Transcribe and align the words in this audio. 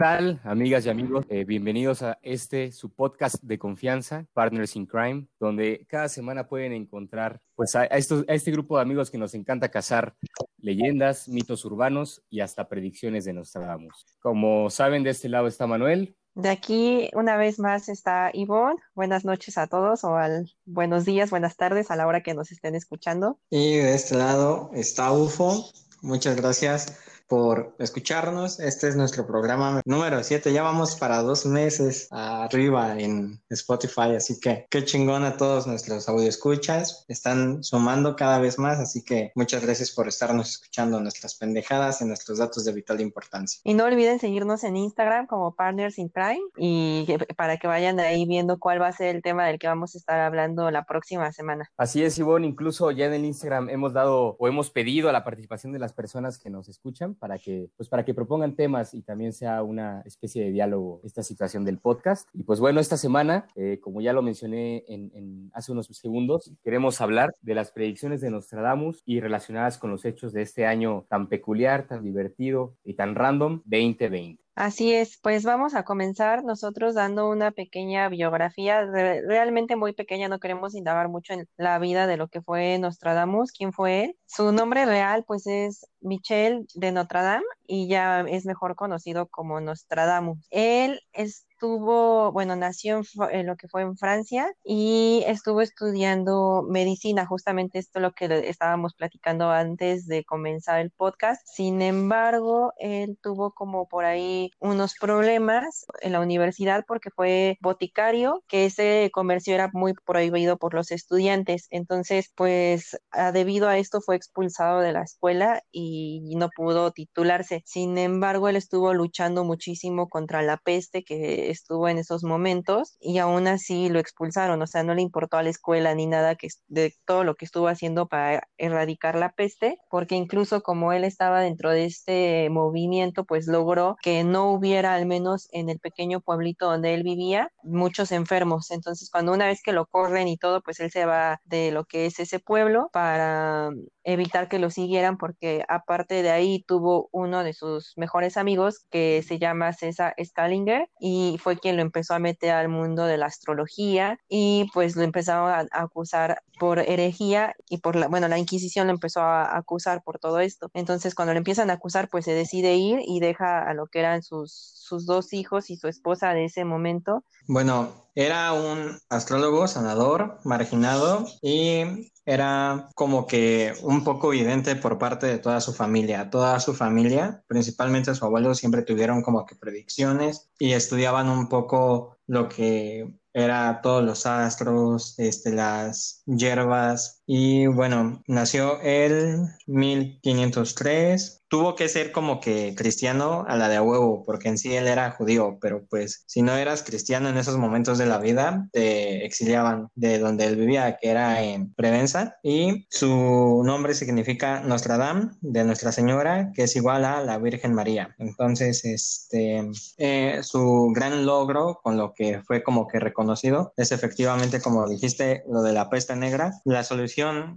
tal, 0.00 0.40
amigas 0.44 0.86
y 0.86 0.88
amigos? 0.88 1.26
Eh, 1.28 1.44
bienvenidos 1.44 2.00
a 2.00 2.18
este, 2.22 2.72
su 2.72 2.88
podcast 2.88 3.34
de 3.42 3.58
confianza, 3.58 4.24
Partners 4.32 4.74
in 4.74 4.86
Crime, 4.86 5.26
donde 5.38 5.84
cada 5.90 6.08
semana 6.08 6.48
pueden 6.48 6.72
encontrar 6.72 7.42
pues, 7.54 7.76
a, 7.76 7.84
estos, 7.84 8.24
a 8.26 8.32
este 8.32 8.50
grupo 8.50 8.76
de 8.76 8.82
amigos 8.82 9.10
que 9.10 9.18
nos 9.18 9.34
encanta 9.34 9.68
cazar 9.68 10.14
leyendas, 10.56 11.28
mitos 11.28 11.66
urbanos 11.66 12.22
y 12.30 12.40
hasta 12.40 12.66
predicciones 12.66 13.26
de 13.26 13.34
Nostradamus. 13.34 14.06
Como 14.20 14.70
saben, 14.70 15.02
de 15.02 15.10
este 15.10 15.28
lado 15.28 15.48
está 15.48 15.66
Manuel. 15.66 16.16
De 16.34 16.48
aquí, 16.48 17.10
una 17.12 17.36
vez 17.36 17.58
más, 17.58 17.90
está 17.90 18.30
Ivonne. 18.32 18.80
Buenas 18.94 19.26
noches 19.26 19.58
a 19.58 19.66
todos 19.66 20.02
o 20.04 20.16
al 20.16 20.50
buenos 20.64 21.04
días, 21.04 21.28
buenas 21.28 21.58
tardes 21.58 21.90
a 21.90 21.96
la 21.96 22.06
hora 22.06 22.22
que 22.22 22.32
nos 22.32 22.52
estén 22.52 22.74
escuchando. 22.74 23.38
Y 23.50 23.76
de 23.76 23.96
este 23.96 24.16
lado 24.16 24.70
está 24.72 25.12
UFO. 25.12 25.70
Muchas 26.00 26.36
gracias 26.36 27.09
por 27.30 27.76
escucharnos. 27.78 28.58
Este 28.58 28.88
es 28.88 28.96
nuestro 28.96 29.24
programa 29.24 29.80
número 29.84 30.20
7. 30.20 30.52
Ya 30.52 30.64
vamos 30.64 30.96
para 30.96 31.22
dos 31.22 31.46
meses 31.46 32.08
arriba 32.10 32.98
en 32.98 33.40
Spotify, 33.48 34.16
así 34.16 34.40
que 34.40 34.66
qué 34.68 34.84
chingón 34.84 35.22
a 35.22 35.36
todos 35.36 35.68
nuestros 35.68 36.08
escuchas 36.08 37.04
Están 37.06 37.62
sumando 37.62 38.16
cada 38.16 38.40
vez 38.40 38.58
más, 38.58 38.80
así 38.80 39.04
que 39.04 39.30
muchas 39.36 39.62
gracias 39.62 39.92
por 39.92 40.08
estarnos 40.08 40.50
escuchando 40.50 41.00
nuestras 41.00 41.36
pendejadas 41.36 42.00
y 42.00 42.04
nuestros 42.04 42.38
datos 42.38 42.64
de 42.64 42.72
vital 42.72 43.00
importancia. 43.00 43.60
Y 43.62 43.74
no 43.74 43.84
olviden 43.84 44.18
seguirnos 44.18 44.64
en 44.64 44.76
Instagram 44.76 45.28
como 45.28 45.54
Partners 45.54 45.98
in 45.98 46.08
Crime 46.08 46.42
y 46.56 47.06
para 47.36 47.58
que 47.58 47.68
vayan 47.68 48.00
ahí 48.00 48.26
viendo 48.26 48.58
cuál 48.58 48.82
va 48.82 48.88
a 48.88 48.92
ser 48.92 49.14
el 49.14 49.22
tema 49.22 49.46
del 49.46 49.60
que 49.60 49.68
vamos 49.68 49.94
a 49.94 49.98
estar 49.98 50.18
hablando 50.18 50.68
la 50.72 50.84
próxima 50.84 51.30
semana. 51.30 51.70
Así 51.76 52.02
es, 52.02 52.18
Ivonne. 52.18 52.48
Incluso 52.48 52.90
ya 52.90 53.06
en 53.06 53.12
el 53.12 53.24
Instagram 53.24 53.70
hemos 53.70 53.92
dado 53.92 54.36
o 54.36 54.48
hemos 54.48 54.70
pedido 54.70 55.08
a 55.08 55.12
la 55.12 55.22
participación 55.22 55.72
de 55.72 55.78
las 55.78 55.92
personas 55.92 56.36
que 56.36 56.50
nos 56.50 56.68
escuchan 56.68 57.14
para 57.20 57.38
que, 57.38 57.68
pues 57.76 57.88
para 57.88 58.04
que 58.04 58.14
propongan 58.14 58.56
temas 58.56 58.94
y 58.94 59.02
también 59.02 59.32
sea 59.32 59.62
una 59.62 60.00
especie 60.00 60.42
de 60.42 60.50
diálogo 60.50 61.00
esta 61.04 61.22
situación 61.22 61.64
del 61.64 61.78
podcast. 61.78 62.28
Y 62.32 62.42
pues 62.42 62.58
bueno, 62.58 62.80
esta 62.80 62.96
semana, 62.96 63.46
eh, 63.54 63.78
como 63.80 64.00
ya 64.00 64.12
lo 64.12 64.22
mencioné 64.22 64.84
en, 64.88 65.50
hace 65.54 65.70
unos 65.70 65.86
segundos, 65.86 66.52
queremos 66.64 67.00
hablar 67.00 67.30
de 67.42 67.54
las 67.54 67.70
predicciones 67.70 68.20
de 68.20 68.30
Nostradamus 68.30 69.02
y 69.04 69.20
relacionadas 69.20 69.78
con 69.78 69.90
los 69.90 70.04
hechos 70.04 70.32
de 70.32 70.42
este 70.42 70.66
año 70.66 71.06
tan 71.08 71.28
peculiar, 71.28 71.86
tan 71.86 72.02
divertido 72.02 72.74
y 72.82 72.94
tan 72.94 73.14
random 73.14 73.62
2020. 73.66 74.40
Así 74.56 74.92
es, 74.92 75.18
pues 75.22 75.44
vamos 75.44 75.74
a 75.74 75.84
comenzar 75.84 76.44
nosotros 76.44 76.94
dando 76.94 77.30
una 77.30 77.50
pequeña 77.50 78.08
biografía, 78.08 78.84
realmente 78.84 79.76
muy 79.76 79.94
pequeña, 79.94 80.28
no 80.28 80.38
queremos 80.38 80.74
indagar 80.74 81.08
mucho 81.08 81.32
en 81.32 81.48
la 81.56 81.78
vida 81.78 82.06
de 82.06 82.16
lo 82.16 82.28
que 82.28 82.42
fue 82.42 82.78
Nostradamus, 82.78 83.52
quién 83.52 83.72
fue 83.72 84.04
él. 84.04 84.16
Su 84.26 84.52
nombre 84.52 84.84
real 84.84 85.24
pues 85.26 85.46
es 85.46 85.86
Michel 86.00 86.66
de 86.74 86.92
Notre 86.92 87.22
Dame 87.22 87.44
y 87.66 87.88
ya 87.88 88.20
es 88.22 88.44
mejor 88.44 88.74
conocido 88.74 89.28
como 89.28 89.60
Nostradamus. 89.60 90.38
Él 90.50 91.00
es 91.12 91.46
estuvo, 91.60 92.32
bueno, 92.32 92.56
nació 92.56 93.02
en, 93.30 93.46
lo 93.46 93.54
que 93.56 93.68
fue 93.68 93.82
en 93.82 93.98
Francia 93.98 94.50
y 94.64 95.22
estuvo 95.26 95.60
estudiando 95.60 96.64
medicina, 96.66 97.26
justamente 97.26 97.78
esto 97.78 98.00
lo 98.00 98.12
que 98.12 98.48
estábamos 98.48 98.94
platicando 98.94 99.50
antes 99.50 100.06
de 100.06 100.24
comenzar 100.24 100.80
el 100.80 100.90
podcast. 100.90 101.42
Sin 101.44 101.82
embargo, 101.82 102.72
él 102.78 103.18
tuvo 103.20 103.52
como 103.52 103.86
por 103.88 104.06
ahí 104.06 104.52
unos 104.58 104.94
problemas 104.98 105.84
en 106.00 106.12
la 106.12 106.20
universidad 106.20 106.86
porque 106.88 107.10
fue 107.10 107.58
boticario, 107.60 108.42
que 108.48 108.64
ese 108.64 109.10
comercio 109.12 109.54
era 109.54 109.68
muy 109.74 109.92
prohibido 109.92 110.56
por 110.56 110.72
los 110.72 110.90
estudiantes. 110.90 111.66
Entonces, 111.68 112.32
pues 112.34 112.98
debido 113.34 113.68
a 113.68 113.76
esto 113.76 114.00
fue 114.00 114.16
expulsado 114.16 114.80
de 114.80 114.92
la 114.92 115.02
escuela 115.02 115.62
y 115.70 116.34
no 116.36 116.48
pudo 116.56 116.90
titularse. 116.92 117.62
Sin 117.66 117.98
embargo, 117.98 118.48
él 118.48 118.56
estuvo 118.56 118.94
luchando 118.94 119.44
muchísimo 119.44 120.08
contra 120.08 120.40
la 120.40 120.56
peste 120.56 121.04
que 121.04 121.49
estuvo 121.50 121.88
en 121.88 121.98
esos 121.98 122.24
momentos 122.24 122.96
y 123.00 123.18
aún 123.18 123.46
así 123.46 123.88
lo 123.88 123.98
expulsaron, 123.98 124.60
o 124.62 124.66
sea, 124.66 124.82
no 124.82 124.94
le 124.94 125.02
importó 125.02 125.36
a 125.36 125.42
la 125.42 125.50
escuela 125.50 125.94
ni 125.94 126.06
nada 126.06 126.34
que, 126.34 126.48
de 126.68 126.94
todo 127.04 127.24
lo 127.24 127.34
que 127.34 127.44
estuvo 127.44 127.68
haciendo 127.68 128.08
para 128.08 128.48
erradicar 128.58 129.16
la 129.16 129.32
peste, 129.32 129.78
porque 129.90 130.14
incluso 130.14 130.62
como 130.62 130.92
él 130.92 131.04
estaba 131.04 131.40
dentro 131.40 131.70
de 131.70 131.84
este 131.84 132.48
movimiento, 132.50 133.24
pues 133.24 133.46
logró 133.46 133.96
que 134.02 134.24
no 134.24 134.52
hubiera, 134.52 134.94
al 134.94 135.06
menos 135.06 135.48
en 135.52 135.68
el 135.68 135.78
pequeño 135.78 136.20
pueblito 136.20 136.66
donde 136.66 136.94
él 136.94 137.02
vivía, 137.02 137.50
muchos 137.62 138.12
enfermos. 138.12 138.70
Entonces, 138.70 139.10
cuando 139.10 139.32
una 139.32 139.46
vez 139.46 139.60
que 139.62 139.72
lo 139.72 139.86
corren 139.86 140.28
y 140.28 140.36
todo, 140.36 140.62
pues 140.62 140.80
él 140.80 140.90
se 140.90 141.06
va 141.06 141.40
de 141.44 141.70
lo 141.72 141.84
que 141.84 142.06
es 142.06 142.18
ese 142.20 142.38
pueblo 142.38 142.88
para 142.92 143.70
evitar 144.04 144.48
que 144.48 144.58
lo 144.58 144.70
siguieran 144.70 145.18
porque 145.18 145.64
aparte 145.68 146.22
de 146.22 146.30
ahí 146.30 146.64
tuvo 146.66 147.08
uno 147.12 147.44
de 147.44 147.52
sus 147.52 147.92
mejores 147.96 148.36
amigos 148.36 148.86
que 148.90 149.22
se 149.26 149.38
llama 149.38 149.72
César 149.72 150.14
Scalinger 150.22 150.88
y 150.98 151.38
fue 151.40 151.58
quien 151.58 151.76
lo 151.76 151.82
empezó 151.82 152.14
a 152.14 152.18
meter 152.18 152.52
al 152.52 152.68
mundo 152.68 153.04
de 153.04 153.18
la 153.18 153.26
astrología 153.26 154.18
y 154.28 154.70
pues 154.72 154.96
lo 154.96 155.02
empezaron 155.02 155.50
a, 155.50 155.66
acusar 155.72 156.42
por 156.58 156.78
herejía 156.78 157.54
y 157.68 157.78
por 157.78 157.96
la, 157.96 158.08
bueno, 158.08 158.28
la 158.28 158.38
Inquisición 158.38 158.86
lo 158.86 158.92
empezó 158.92 159.20
a 159.20 159.56
acusar 159.56 160.02
por 160.04 160.18
todo 160.18 160.40
esto. 160.40 160.70
Entonces 160.74 161.14
cuando 161.14 161.32
lo 161.32 161.38
empiezan 161.38 161.70
a 161.70 161.74
acusar 161.74 162.08
pues 162.08 162.24
se 162.24 162.32
decide 162.32 162.76
ir 162.76 163.00
y 163.06 163.20
deja 163.20 163.68
a 163.68 163.74
lo 163.74 163.86
que 163.86 164.00
eran 164.00 164.22
sus, 164.22 164.52
sus 164.52 165.06
dos 165.06 165.32
hijos 165.32 165.70
y 165.70 165.76
su 165.76 165.88
esposa 165.88 166.32
de 166.34 166.44
ese 166.44 166.64
momento. 166.64 167.24
Bueno, 167.46 168.10
era 168.14 168.52
un 168.52 168.98
astrólogo 169.08 169.66
sanador, 169.68 170.38
marginado 170.44 171.26
y 171.42 172.10
era 172.30 172.88
como 172.94 173.26
que 173.26 173.74
un 173.82 174.04
poco 174.04 174.32
evidente 174.32 174.76
por 174.76 174.98
parte 174.98 175.26
de 175.26 175.38
toda 175.38 175.60
su 175.60 175.72
familia. 175.72 176.30
Toda 176.30 176.60
su 176.60 176.74
familia, 176.74 177.42
principalmente 177.48 178.14
su 178.14 178.24
abuelo, 178.24 178.54
siempre 178.54 178.82
tuvieron 178.82 179.20
como 179.22 179.44
que 179.44 179.56
predicciones 179.56 180.48
y 180.56 180.72
estudiaban 180.72 181.28
un 181.28 181.48
poco 181.48 182.18
lo 182.28 182.48
que 182.48 183.12
era 183.32 183.80
todos 183.82 184.04
los 184.04 184.26
astros, 184.26 185.18
este, 185.18 185.50
las 185.50 186.22
hierbas 186.24 187.19
y 187.32 187.68
bueno, 187.68 188.24
nació 188.26 188.80
el 188.80 189.50
1503 189.68 191.40
tuvo 191.50 191.74
que 191.74 191.88
ser 191.88 192.12
como 192.12 192.40
que 192.40 192.74
cristiano 192.76 193.44
a 193.46 193.56
la 193.56 193.68
de 193.68 193.80
huevo, 193.80 194.22
porque 194.24 194.48
en 194.48 194.56
sí 194.56 194.74
él 194.74 194.86
era 194.86 195.10
judío, 195.10 195.58
pero 195.60 195.84
pues 195.90 196.22
si 196.26 196.42
no 196.42 196.56
eras 196.56 196.84
cristiano 196.84 197.28
en 197.28 197.36
esos 197.36 197.56
momentos 197.58 197.98
de 197.98 198.06
la 198.06 198.18
vida, 198.18 198.68
te 198.72 199.26
exiliaban 199.26 199.88
de 199.96 200.20
donde 200.20 200.46
él 200.46 200.54
vivía, 200.54 200.96
que 200.96 201.10
era 201.10 201.42
en 201.42 201.74
Prevenza, 201.74 202.36
y 202.44 202.86
su 202.88 203.62
nombre 203.64 203.94
significa 203.94 204.60
Nostradam, 204.60 205.36
de 205.40 205.64
Nuestra 205.64 205.90
Señora, 205.90 206.52
que 206.54 206.62
es 206.62 206.76
igual 206.76 207.04
a 207.04 207.20
la 207.20 207.38
Virgen 207.38 207.74
María. 207.74 208.14
Entonces, 208.18 208.84
este, 208.84 209.68
eh, 209.98 210.40
su 210.42 210.92
gran 210.94 211.26
logro 211.26 211.80
con 211.82 211.96
lo 211.96 212.14
que 212.14 212.40
fue 212.42 212.62
como 212.62 212.86
que 212.86 213.00
reconocido 213.00 213.72
es 213.76 213.90
efectivamente, 213.90 214.60
como 214.60 214.88
dijiste, 214.88 215.42
lo 215.48 215.62
de 215.62 215.72
la 215.72 215.90
peste 215.90 216.14
negra. 216.14 216.52
La 216.64 216.84
solución 216.84 217.19
funciona. 217.22 217.54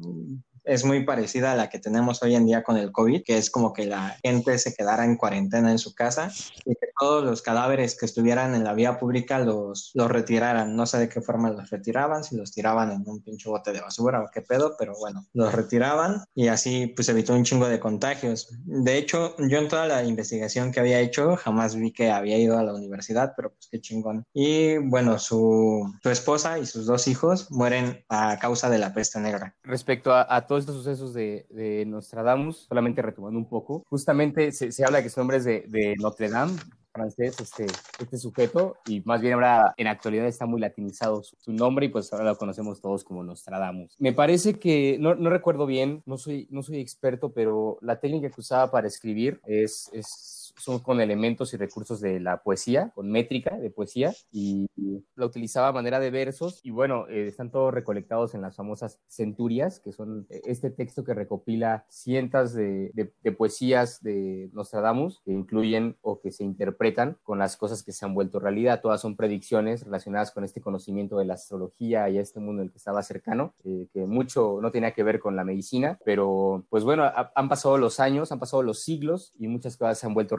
Es 0.63 0.85
muy 0.85 1.03
parecida 1.03 1.51
a 1.51 1.55
la 1.55 1.69
que 1.69 1.79
tenemos 1.79 2.21
hoy 2.23 2.35
en 2.35 2.45
día 2.45 2.63
con 2.63 2.77
el 2.77 2.91
COVID, 2.91 3.23
que 3.23 3.37
es 3.37 3.49
como 3.49 3.73
que 3.73 3.85
la 3.85 4.17
gente 4.23 4.57
se 4.57 4.73
quedara 4.73 5.05
en 5.05 5.17
cuarentena 5.17 5.71
en 5.71 5.79
su 5.79 5.93
casa 5.93 6.31
y 6.65 6.75
que 6.75 6.87
todos 6.99 7.23
los 7.23 7.41
cadáveres 7.41 7.97
que 7.97 8.05
estuvieran 8.05 8.55
en 8.55 8.63
la 8.63 8.73
vía 8.73 8.99
pública 8.99 9.39
los, 9.39 9.91
los 9.93 10.09
retiraran. 10.09 10.75
No 10.75 10.85
sé 10.85 10.99
de 10.99 11.09
qué 11.09 11.21
forma 11.21 11.49
los 11.49 11.69
retiraban, 11.69 12.23
si 12.23 12.35
los 12.35 12.51
tiraban 12.51 12.91
en 12.91 13.03
un 13.05 13.21
pinche 13.21 13.49
bote 13.49 13.73
de 13.73 13.81
basura 13.81 14.21
o 14.21 14.29
qué 14.33 14.41
pedo, 14.41 14.75
pero 14.77 14.93
bueno, 14.99 15.25
los 15.33 15.53
retiraban 15.53 16.23
y 16.35 16.47
así 16.47 16.87
pues 16.87 17.09
evitó 17.09 17.33
un 17.33 17.43
chingo 17.43 17.67
de 17.67 17.79
contagios. 17.79 18.49
De 18.63 18.97
hecho, 18.97 19.35
yo 19.37 19.57
en 19.57 19.67
toda 19.67 19.87
la 19.87 20.03
investigación 20.03 20.71
que 20.71 20.79
había 20.79 20.99
hecho 20.99 21.35
jamás 21.35 21.75
vi 21.75 21.91
que 21.91 22.11
había 22.11 22.37
ido 22.37 22.57
a 22.57 22.63
la 22.63 22.73
universidad, 22.73 23.33
pero 23.35 23.51
pues 23.51 23.67
qué 23.69 23.81
chingón. 23.81 24.23
Y 24.33 24.77
bueno, 24.77 25.19
su, 25.19 25.91
su 26.01 26.09
esposa 26.09 26.59
y 26.59 26.65
sus 26.65 26.85
dos 26.85 27.07
hijos 27.07 27.51
mueren 27.51 28.03
a 28.09 28.37
causa 28.39 28.69
de 28.69 28.77
la 28.77 28.93
peste 28.93 29.19
negra. 29.19 29.55
Respecto 29.63 30.13
a, 30.13 30.25
a 30.29 30.47
todos 30.53 30.65
estos 30.65 30.75
sucesos 30.75 31.13
de, 31.15 31.47
de, 31.49 31.83
Nostradamus, 31.87 32.67
solamente 32.69 33.01
retomando 33.01 33.39
un 33.39 33.49
poco, 33.49 33.83
justamente 33.89 34.51
se, 34.51 34.71
se 34.71 34.85
habla 34.85 35.01
que 35.01 35.09
su 35.09 35.19
nombre 35.19 35.37
es 35.37 35.45
de, 35.45 35.65
de 35.67 35.95
Notre 35.97 36.29
Dame, 36.29 36.53
francés 36.91 37.39
este, 37.39 37.65
este 37.99 38.17
sujeto 38.17 38.75
y 38.85 39.01
más 39.01 39.19
bien 39.19 39.33
ahora 39.33 39.73
en 39.77 39.87
actualidad 39.87 40.27
está 40.27 40.45
muy 40.45 40.61
latinizado 40.61 41.23
su, 41.23 41.35
su, 41.39 41.51
nombre 41.51 41.87
y 41.87 41.89
pues 41.89 42.13
ahora 42.13 42.25
lo 42.25 42.37
conocemos 42.37 42.81
todos 42.81 43.03
como 43.03 43.23
Nostradamus. 43.23 43.95
Me 43.97 44.13
parece 44.13 44.59
que, 44.59 44.97
no, 44.99 45.15
no 45.15 45.31
recuerdo 45.31 45.65
bien, 45.65 46.03
no 46.05 46.19
soy, 46.19 46.47
no 46.51 46.61
soy 46.61 46.79
experto, 46.79 47.33
pero 47.33 47.79
la 47.81 47.99
técnica 47.99 48.29
que 48.29 48.39
usaba 48.39 48.69
para 48.69 48.87
escribir 48.87 49.41
es, 49.47 49.89
es 49.91 50.42
son 50.55 50.79
con 50.79 51.01
elementos 51.01 51.53
y 51.53 51.57
recursos 51.57 52.01
de 52.01 52.19
la 52.19 52.43
poesía, 52.43 52.91
con 52.93 53.09
métrica 53.09 53.57
de 53.57 53.69
poesía, 53.69 54.13
y 54.31 54.67
la 55.15 55.25
utilizaba 55.25 55.69
a 55.69 55.71
manera 55.71 55.99
de 55.99 56.11
versos, 56.11 56.59
y 56.63 56.71
bueno, 56.71 57.07
eh, 57.09 57.27
están 57.27 57.51
todos 57.51 57.73
recolectados 57.73 58.33
en 58.33 58.41
las 58.41 58.55
famosas 58.55 58.99
centurias, 59.07 59.79
que 59.79 59.91
son 59.91 60.27
este 60.29 60.69
texto 60.69 61.03
que 61.03 61.13
recopila 61.13 61.85
cientos 61.89 62.53
de, 62.53 62.91
de, 62.93 63.13
de, 63.21 63.31
poesías 63.31 64.01
de 64.03 64.49
Nostradamus, 64.53 65.21
que 65.25 65.31
incluyen 65.31 65.97
o 66.01 66.21
que 66.21 66.31
se 66.31 66.43
interpretan 66.43 67.17
con 67.23 67.39
las 67.39 67.57
cosas 67.57 67.83
que 67.83 67.91
se 67.91 68.05
han 68.05 68.13
vuelto 68.13 68.39
realidad. 68.39 68.81
Todas 68.81 69.01
son 69.01 69.15
predicciones 69.15 69.83
relacionadas 69.83 70.31
con 70.31 70.43
este 70.43 70.61
conocimiento 70.61 71.17
de 71.17 71.25
la 71.25 71.35
astrología 71.35 72.09
y 72.09 72.17
a 72.17 72.21
este 72.21 72.39
mundo 72.39 72.61
en 72.61 72.67
el 72.67 72.71
que 72.71 72.77
estaba 72.77 73.03
cercano, 73.03 73.53
eh, 73.63 73.87
que 73.93 74.05
mucho 74.05 74.59
no 74.61 74.71
tenía 74.71 74.93
que 74.93 75.03
ver 75.03 75.19
con 75.19 75.35
la 75.35 75.43
medicina, 75.43 75.99
pero 76.05 76.65
pues 76.69 76.83
bueno, 76.83 77.03
ha, 77.03 77.31
han 77.35 77.49
pasado 77.49 77.77
los 77.77 77.99
años, 77.99 78.31
han 78.31 78.39
pasado 78.39 78.63
los 78.63 78.79
siglos 78.83 79.33
y 79.37 79.47
muchas 79.47 79.77
cosas 79.77 79.99
se 79.99 80.05
han 80.05 80.13
vuelto 80.13 80.35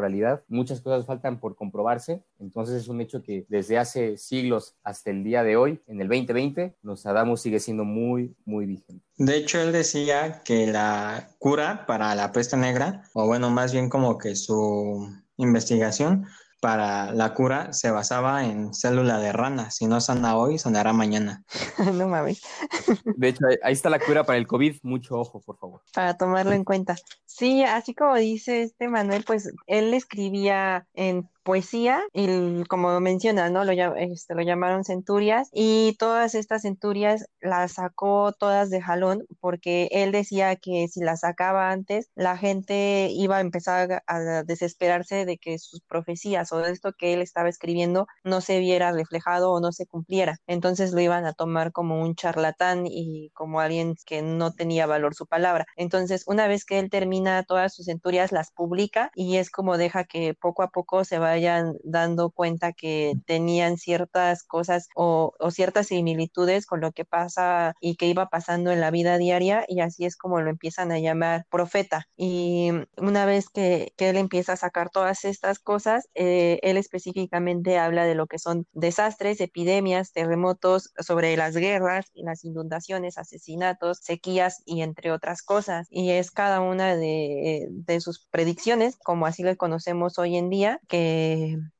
Muchas 0.49 0.81
cosas 0.81 1.07
faltan 1.07 1.41
por 1.41 1.57
comprobarse. 1.57 2.23
Entonces 2.39 2.83
es 2.83 2.89
un 2.89 3.01
hecho 3.01 3.23
que 3.23 3.47
desde 3.49 3.79
hace 3.79 4.17
siglos 4.17 4.77
hasta 4.83 5.11
el 5.11 5.25
día 5.25 5.43
de 5.43 5.57
hoy, 5.57 5.81
en 5.87 6.01
el 6.01 6.09
2020, 6.09 6.77
Nostradamus 6.83 7.41
sigue 7.41 7.61
siendo 7.61 7.85
muy, 7.85 8.35
muy 8.45 8.67
vigente. 8.67 9.05
De 9.17 9.37
hecho, 9.37 9.61
él 9.61 9.73
decía 9.73 10.43
que 10.45 10.67
la 10.67 11.29
cura 11.39 11.87
para 11.87 12.15
la 12.15 12.33
peste 12.33 12.57
negra, 12.57 13.05
o 13.13 13.27
bueno, 13.27 13.51
más 13.51 13.73
bien 13.73 13.89
como 13.89 14.19
que 14.19 14.35
su 14.35 15.09
investigación 15.37 16.27
para 16.65 17.13
la 17.13 17.35
cura 17.35 17.75
se 17.75 17.91
basaba 17.91 18.47
en 18.47 18.73
célula 18.73 19.19
de 19.19 19.33
rana. 19.33 19.71
Si 19.71 19.85
no 19.85 20.01
sana 20.01 20.35
hoy, 20.35 20.57
sanará 20.57 20.95
mañana. 20.95 21.45
no 21.93 22.09
mames. 22.09 22.41
De 23.19 23.29
hecho, 23.29 23.45
ahí 23.63 23.75
está 23.75 23.91
la 23.91 23.99
cura 23.99 24.25
para 24.25 24.39
el 24.39 24.47
COVID. 24.47 24.79
Mucho 24.83 25.19
ojo, 25.19 25.43
por 25.43 25.59
favor. 25.59 25.83
Para 25.93 26.17
tomarlo 26.17 26.53
en 26.53 26.65
cuenta. 26.65 26.97
Sí, 27.27 27.63
así 27.65 27.93
como 27.93 28.15
dice 28.15 28.63
este 28.63 28.89
Manuel, 28.89 29.25
pues 29.27 29.53
él 29.67 29.93
escribía 29.93 30.87
en 30.95 31.29
poesía 31.45 32.03
y 32.13 32.65
como 32.65 32.99
menciona, 33.01 33.51
¿no? 33.51 33.65
Lo, 33.65 33.73
este, 33.73 34.35
lo 34.35 34.43
llamaron 34.43 34.85
centurias 34.85 35.49
y 35.53 35.97
todas 35.99 36.35
estas 36.35 36.63
centurias 36.63 37.27
las 37.41 37.73
sacó 37.73 38.33
todas 38.33 38.71
de 38.71 38.81
jalón 38.81 39.27
porque 39.41 39.89
él 39.93 40.11
decía 40.13 40.57
que 40.57 40.89
si 40.89 41.01
las 41.01 41.21
sacaba 41.21 41.71
antes, 41.71 42.11
la 42.15 42.37
gente 42.37 43.09
iba 43.13 43.37
a 43.37 43.41
empezar 43.41 44.03
a 44.07 44.43
desesperarse 44.45 45.25
de 45.27 45.39
que 45.39 45.59
sus 45.59 45.81
profecías 45.83 46.53
o 46.53 46.59
de 46.59 46.73
esto 46.73 46.93
que 46.93 47.13
él 47.13 47.23
estaba 47.23 47.49
escribiendo 47.49 48.07
no 48.25 48.41
se 48.41 48.59
viera 48.59 48.93
reflejado 48.93 49.53
o 49.53 49.61
no 49.61 49.73
se 49.73 49.87
cumpliera. 49.87 50.39
Entonces 50.47 50.93
lo 50.93 51.01
iban 51.01 51.27
a 51.27 51.35
tomar 51.35 51.73
como 51.73 52.01
un 52.01 52.15
charlatán 52.15 52.87
y 52.87 53.31
como 53.35 53.61
alguien 53.61 53.95
que 54.07 54.23
no 54.23 54.53
tenía 54.53 54.87
valor 54.87 55.15
su 55.15 55.27
palabra. 55.27 55.67
Entonces, 55.77 56.25
una 56.27 56.47
vez 56.49 56.65
que 56.65 56.79
él 56.79 56.91
termina 56.91 57.43
todas 57.43 57.75
sus 57.75 57.87
centurias, 57.87 58.33
las 58.33 58.51
publica 58.51 59.11
y 59.15 59.37
es 59.37 59.51
como 59.51 59.77
deja 59.77 60.05
que 60.05 60.35
poco 60.35 60.63
a 60.63 60.69
poco 60.71 61.05
se 61.05 61.19
va 61.19 61.34
vayan 61.35 61.77
dando 61.85 62.31
cuenta 62.31 62.73
que 62.73 63.15
tenían 63.27 63.77
ciertas 63.77 64.43
cosas 64.45 64.89
o, 64.97 65.33
ciertas 65.51 65.89
similitudes 65.89 66.67
con 66.67 66.81
lo 66.81 66.93
que 66.93 67.05
pasa 67.05 67.75
y 67.81 67.97
que 67.97 68.07
iba 68.07 68.29
pasando 68.29 68.73
en 68.73 68.81
la 68.81 68.91
vida 68.91 69.19
diaria 69.19 69.65
y 69.69 69.81
así 69.81 70.05
es 70.05 70.17
como 70.17 70.41
lo 70.41 70.51
empiezan 70.51 70.91
a 70.91 70.99
llamar 70.99 71.47
profeta. 71.51 72.09
Y 72.17 72.71
una 72.97 73.27
vez 73.27 73.49
que, 73.49 73.93
él 73.99 74.17
empieza 74.19 74.53
a 74.53 74.57
sacar 74.57 74.91
todas 74.91 75.25
estas 75.25 75.59
cosas, 75.59 76.09
eh, 76.15 76.59
él 76.63 76.77
específicamente 76.77 77.79
habla 77.79 78.05
de 78.05 78.15
lo 78.15 78.27
que 78.27 78.39
son 78.39 78.67
desastres, 78.75 79.41
epidemias, 79.41 80.13
terremotos, 80.13 80.93
sobre 80.99 81.37
las 81.39 81.57
guerras 81.57 82.11
las 82.25 82.45
inundaciones, 82.45 83.19
asesinatos, 83.19 83.99
sequías 84.03 84.63
y 84.65 84.83
entre 84.83 85.13
otras 85.13 85.43
cosas. 85.43 85.87
Y 85.91 86.11
es 86.11 86.31
cada 86.31 86.61
una 86.61 86.97
de, 86.97 87.69
sus 88.01 88.27
predicciones, 88.31 88.97
como 88.97 89.27
así 89.27 89.43
lo 89.43 89.57
conocemos 89.57 90.19
hoy 90.19 90.37
en 90.37 90.51
día, 90.51 90.81
que 90.89 91.24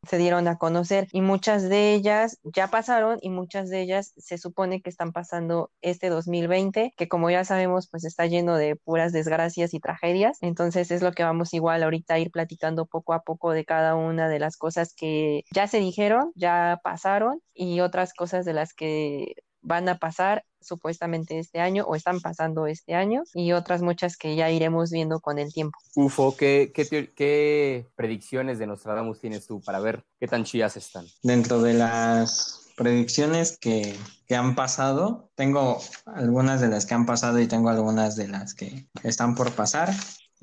se 0.09 0.19
dieron 0.19 0.49
a 0.49 0.59
conocer 0.59 1.09
y 1.13 1.21
muchas 1.21 1.69
de 1.69 1.95
ellas 1.95 2.39
ya 2.43 2.69
pasaron 2.69 3.19
y 3.21 3.31
muchas 3.31 3.71
de 3.71 3.83
ellas 3.83 4.13
se 4.17 4.39
supone 4.39 4.83
que 4.83 4.91
están 4.91 5.13
pasando 5.13 5.71
este 5.81 6.09
2020, 6.09 6.95
que 6.97 7.09
como 7.09 7.31
ya 7.31 7.45
sabemos 7.45 7.89
pues 7.91 8.05
está 8.05 8.27
lleno 8.27 8.57
de 8.57 8.77
puras 8.77 9.13
desgracias 9.13 9.75
y 9.75 9.81
tragedias. 9.81 10.39
Entonces 10.41 10.91
es 10.91 11.03
lo 11.03 11.13
que 11.13 11.25
vamos 11.25 11.55
igual 11.55 11.83
ahorita 11.83 12.15
a 12.15 12.19
ir 12.19 12.31
platicando 12.31 12.87
poco 12.87 13.13
a 13.13 13.23
poco 13.23 13.53
de 13.53 13.65
cada 13.65 13.95
una 13.95 14.29
de 14.29 14.39
las 14.39 14.57
cosas 14.57 14.95
que 14.95 15.45
ya 15.53 15.67
se 15.67 15.79
dijeron, 15.79 16.33
ya 16.35 16.81
pasaron 16.83 17.41
y 17.55 17.81
otras 17.81 18.15
cosas 18.15 18.45
de 18.45 18.53
las 18.53 18.75
que 18.75 19.35
van 19.63 19.89
a 19.89 19.99
pasar 19.99 20.45
supuestamente 20.65 21.39
este 21.39 21.61
año 21.61 21.85
o 21.87 21.95
están 21.95 22.21
pasando 22.21 22.67
este 22.67 22.95
año 22.95 23.23
y 23.35 23.53
otras 23.53 23.83
muchas 23.83 24.17
que 24.17 24.37
ya 24.37 24.51
iremos 24.51 24.91
viendo 24.91 25.21
con 25.21 25.39
el 25.39 25.53
tiempo. 25.53 25.79
Ufo, 25.95 26.37
¿qué, 26.37 26.73
qué, 26.75 27.87
predicciones 27.95 28.59
de 28.59 28.67
Nostradamus 28.67 29.21
tienes 29.21 29.47
tú 29.47 29.61
para 29.61 29.81
ver 29.81 30.05
qué 30.19 30.27
tan 30.27 30.45
chidas 30.45 30.77
están? 30.77 31.07
Dentro 31.23 31.63
de 31.63 31.75
las 31.75 32.73
predicciones 32.77 33.57
que, 33.59 33.97
que, 34.27 34.35
han 34.35 34.55
pasado. 34.55 35.31
Tengo 35.37 35.81
algunas 36.07 36.61
de 36.61 36.69
las 36.69 36.87
que 36.87 36.95
han 36.95 37.07
pasado 37.07 37.41
y 37.41 37.47
tengo 37.47 37.69
algunas 37.69 38.17
de 38.17 38.29
las 38.29 38.55
que 38.55 38.89
están 39.03 39.35
por 39.35 39.53
pasar. 39.53 39.95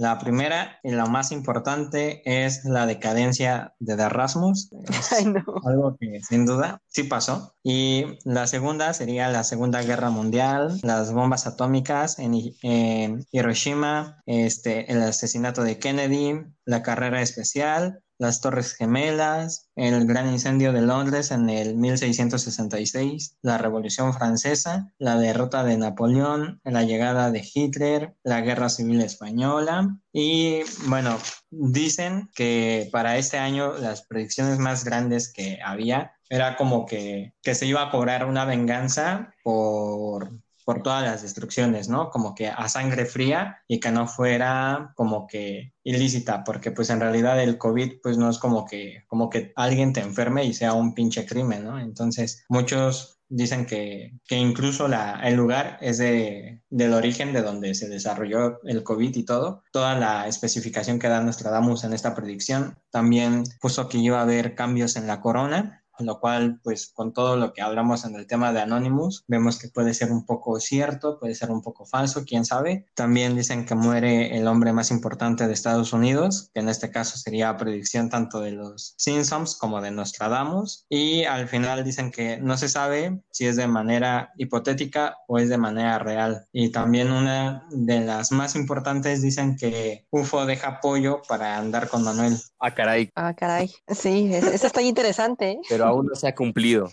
La 0.02 0.18
primera 0.18 0.80
y 0.82 0.90
la 0.90 1.06
más 1.06 1.32
importante 1.32 2.24
es 2.26 2.66
la 2.66 2.88
decadencia 2.88 3.76
de 3.78 3.94
Erasmus. 3.94 4.72
Algo 5.64 5.96
que 6.00 6.20
sin 6.28 6.48
duda 6.48 6.82
sí 6.88 7.04
pasó. 7.04 7.54
Y 7.62 8.18
la 8.26 8.48
segunda 8.48 8.96
sería 8.96 9.30
la 9.30 9.44
Segunda 9.44 9.84
Guerra 9.84 10.10
Mundial, 10.10 10.80
las 10.82 11.14
bombas 11.14 11.46
atómicas 11.46 12.18
en, 12.18 12.34
en 12.64 13.28
Hiroshima, 13.32 14.24
este, 14.26 14.92
el 14.92 15.04
asesinato 15.04 15.62
de 15.62 15.78
Kennedy, 15.78 16.48
la 16.66 16.82
carrera 16.82 17.22
especial, 17.22 18.02
las 18.22 18.40
Torres 18.40 18.76
Gemelas, 18.76 19.72
el 19.76 20.06
gran 20.06 20.30
incendio 20.32 20.72
de 20.74 20.82
Londres 20.82 21.32
en 21.32 21.50
el 21.50 21.76
1666, 21.76 23.40
la 23.42 23.58
Revolución 23.58 24.14
Francesa, 24.14 24.94
la 25.00 25.18
derrota 25.18 25.64
de 25.64 25.76
Napoleón, 25.76 26.62
la 26.64 26.84
llegada 26.84 27.32
de 27.32 27.44
Hitler, 27.52 28.14
la 28.24 28.42
Guerra 28.42 28.70
Civil 28.70 29.02
Española 29.02 29.98
y 30.14 30.60
bueno, 30.86 31.18
dicen 31.50 32.30
que 32.36 32.90
para 32.92 33.18
este 33.18 33.40
año 33.40 33.74
las 33.80 34.04
predicciones 34.04 34.60
más 34.60 34.84
grandes 34.84 35.34
que 35.34 35.58
había 35.66 36.12
era 36.30 36.58
como 36.58 36.86
que, 36.86 37.34
que 37.42 37.56
se 37.56 37.66
iba 37.66 37.82
a 37.82 37.90
cobrar 37.90 38.26
una 38.26 38.46
venganza 38.46 39.34
por 39.44 40.32
por 40.72 40.84
todas 40.84 41.04
las 41.04 41.22
destrucciones, 41.22 41.90
¿no? 41.90 42.10
Como 42.10 42.34
que 42.34 42.48
a 42.48 42.70
sangre 42.70 43.06
fría 43.06 43.58
y 43.68 43.82
que 43.82 43.92
no 43.92 44.08
fuera 44.08 44.94
como 44.96 45.28
que 45.28 45.74
ilícita, 45.84 46.46
porque 46.46 46.72
pues 46.72 46.90
en 46.90 47.02
realidad 47.02 47.44
el 47.44 47.58
COVID 47.58 47.96
pues 48.02 48.18
no 48.18 48.30
es 48.30 48.38
como 48.38 48.66
que, 48.66 49.04
como 49.08 49.30
que 49.30 49.52
alguien 49.58 49.92
te 49.92 50.00
enferme 50.00 50.46
y 50.46 50.54
sea 50.54 50.72
un 50.72 50.94
pinche 50.94 51.26
crimen, 51.26 51.66
¿no? 51.66 51.78
Entonces 51.78 52.46
muchos 52.48 53.20
dicen 53.28 53.66
que, 53.66 54.14
que 54.26 54.38
incluso 54.38 54.88
la, 54.88 55.20
el 55.26 55.36
lugar 55.36 55.78
es 55.82 55.98
de, 55.98 56.62
del 56.70 56.94
origen 56.94 57.34
de 57.34 57.42
donde 57.42 57.76
se 57.76 57.90
desarrolló 57.90 58.62
el 58.64 58.82
COVID 58.84 59.14
y 59.14 59.26
todo. 59.26 59.64
Toda 59.74 60.00
la 60.00 60.26
especificación 60.26 61.00
que 61.00 61.10
da 61.10 61.20
Nostradamus 61.20 61.84
en 61.84 61.92
esta 61.92 62.16
predicción 62.16 62.78
también 62.92 63.44
puso 63.60 63.90
que 63.90 63.98
iba 63.98 64.20
a 64.20 64.24
haber 64.24 64.56
cambios 64.56 64.96
en 64.96 65.08
la 65.08 65.20
corona 65.20 65.81
lo 66.06 66.20
cual 66.20 66.60
pues 66.64 66.92
con 66.94 67.14
todo 67.14 67.36
lo 67.36 67.54
que 67.54 67.62
hablamos 67.62 68.06
en 68.06 68.16
el 68.16 68.28
tema 68.28 68.52
de 68.54 68.62
Anonymous 68.62 69.24
vemos 69.28 69.58
que 69.58 69.70
puede 69.70 69.94
ser 69.94 70.12
un 70.12 70.26
poco 70.26 70.60
cierto, 70.60 71.20
puede 71.20 71.36
ser 71.36 71.52
un 71.52 71.62
poco 71.62 71.86
falso, 71.86 72.26
quién 72.26 72.46
sabe. 72.46 72.88
También 72.96 73.36
dicen 73.36 73.66
que 73.66 73.76
muere 73.76 74.38
el 74.38 74.48
hombre 74.48 74.74
más 74.74 74.92
importante 74.92 75.48
de 75.48 75.54
Estados 75.54 75.94
Unidos, 75.94 76.50
que 76.54 76.62
en 76.62 76.70
este 76.70 76.92
caso 76.92 77.18
sería 77.18 77.58
predicción 77.58 78.10
tanto 78.10 78.42
de 78.42 78.52
los 78.52 78.94
Simpsons 78.98 79.56
como 79.56 79.82
de 79.82 79.92
Nostradamus 79.92 80.86
y 80.90 81.24
al 81.24 81.48
final 81.48 81.84
dicen 81.84 82.12
que 82.12 82.38
no 82.38 82.58
se 82.58 82.70
sabe 82.70 83.22
si 83.32 83.48
es 83.48 83.56
de 83.56 83.68
manera 83.68 84.32
hipotética 84.38 85.18
o 85.28 85.38
es 85.38 85.50
de 85.50 85.58
manera 85.58 86.00
real. 86.00 86.48
Y 86.52 86.72
también 86.72 87.12
una 87.12 87.66
de 87.72 88.02
las 88.02 88.32
más 88.32 88.56
importantes 88.56 89.22
dicen 89.22 89.56
que 89.56 90.06
UFO 90.12 90.46
deja 90.46 90.68
apoyo 90.68 91.22
para 91.28 91.58
andar 91.58 91.88
con 91.88 92.04
Manuel. 92.04 92.38
Ah, 92.60 92.74
caray. 92.74 93.10
Ah, 93.16 93.34
caray. 93.34 93.72
Sí, 93.88 94.32
eso 94.34 94.68
está 94.68 94.82
interesante. 94.82 95.52
¿eh? 95.52 95.60
Pero 95.70 95.88
aún 95.92 96.08
no 96.08 96.16
se 96.16 96.28
ha 96.28 96.36
cumplido. 96.36 96.90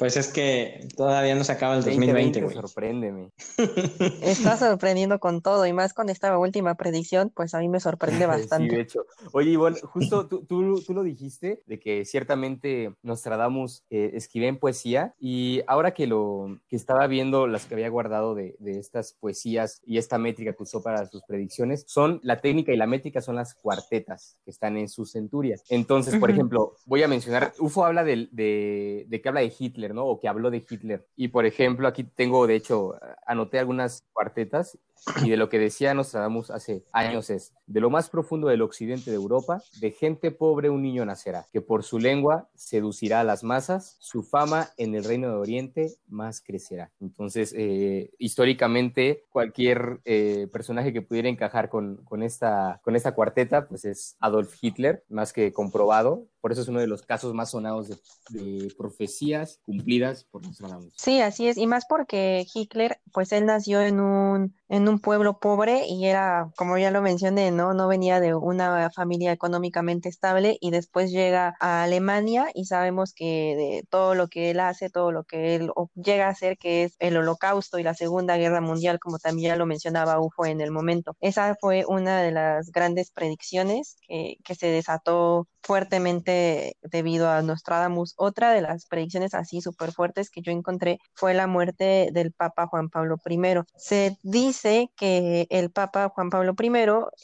Pues 0.00 0.16
es 0.16 0.28
que 0.28 0.88
todavía 0.96 1.34
no 1.34 1.44
se 1.44 1.52
acaba 1.52 1.76
el 1.76 1.84
2020, 1.84 2.40
güey. 2.40 2.54
Sorpréndeme. 2.54 3.32
Está 4.22 4.56
sorprendiendo 4.56 5.20
con 5.20 5.42
todo 5.42 5.66
y 5.66 5.74
más 5.74 5.92
con 5.92 6.08
esta 6.08 6.38
última 6.38 6.74
predicción, 6.76 7.30
pues 7.36 7.54
a 7.54 7.58
mí 7.58 7.68
me 7.68 7.80
sorprende 7.80 8.24
bastante. 8.24 8.70
Sí, 8.70 8.76
de 8.76 8.82
hecho. 8.82 9.06
Oye, 9.32 9.50
Ivonne, 9.50 9.78
justo 9.82 10.26
tú, 10.26 10.44
tú, 10.46 10.80
tú, 10.80 10.94
lo 10.94 11.02
dijiste, 11.02 11.62
de 11.66 11.78
que 11.78 12.06
ciertamente 12.06 12.94
Nostradamus 13.02 13.84
eh, 13.90 14.12
escribía 14.14 14.48
en 14.48 14.58
poesía 14.58 15.14
y 15.18 15.60
ahora 15.66 15.92
que 15.92 16.06
lo 16.06 16.60
que 16.68 16.76
estaba 16.76 17.06
viendo 17.06 17.46
las 17.46 17.66
que 17.66 17.74
había 17.74 17.88
guardado 17.90 18.34
de, 18.34 18.56
de, 18.58 18.78
estas 18.78 19.12
poesías 19.20 19.82
y 19.84 19.98
esta 19.98 20.16
métrica 20.16 20.54
que 20.54 20.62
usó 20.62 20.82
para 20.82 21.06
sus 21.06 21.22
predicciones, 21.24 21.84
son 21.86 22.20
la 22.22 22.38
técnica 22.40 22.72
y 22.72 22.76
la 22.76 22.86
métrica 22.86 23.20
son 23.20 23.36
las 23.36 23.54
cuartetas 23.54 24.38
que 24.44 24.50
están 24.50 24.78
en 24.78 24.88
sus 24.88 25.12
centurias. 25.12 25.62
Entonces, 25.68 26.16
por 26.16 26.30
ejemplo, 26.30 26.76
voy 26.86 27.02
a 27.02 27.08
mencionar, 27.08 27.52
UFO 27.58 27.84
habla 27.84 28.02
de, 28.02 28.28
de, 28.32 29.04
de 29.08 29.20
que 29.20 29.28
habla 29.28 29.42
de 29.42 29.52
Hitler 29.58 29.89
o 29.98 30.18
que 30.20 30.28
habló 30.28 30.50
de 30.50 30.64
Hitler. 30.68 31.06
Y 31.16 31.28
por 31.28 31.46
ejemplo, 31.46 31.88
aquí 31.88 32.04
tengo, 32.04 32.46
de 32.46 32.56
hecho, 32.56 32.96
anoté 33.26 33.58
algunas 33.58 34.04
cuartetas 34.12 34.78
y 35.22 35.30
de 35.30 35.36
lo 35.36 35.48
que 35.48 35.58
decía 35.58 35.94
Nostradamus 35.94 36.50
hace 36.50 36.84
años 36.92 37.30
es, 37.30 37.52
de 37.66 37.80
lo 37.80 37.90
más 37.90 38.10
profundo 38.10 38.48
del 38.48 38.62
occidente 38.62 39.10
de 39.10 39.16
Europa, 39.16 39.62
de 39.80 39.92
gente 39.92 40.30
pobre 40.30 40.70
un 40.70 40.82
niño 40.82 41.04
nacerá, 41.04 41.46
que 41.52 41.60
por 41.60 41.82
su 41.84 41.98
lengua 41.98 42.48
seducirá 42.54 43.20
a 43.20 43.24
las 43.24 43.44
masas, 43.44 43.96
su 44.00 44.22
fama 44.22 44.70
en 44.76 44.94
el 44.94 45.04
reino 45.04 45.28
de 45.28 45.36
Oriente 45.36 45.94
más 46.08 46.40
crecerá. 46.40 46.90
Entonces, 47.00 47.54
eh, 47.56 48.10
históricamente, 48.18 49.24
cualquier 49.30 50.00
eh, 50.04 50.48
personaje 50.52 50.92
que 50.92 51.02
pudiera 51.02 51.28
encajar 51.28 51.68
con, 51.68 51.96
con, 52.04 52.22
esta, 52.22 52.80
con 52.82 52.96
esta 52.96 53.14
cuarteta, 53.14 53.68
pues 53.68 53.84
es 53.84 54.16
Adolf 54.20 54.54
Hitler, 54.60 55.04
más 55.08 55.32
que 55.32 55.52
comprobado. 55.52 56.26
Por 56.40 56.52
eso 56.52 56.62
es 56.62 56.68
uno 56.68 56.80
de 56.80 56.86
los 56.86 57.02
casos 57.02 57.34
más 57.34 57.50
sonados 57.50 57.88
de, 57.88 57.98
de 58.30 58.74
profecías 58.76 59.60
cumplidas 59.64 60.24
por 60.24 60.42
Nostradamus. 60.42 60.92
Sí, 60.96 61.20
así 61.20 61.48
es. 61.48 61.56
Y 61.56 61.66
más 61.66 61.84
porque 61.86 62.46
Hitler, 62.52 62.98
pues 63.12 63.32
él 63.32 63.46
nació 63.46 63.82
en 63.82 64.00
un 64.00 64.54
en 64.70 64.88
un 64.88 65.00
pueblo 65.00 65.38
pobre 65.38 65.86
y 65.86 66.06
era, 66.06 66.48
como 66.56 66.78
ya 66.78 66.92
lo 66.92 67.02
mencioné, 67.02 67.50
¿no? 67.50 67.74
No 67.74 67.88
venía 67.88 68.20
de 68.20 68.34
una 68.36 68.88
familia 68.90 69.32
económicamente 69.32 70.08
estable 70.08 70.58
y 70.60 70.70
después 70.70 71.10
llega 71.10 71.56
a 71.58 71.82
Alemania 71.82 72.46
y 72.54 72.66
sabemos 72.66 73.12
que 73.12 73.56
de 73.56 73.84
todo 73.90 74.14
lo 74.14 74.28
que 74.28 74.50
él 74.50 74.60
hace, 74.60 74.88
todo 74.88 75.10
lo 75.10 75.24
que 75.24 75.56
él 75.56 75.72
llega 75.96 76.28
a 76.28 76.30
hacer, 76.30 76.56
que 76.56 76.84
es 76.84 76.94
el 77.00 77.16
holocausto 77.16 77.80
y 77.80 77.82
la 77.82 77.94
Segunda 77.94 78.36
Guerra 78.36 78.60
Mundial, 78.60 79.00
como 79.00 79.18
también 79.18 79.50
ya 79.50 79.56
lo 79.56 79.66
mencionaba 79.66 80.20
UFO 80.20 80.46
en 80.46 80.60
el 80.60 80.70
momento. 80.70 81.16
Esa 81.20 81.56
fue 81.60 81.84
una 81.88 82.22
de 82.22 82.30
las 82.30 82.70
grandes 82.70 83.10
predicciones 83.10 83.96
que, 84.06 84.36
que 84.44 84.54
se 84.54 84.68
desató 84.68 85.48
fuertemente 85.62 86.76
debido 86.82 87.28
a 87.28 87.42
Nostradamus. 87.42 88.14
Otra 88.16 88.52
de 88.52 88.62
las 88.62 88.86
predicciones 88.86 89.34
así 89.34 89.60
súper 89.60 89.92
fuertes 89.92 90.30
que 90.30 90.42
yo 90.42 90.52
encontré 90.52 91.00
fue 91.14 91.34
la 91.34 91.46
muerte 91.46 92.10
del 92.12 92.32
Papa 92.32 92.66
Juan 92.66 92.88
Pablo 92.88 93.16
I. 93.28 93.40
Se 93.76 94.16
dice 94.22 94.59
que 94.96 95.46
el 95.50 95.70
Papa 95.70 96.10
Juan 96.14 96.30
Pablo 96.30 96.54
I, 96.60 96.70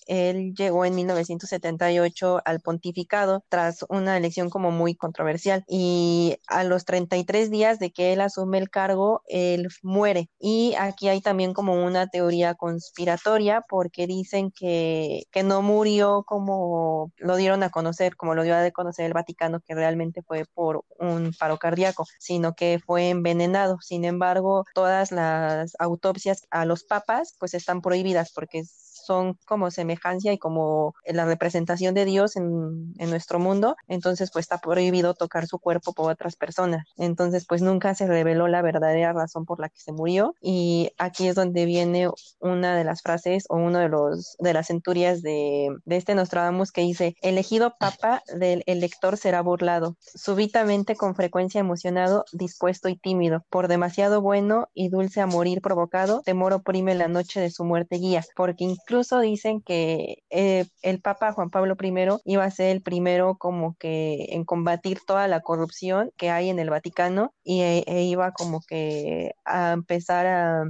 él 0.07 0.55
llegó 0.55 0.85
en 0.85 0.95
1978 0.95 2.41
al 2.45 2.61
pontificado 2.61 3.45
tras 3.49 3.85
una 3.89 4.17
elección 4.17 4.51
como 4.51 4.71
muy 4.71 4.95
controversial 4.95 5.65
y 5.69 6.37
a 6.49 6.65
los 6.65 6.85
33 6.85 7.51
días 7.51 7.79
de 7.79 7.91
que 7.91 8.13
él 8.13 8.21
asume 8.21 8.59
el 8.59 8.71
cargo, 8.71 9.23
él 9.29 9.69
muere. 9.83 10.31
Y 10.39 10.75
aquí 10.79 11.09
hay 11.09 11.21
también 11.21 11.55
como 11.55 11.85
una 11.85 12.09
teoría 12.09 12.55
conspiratoria 12.55 13.63
porque 13.69 14.07
dicen 14.07 14.51
que, 14.51 15.25
que 15.31 15.43
no 15.43 15.63
murió 15.63 16.25
como 16.27 17.13
lo 17.17 17.37
dieron 17.37 17.63
a 17.63 17.71
conocer, 17.71 18.17
como 18.17 18.35
lo 18.35 18.43
dio 18.43 18.57
a 18.57 18.71
conocer 18.71 19.07
el 19.07 19.13
Vaticano, 19.13 19.61
que 19.61 19.75
realmente 19.75 20.23
fue 20.23 20.45
por 20.55 20.85
un 20.99 21.33
paro 21.39 21.59
cardíaco, 21.59 22.05
sino 22.19 22.55
que 22.55 22.81
fue 22.85 23.11
envenenado. 23.11 23.79
Sin 23.81 24.05
embargo, 24.05 24.65
todas 24.75 25.13
las 25.13 25.75
autopsias 25.79 26.47
a 26.51 26.65
los 26.65 26.85
papas 26.85 27.26
pues 27.39 27.55
están 27.55 27.81
prohibidas 27.81 28.33
porque 28.33 28.63
son 29.07 29.39
como 29.47 29.71
semejanza 29.71 30.33
y 30.33 30.39
como 30.39 30.95
la 31.07 31.25
representación 31.25 31.95
de 31.95 32.05
Dios 32.05 32.37
en, 32.37 32.93
en, 32.99 33.11
nuestro 33.11 33.39
mundo, 33.39 33.77
entonces 33.87 34.31
pues 34.33 34.45
está 34.45 34.59
prohibido 34.59 35.15
tocar 35.15 35.47
su 35.47 35.59
cuerpo 35.59 35.93
por 35.93 36.11
otras 36.11 36.37
personas. 36.37 36.87
Entonces 36.97 37.47
pues 37.47 37.63
nunca 37.63 37.95
se 37.95 38.07
reveló 38.07 38.49
la 38.49 38.63
verdadera 38.63 39.13
razón 39.13 39.45
por 39.45 39.61
la 39.61 39.69
que 39.69 39.81
se 39.81 39.93
murió 39.93 40.35
y 40.41 40.91
aquí 40.99 41.29
es 41.29 41.35
donde 41.35 41.65
viene 41.67 42.09
una 42.41 42.77
de 42.77 42.85
las 42.85 43.03
frases 43.03 43.45
o 43.49 43.57
uno 43.57 43.79
de 43.79 43.89
los 43.89 44.37
de 44.39 44.53
las 44.53 44.67
centurias 44.67 45.23
de, 45.23 45.69
de 45.85 45.97
este 45.97 46.15
Nostradamus 46.15 46.73
que 46.73 46.83
dice, 46.83 47.15
elegido 47.23 47.75
papa 47.79 48.23
del 48.35 48.63
elector 48.67 49.17
será 49.17 49.41
burlado, 49.41 49.97
súbitamente 50.01 50.97
con 50.97 51.15
frecuencia 51.15 51.61
emocionado, 51.61 52.25
dispuesto 52.33 52.89
y 52.89 52.97
tímido, 52.97 53.45
por 53.51 53.69
demasiado 53.69 54.21
bueno 54.21 54.69
y 54.75 54.89
dulce 54.89 55.21
a 55.21 55.27
morir 55.27 55.61
provocado, 55.61 56.23
temor 56.25 56.53
oprime 56.53 56.95
la 56.95 57.09
noche 57.09 57.41
de 57.41 57.51
su 57.51 57.65
muerte 57.65 57.97
guía, 57.97 58.25
porque 58.35 58.65
incluso 58.65 58.96
incluso 58.97 59.21
dicen 59.21 59.61
que 59.61 60.23
eh, 60.31 60.65
el 60.81 61.03
Papa 61.03 61.33
Juan 61.33 61.51
Pablo 61.51 61.77
I 61.79 61.93
iba 62.25 62.45
a 62.45 62.51
ser 62.51 62.71
el 62.71 62.81
primero 62.81 63.37
como 63.37 63.77
que 63.79 64.29
en 64.31 64.47
combatir 64.47 65.01
toda 65.07 65.29
la 65.29 65.41
corrupción 65.43 66.13
que 66.17 66.31
hay 66.31 66.49
en 66.49 66.59
el 66.59 66.71
Vaticano 66.71 67.35
y 67.45 67.61
e, 67.61 67.85
e 67.87 68.05
iba 68.05 68.33
como 68.33 68.63
que 68.67 69.33
a 69.45 69.73
empezar 69.73 70.27
a, 70.27 70.65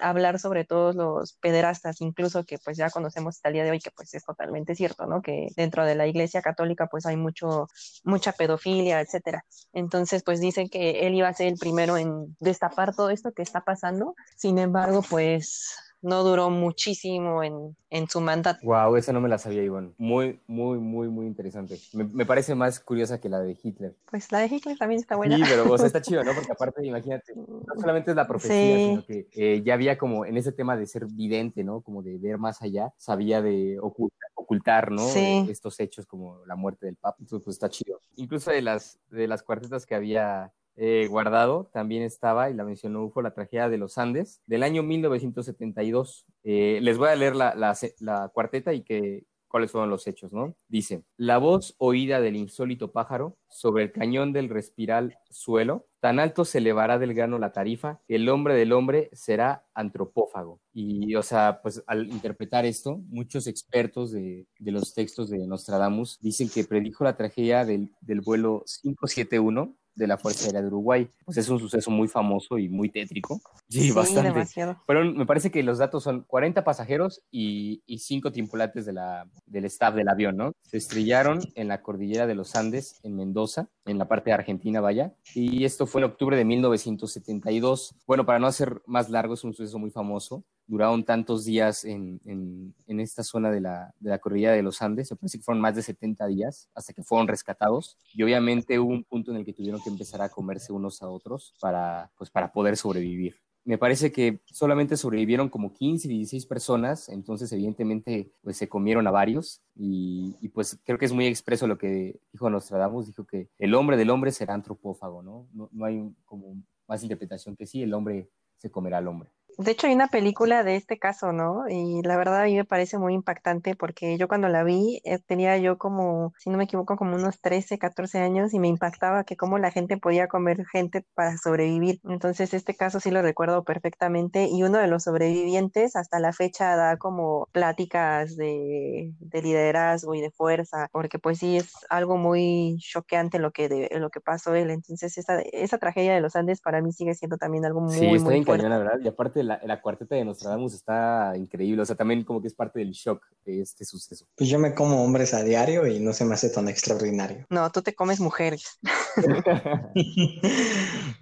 hablar 0.00 0.38
sobre 0.38 0.66
todos 0.66 0.94
los 0.94 1.32
pederastas, 1.40 2.02
incluso 2.02 2.44
que 2.44 2.58
pues 2.58 2.76
ya 2.76 2.90
conocemos 2.90 3.36
hasta 3.36 3.48
el 3.48 3.54
día 3.54 3.64
de 3.64 3.70
hoy 3.70 3.80
que 3.80 3.92
pues 3.92 4.12
es 4.12 4.24
totalmente 4.24 4.74
cierto, 4.74 5.06
¿no? 5.06 5.22
Que 5.22 5.48
dentro 5.56 5.86
de 5.86 5.94
la 5.94 6.06
Iglesia 6.06 6.42
Católica 6.42 6.86
pues 6.90 7.06
hay 7.06 7.16
mucho 7.16 7.66
mucha 8.04 8.32
pedofilia, 8.32 9.00
etcétera. 9.00 9.42
Entonces 9.72 10.22
pues 10.22 10.38
dicen 10.38 10.68
que 10.68 11.06
él 11.06 11.14
iba 11.14 11.28
a 11.28 11.32
ser 11.32 11.46
el 11.46 11.56
primero 11.58 11.96
en 11.96 12.36
destapar 12.40 12.94
todo 12.94 13.08
esto 13.08 13.32
que 13.32 13.42
está 13.42 13.62
pasando. 13.62 14.14
Sin 14.36 14.58
embargo, 14.58 15.02
pues 15.08 15.87
no 16.00 16.22
duró 16.22 16.50
muchísimo 16.50 17.42
en, 17.42 17.76
en 17.90 18.08
su 18.08 18.20
mandato. 18.20 18.60
Wow, 18.62 18.96
esa 18.96 19.12
no 19.12 19.20
me 19.20 19.28
la 19.28 19.38
sabía, 19.38 19.62
Iván. 19.62 19.94
Muy, 19.98 20.40
muy, 20.46 20.78
muy, 20.78 21.08
muy 21.08 21.26
interesante. 21.26 21.78
Me, 21.92 22.04
me, 22.04 22.26
parece 22.26 22.54
más 22.54 22.80
curiosa 22.80 23.20
que 23.20 23.28
la 23.28 23.40
de 23.40 23.56
Hitler. 23.60 23.96
Pues 24.10 24.30
la 24.30 24.40
de 24.40 24.46
Hitler 24.46 24.78
también 24.78 25.00
está 25.00 25.16
buena. 25.16 25.36
Sí, 25.36 25.42
pero 25.48 25.70
o 25.70 25.78
sea, 25.78 25.86
está 25.88 26.00
chido, 26.00 26.22
¿no? 26.22 26.32
Porque 26.34 26.52
aparte, 26.52 26.86
imagínate, 26.86 27.34
no 27.34 27.62
solamente 27.80 28.10
es 28.10 28.16
la 28.16 28.26
profecía, 28.26 28.76
sí. 28.76 28.86
sino 28.88 29.04
que 29.04 29.28
eh, 29.32 29.62
ya 29.64 29.74
había 29.74 29.98
como 29.98 30.24
en 30.24 30.36
ese 30.36 30.52
tema 30.52 30.76
de 30.76 30.86
ser 30.86 31.06
vidente, 31.06 31.64
¿no? 31.64 31.80
Como 31.80 32.02
de 32.02 32.18
ver 32.18 32.38
más 32.38 32.62
allá, 32.62 32.92
sabía 32.96 33.42
de 33.42 33.78
ocultar, 33.80 34.30
ocultar 34.34 34.90
¿no? 34.90 35.06
Sí. 35.08 35.46
Estos 35.48 35.78
hechos 35.80 36.06
como 36.06 36.44
la 36.46 36.56
muerte 36.56 36.86
del 36.86 36.96
Papa. 36.96 37.16
Entonces, 37.20 37.44
pues 37.44 37.56
está 37.56 37.68
chido. 37.68 38.00
Incluso 38.16 38.50
de 38.50 38.62
las, 38.62 38.98
de 39.10 39.26
las 39.26 39.42
cuartetas 39.42 39.86
que 39.86 39.94
había 39.94 40.52
eh, 40.80 41.08
guardado 41.08 41.68
también 41.72 42.04
estaba, 42.04 42.50
y 42.50 42.54
la 42.54 42.64
mencionó 42.64 43.02
UFO, 43.04 43.20
la 43.20 43.34
tragedia 43.34 43.68
de 43.68 43.78
los 43.78 43.98
Andes 43.98 44.42
del 44.46 44.62
año 44.62 44.84
1972. 44.84 46.24
Eh, 46.44 46.78
les 46.80 46.98
voy 46.98 47.08
a 47.08 47.16
leer 47.16 47.34
la, 47.34 47.52
la, 47.98 48.28
cuarteta 48.28 48.72
y 48.72 48.82
que, 48.82 49.24
cuáles 49.48 49.72
fueron 49.72 49.90
los 49.90 50.06
hechos, 50.06 50.32
¿no? 50.32 50.54
Dice, 50.68 51.02
la 51.16 51.38
voz 51.38 51.74
oída 51.78 52.20
del 52.20 52.36
insólito 52.36 52.92
pájaro 52.92 53.36
sobre 53.48 53.84
el 53.84 53.92
cañón 53.92 54.32
del 54.32 54.48
respiral 54.48 55.18
suelo, 55.30 55.86
tan 56.00 56.20
alto 56.20 56.44
se 56.44 56.58
elevará 56.58 56.98
del 56.98 57.14
grano 57.14 57.38
la 57.38 57.52
tarifa, 57.52 58.00
el 58.06 58.28
hombre 58.28 58.54
del 58.54 58.72
hombre 58.72 59.10
será 59.12 59.64
antropófago. 59.74 60.60
Y, 60.72 61.16
o 61.16 61.24
sea, 61.24 61.60
pues 61.60 61.82
al 61.88 62.08
interpretar 62.08 62.66
esto, 62.66 63.00
muchos 63.08 63.48
expertos 63.48 64.12
de, 64.12 64.46
de 64.60 64.70
los 64.70 64.94
textos 64.94 65.28
de 65.28 65.44
Nostradamus 65.46 66.20
dicen 66.20 66.48
que 66.48 66.62
predijo 66.62 67.02
la 67.02 67.16
tragedia 67.16 67.64
del, 67.64 67.90
del 68.00 68.20
vuelo 68.20 68.64
571 68.82 69.74
de 69.98 70.06
la 70.06 70.16
Fuerza 70.16 70.46
Aérea 70.46 70.62
de 70.62 70.68
Uruguay. 70.68 71.08
Pues 71.24 71.36
es 71.36 71.48
un 71.48 71.58
suceso 71.58 71.90
muy 71.90 72.08
famoso 72.08 72.56
y 72.56 72.68
muy 72.68 72.88
tétrico. 72.88 73.40
Sí, 73.68 73.80
sí 73.82 73.90
bastante. 73.92 74.30
Demasiado. 74.30 74.82
Pero 74.86 75.04
me 75.04 75.26
parece 75.26 75.50
que 75.50 75.62
los 75.62 75.78
datos 75.78 76.02
son 76.02 76.22
40 76.22 76.64
pasajeros 76.64 77.22
y, 77.30 77.82
y 77.86 77.98
5 77.98 78.32
tripulantes 78.32 78.86
de 78.86 78.92
la, 78.92 79.28
del 79.46 79.64
staff 79.66 79.94
del 79.94 80.08
avión, 80.08 80.36
¿no? 80.36 80.52
Se 80.62 80.78
estrellaron 80.78 81.40
en 81.54 81.68
la 81.68 81.82
cordillera 81.82 82.26
de 82.26 82.34
los 82.34 82.54
Andes, 82.56 82.98
en 83.02 83.16
Mendoza, 83.16 83.68
en 83.84 83.98
la 83.98 84.08
parte 84.08 84.30
de 84.30 84.34
Argentina, 84.34 84.80
vaya. 84.80 85.14
Y 85.34 85.64
esto 85.64 85.86
fue 85.86 86.00
en 86.00 86.06
octubre 86.06 86.36
de 86.36 86.44
1972. 86.44 87.94
Bueno, 88.06 88.24
para 88.24 88.38
no 88.38 88.46
hacer 88.46 88.82
más 88.86 89.10
largo, 89.10 89.34
es 89.34 89.44
un 89.44 89.54
suceso 89.54 89.78
muy 89.78 89.90
famoso 89.90 90.44
duraron 90.68 91.02
tantos 91.02 91.46
días 91.46 91.84
en, 91.84 92.20
en, 92.26 92.74
en 92.86 93.00
esta 93.00 93.24
zona 93.24 93.50
de 93.50 93.60
la, 93.60 93.94
de 93.98 94.10
la, 94.10 94.18
cordillera 94.18 94.52
de 94.52 94.62
los 94.62 94.82
Andes, 94.82 95.10
me 95.10 95.16
parece 95.16 95.38
que 95.38 95.44
fueron 95.44 95.62
más 95.62 95.74
de 95.74 95.82
70 95.82 96.26
días 96.26 96.68
hasta 96.74 96.92
que 96.92 97.02
fueron 97.02 97.26
rescatados 97.26 97.96
y 98.12 98.22
obviamente 98.22 98.78
hubo 98.78 98.90
un 98.90 99.02
punto 99.02 99.30
en 99.30 99.38
el 99.38 99.46
que 99.46 99.54
tuvieron 99.54 99.80
que 99.82 99.88
empezar 99.88 100.20
a 100.20 100.28
comerse 100.28 100.72
unos 100.72 101.02
a 101.02 101.08
otros 101.08 101.54
para, 101.58 102.10
pues, 102.18 102.30
para 102.30 102.52
poder 102.52 102.76
sobrevivir. 102.76 103.36
Me 103.68 103.76
parece 103.76 104.10
que 104.10 104.40
solamente 104.46 104.96
sobrevivieron 104.96 105.50
como 105.50 105.74
15, 105.74 106.08
16 106.08 106.46
personas, 106.46 107.10
entonces 107.10 107.52
evidentemente 107.52 108.32
pues 108.40 108.56
se 108.56 108.66
comieron 108.66 109.06
a 109.06 109.10
varios 109.10 109.60
y, 109.74 110.32
pues 110.54 110.80
creo 110.86 110.96
que 110.96 111.04
es 111.04 111.12
muy 111.12 111.26
expreso 111.26 111.66
lo 111.66 111.76
que 111.76 112.18
dijo 112.32 112.48
Nostradamus, 112.48 113.08
dijo 113.08 113.26
que 113.26 113.50
el 113.58 113.74
hombre 113.74 113.98
del 113.98 114.08
hombre 114.08 114.32
será 114.32 114.54
antropófago, 114.54 115.22
¿no? 115.22 115.48
No, 115.52 115.68
no 115.70 115.84
hay 115.84 116.02
como 116.24 116.56
más 116.86 117.02
interpretación 117.02 117.56
que 117.56 117.66
sí, 117.66 117.82
el 117.82 117.92
hombre 117.92 118.30
se 118.56 118.70
comerá 118.70 118.96
al 118.96 119.08
hombre. 119.08 119.28
De 119.58 119.72
hecho, 119.72 119.88
hay 119.88 119.92
una 119.92 120.06
película 120.06 120.62
de 120.62 120.76
este 120.76 121.00
caso, 121.00 121.32
¿no? 121.32 121.68
Y 121.68 122.00
la 122.02 122.16
verdad 122.16 122.42
a 122.42 122.44
mí 122.44 122.54
me 122.54 122.64
parece 122.64 122.96
muy 122.96 123.12
impactante 123.12 123.74
porque 123.74 124.16
yo 124.16 124.28
cuando 124.28 124.48
la 124.48 124.62
vi 124.62 125.00
eh, 125.04 125.18
tenía 125.18 125.58
yo 125.58 125.78
como, 125.78 126.32
si 126.38 126.48
no 126.48 126.56
me 126.56 126.64
equivoco, 126.64 126.96
como 126.96 127.16
unos 127.16 127.40
13, 127.40 127.76
14 127.76 128.20
años 128.20 128.54
y 128.54 128.60
me 128.60 128.68
impactaba 128.68 129.24
que 129.24 129.36
cómo 129.36 129.58
la 129.58 129.72
gente 129.72 129.96
podía 129.96 130.28
comer 130.28 130.64
gente 130.70 131.04
para 131.14 131.36
sobrevivir. 131.38 131.98
Entonces, 132.04 132.54
este 132.54 132.76
caso 132.76 133.00
sí 133.00 133.10
lo 133.10 133.20
recuerdo 133.20 133.64
perfectamente 133.64 134.46
y 134.46 134.62
uno 134.62 134.78
de 134.78 134.86
los 134.86 135.02
sobrevivientes 135.02 135.96
hasta 135.96 136.20
la 136.20 136.32
fecha 136.32 136.76
da 136.76 136.96
como 136.96 137.48
pláticas 137.50 138.36
de, 138.36 139.12
de 139.18 139.42
liderazgo 139.42 140.14
y 140.14 140.20
de 140.20 140.30
fuerza, 140.30 140.88
porque 140.92 141.18
pues 141.18 141.38
sí 141.38 141.56
es 141.56 141.72
algo 141.90 142.16
muy 142.16 142.76
choqueante 142.78 143.40
lo 143.40 143.50
que, 143.50 143.68
de, 143.68 143.88
lo 143.98 144.10
que 144.10 144.20
pasó 144.20 144.54
él. 144.54 144.70
Entonces, 144.70 145.18
esa, 145.18 145.40
esa 145.40 145.78
tragedia 145.78 146.14
de 146.14 146.20
los 146.20 146.36
Andes 146.36 146.60
para 146.60 146.80
mí 146.80 146.92
sigue 146.92 147.14
siendo 147.14 147.38
también 147.38 147.64
algo 147.64 147.80
muy, 147.80 147.98
sí, 147.98 148.06
muy 148.06 148.20
fuerte. 148.20 148.44
Cañón, 148.44 148.70
la 148.70 148.78
verdad. 148.78 148.98
Y 149.02 149.08
aparte 149.08 149.47
la, 149.48 149.60
la, 149.64 149.80
cuarteta 149.80 150.14
de 150.14 150.24
Nostradamus 150.24 150.74
está 150.74 151.32
increíble, 151.36 151.82
o 151.82 151.86
sea, 151.86 151.96
también 151.96 152.24
como 152.24 152.40
que 152.40 152.48
es 152.48 152.54
parte 152.54 152.78
del 152.78 152.92
shock 152.92 153.24
de 153.44 153.62
este 153.62 153.84
suceso. 153.84 154.26
Pues 154.36 154.48
yo 154.50 154.58
me 154.58 154.74
como 154.74 155.02
hombres 155.02 155.34
a 155.34 155.42
diario 155.42 155.86
y 155.86 155.98
no 156.00 156.12
se 156.12 156.24
me 156.24 156.34
hace 156.34 156.50
tan 156.50 156.68
extraordinario. 156.68 157.46
No, 157.50 157.70
tú 157.72 157.82
te 157.82 157.94
comes 157.94 158.20
mujeres. 158.20 158.78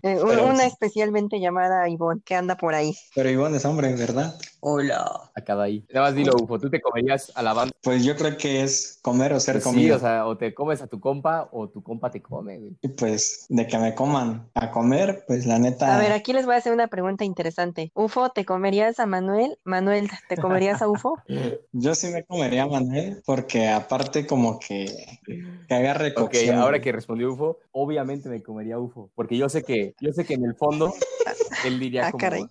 Eh, 0.02 0.22
una 0.22 0.66
especialmente 0.66 1.40
llamada 1.40 1.88
Ivonne, 1.88 2.20
que 2.24 2.34
anda 2.34 2.56
por 2.56 2.74
ahí. 2.74 2.94
Pero 3.14 3.30
Ivonne 3.30 3.56
es 3.56 3.64
hombre, 3.64 3.92
¿verdad? 3.94 4.38
Hola. 4.60 5.30
Acaba 5.34 5.64
ahí. 5.64 5.84
Nada 5.92 6.06
más 6.06 6.14
dilo, 6.14 6.32
Ufo, 6.42 6.58
¿tú 6.58 6.70
te 6.70 6.80
comerías 6.80 7.32
a 7.34 7.42
la 7.42 7.52
banda? 7.52 7.74
Pues 7.82 8.04
yo 8.04 8.16
creo 8.16 8.36
que 8.36 8.62
es 8.62 8.98
comer 9.02 9.32
o 9.32 9.40
ser 9.40 9.56
pues 9.56 9.64
comido. 9.64 9.86
Sí, 9.86 9.90
o 9.92 9.98
sea, 9.98 10.26
o 10.26 10.36
te 10.36 10.54
comes 10.54 10.82
a 10.82 10.86
tu 10.86 11.00
compa 11.00 11.48
o 11.52 11.68
tu 11.68 11.82
compa 11.82 12.10
te 12.10 12.22
come. 12.22 12.58
Güey. 12.58 12.76
Y 12.82 12.88
pues 12.88 13.46
de 13.48 13.66
que 13.66 13.78
me 13.78 13.94
coman 13.94 14.48
a 14.54 14.70
comer, 14.70 15.24
pues 15.26 15.46
la 15.46 15.58
neta. 15.58 15.94
A 15.94 15.98
ver, 15.98 16.12
aquí 16.12 16.32
les 16.32 16.46
voy 16.46 16.54
a 16.54 16.58
hacer 16.58 16.72
una 16.72 16.88
pregunta 16.88 17.24
interesante. 17.24 17.92
Ufo, 17.94 18.30
¿te 18.30 18.44
comerías 18.44 18.98
a 18.98 19.06
Manuel? 19.06 19.58
Manuel, 19.64 20.10
¿te 20.28 20.36
comerías 20.36 20.82
a 20.82 20.88
Ufo? 20.88 21.16
yo 21.72 21.94
sí 21.94 22.08
me 22.08 22.24
comería 22.24 22.64
a 22.64 22.66
Manuel 22.66 23.22
porque 23.24 23.68
aparte 23.68 24.26
como 24.26 24.58
que, 24.58 24.86
que 25.24 25.74
agarre. 25.74 26.14
Ok, 26.16 26.34
ahora 26.54 26.80
que 26.80 26.92
respondió 26.92 27.32
Ufo, 27.32 27.58
obviamente 27.72 28.28
me 28.28 28.42
comería 28.42 28.76
a 28.76 28.78
Ufo 28.78 29.10
porque 29.14 29.36
yo 29.36 29.48
sé 29.48 29.62
que, 29.62 29.94
yo 30.00 30.12
sé 30.12 30.24
que 30.24 30.34
en 30.34 30.44
el 30.44 30.54
fondo 30.54 30.92
él 31.64 31.78
diría 31.78 32.08
ah, 32.08 32.10
como... 32.10 32.20
Caray. 32.20 32.46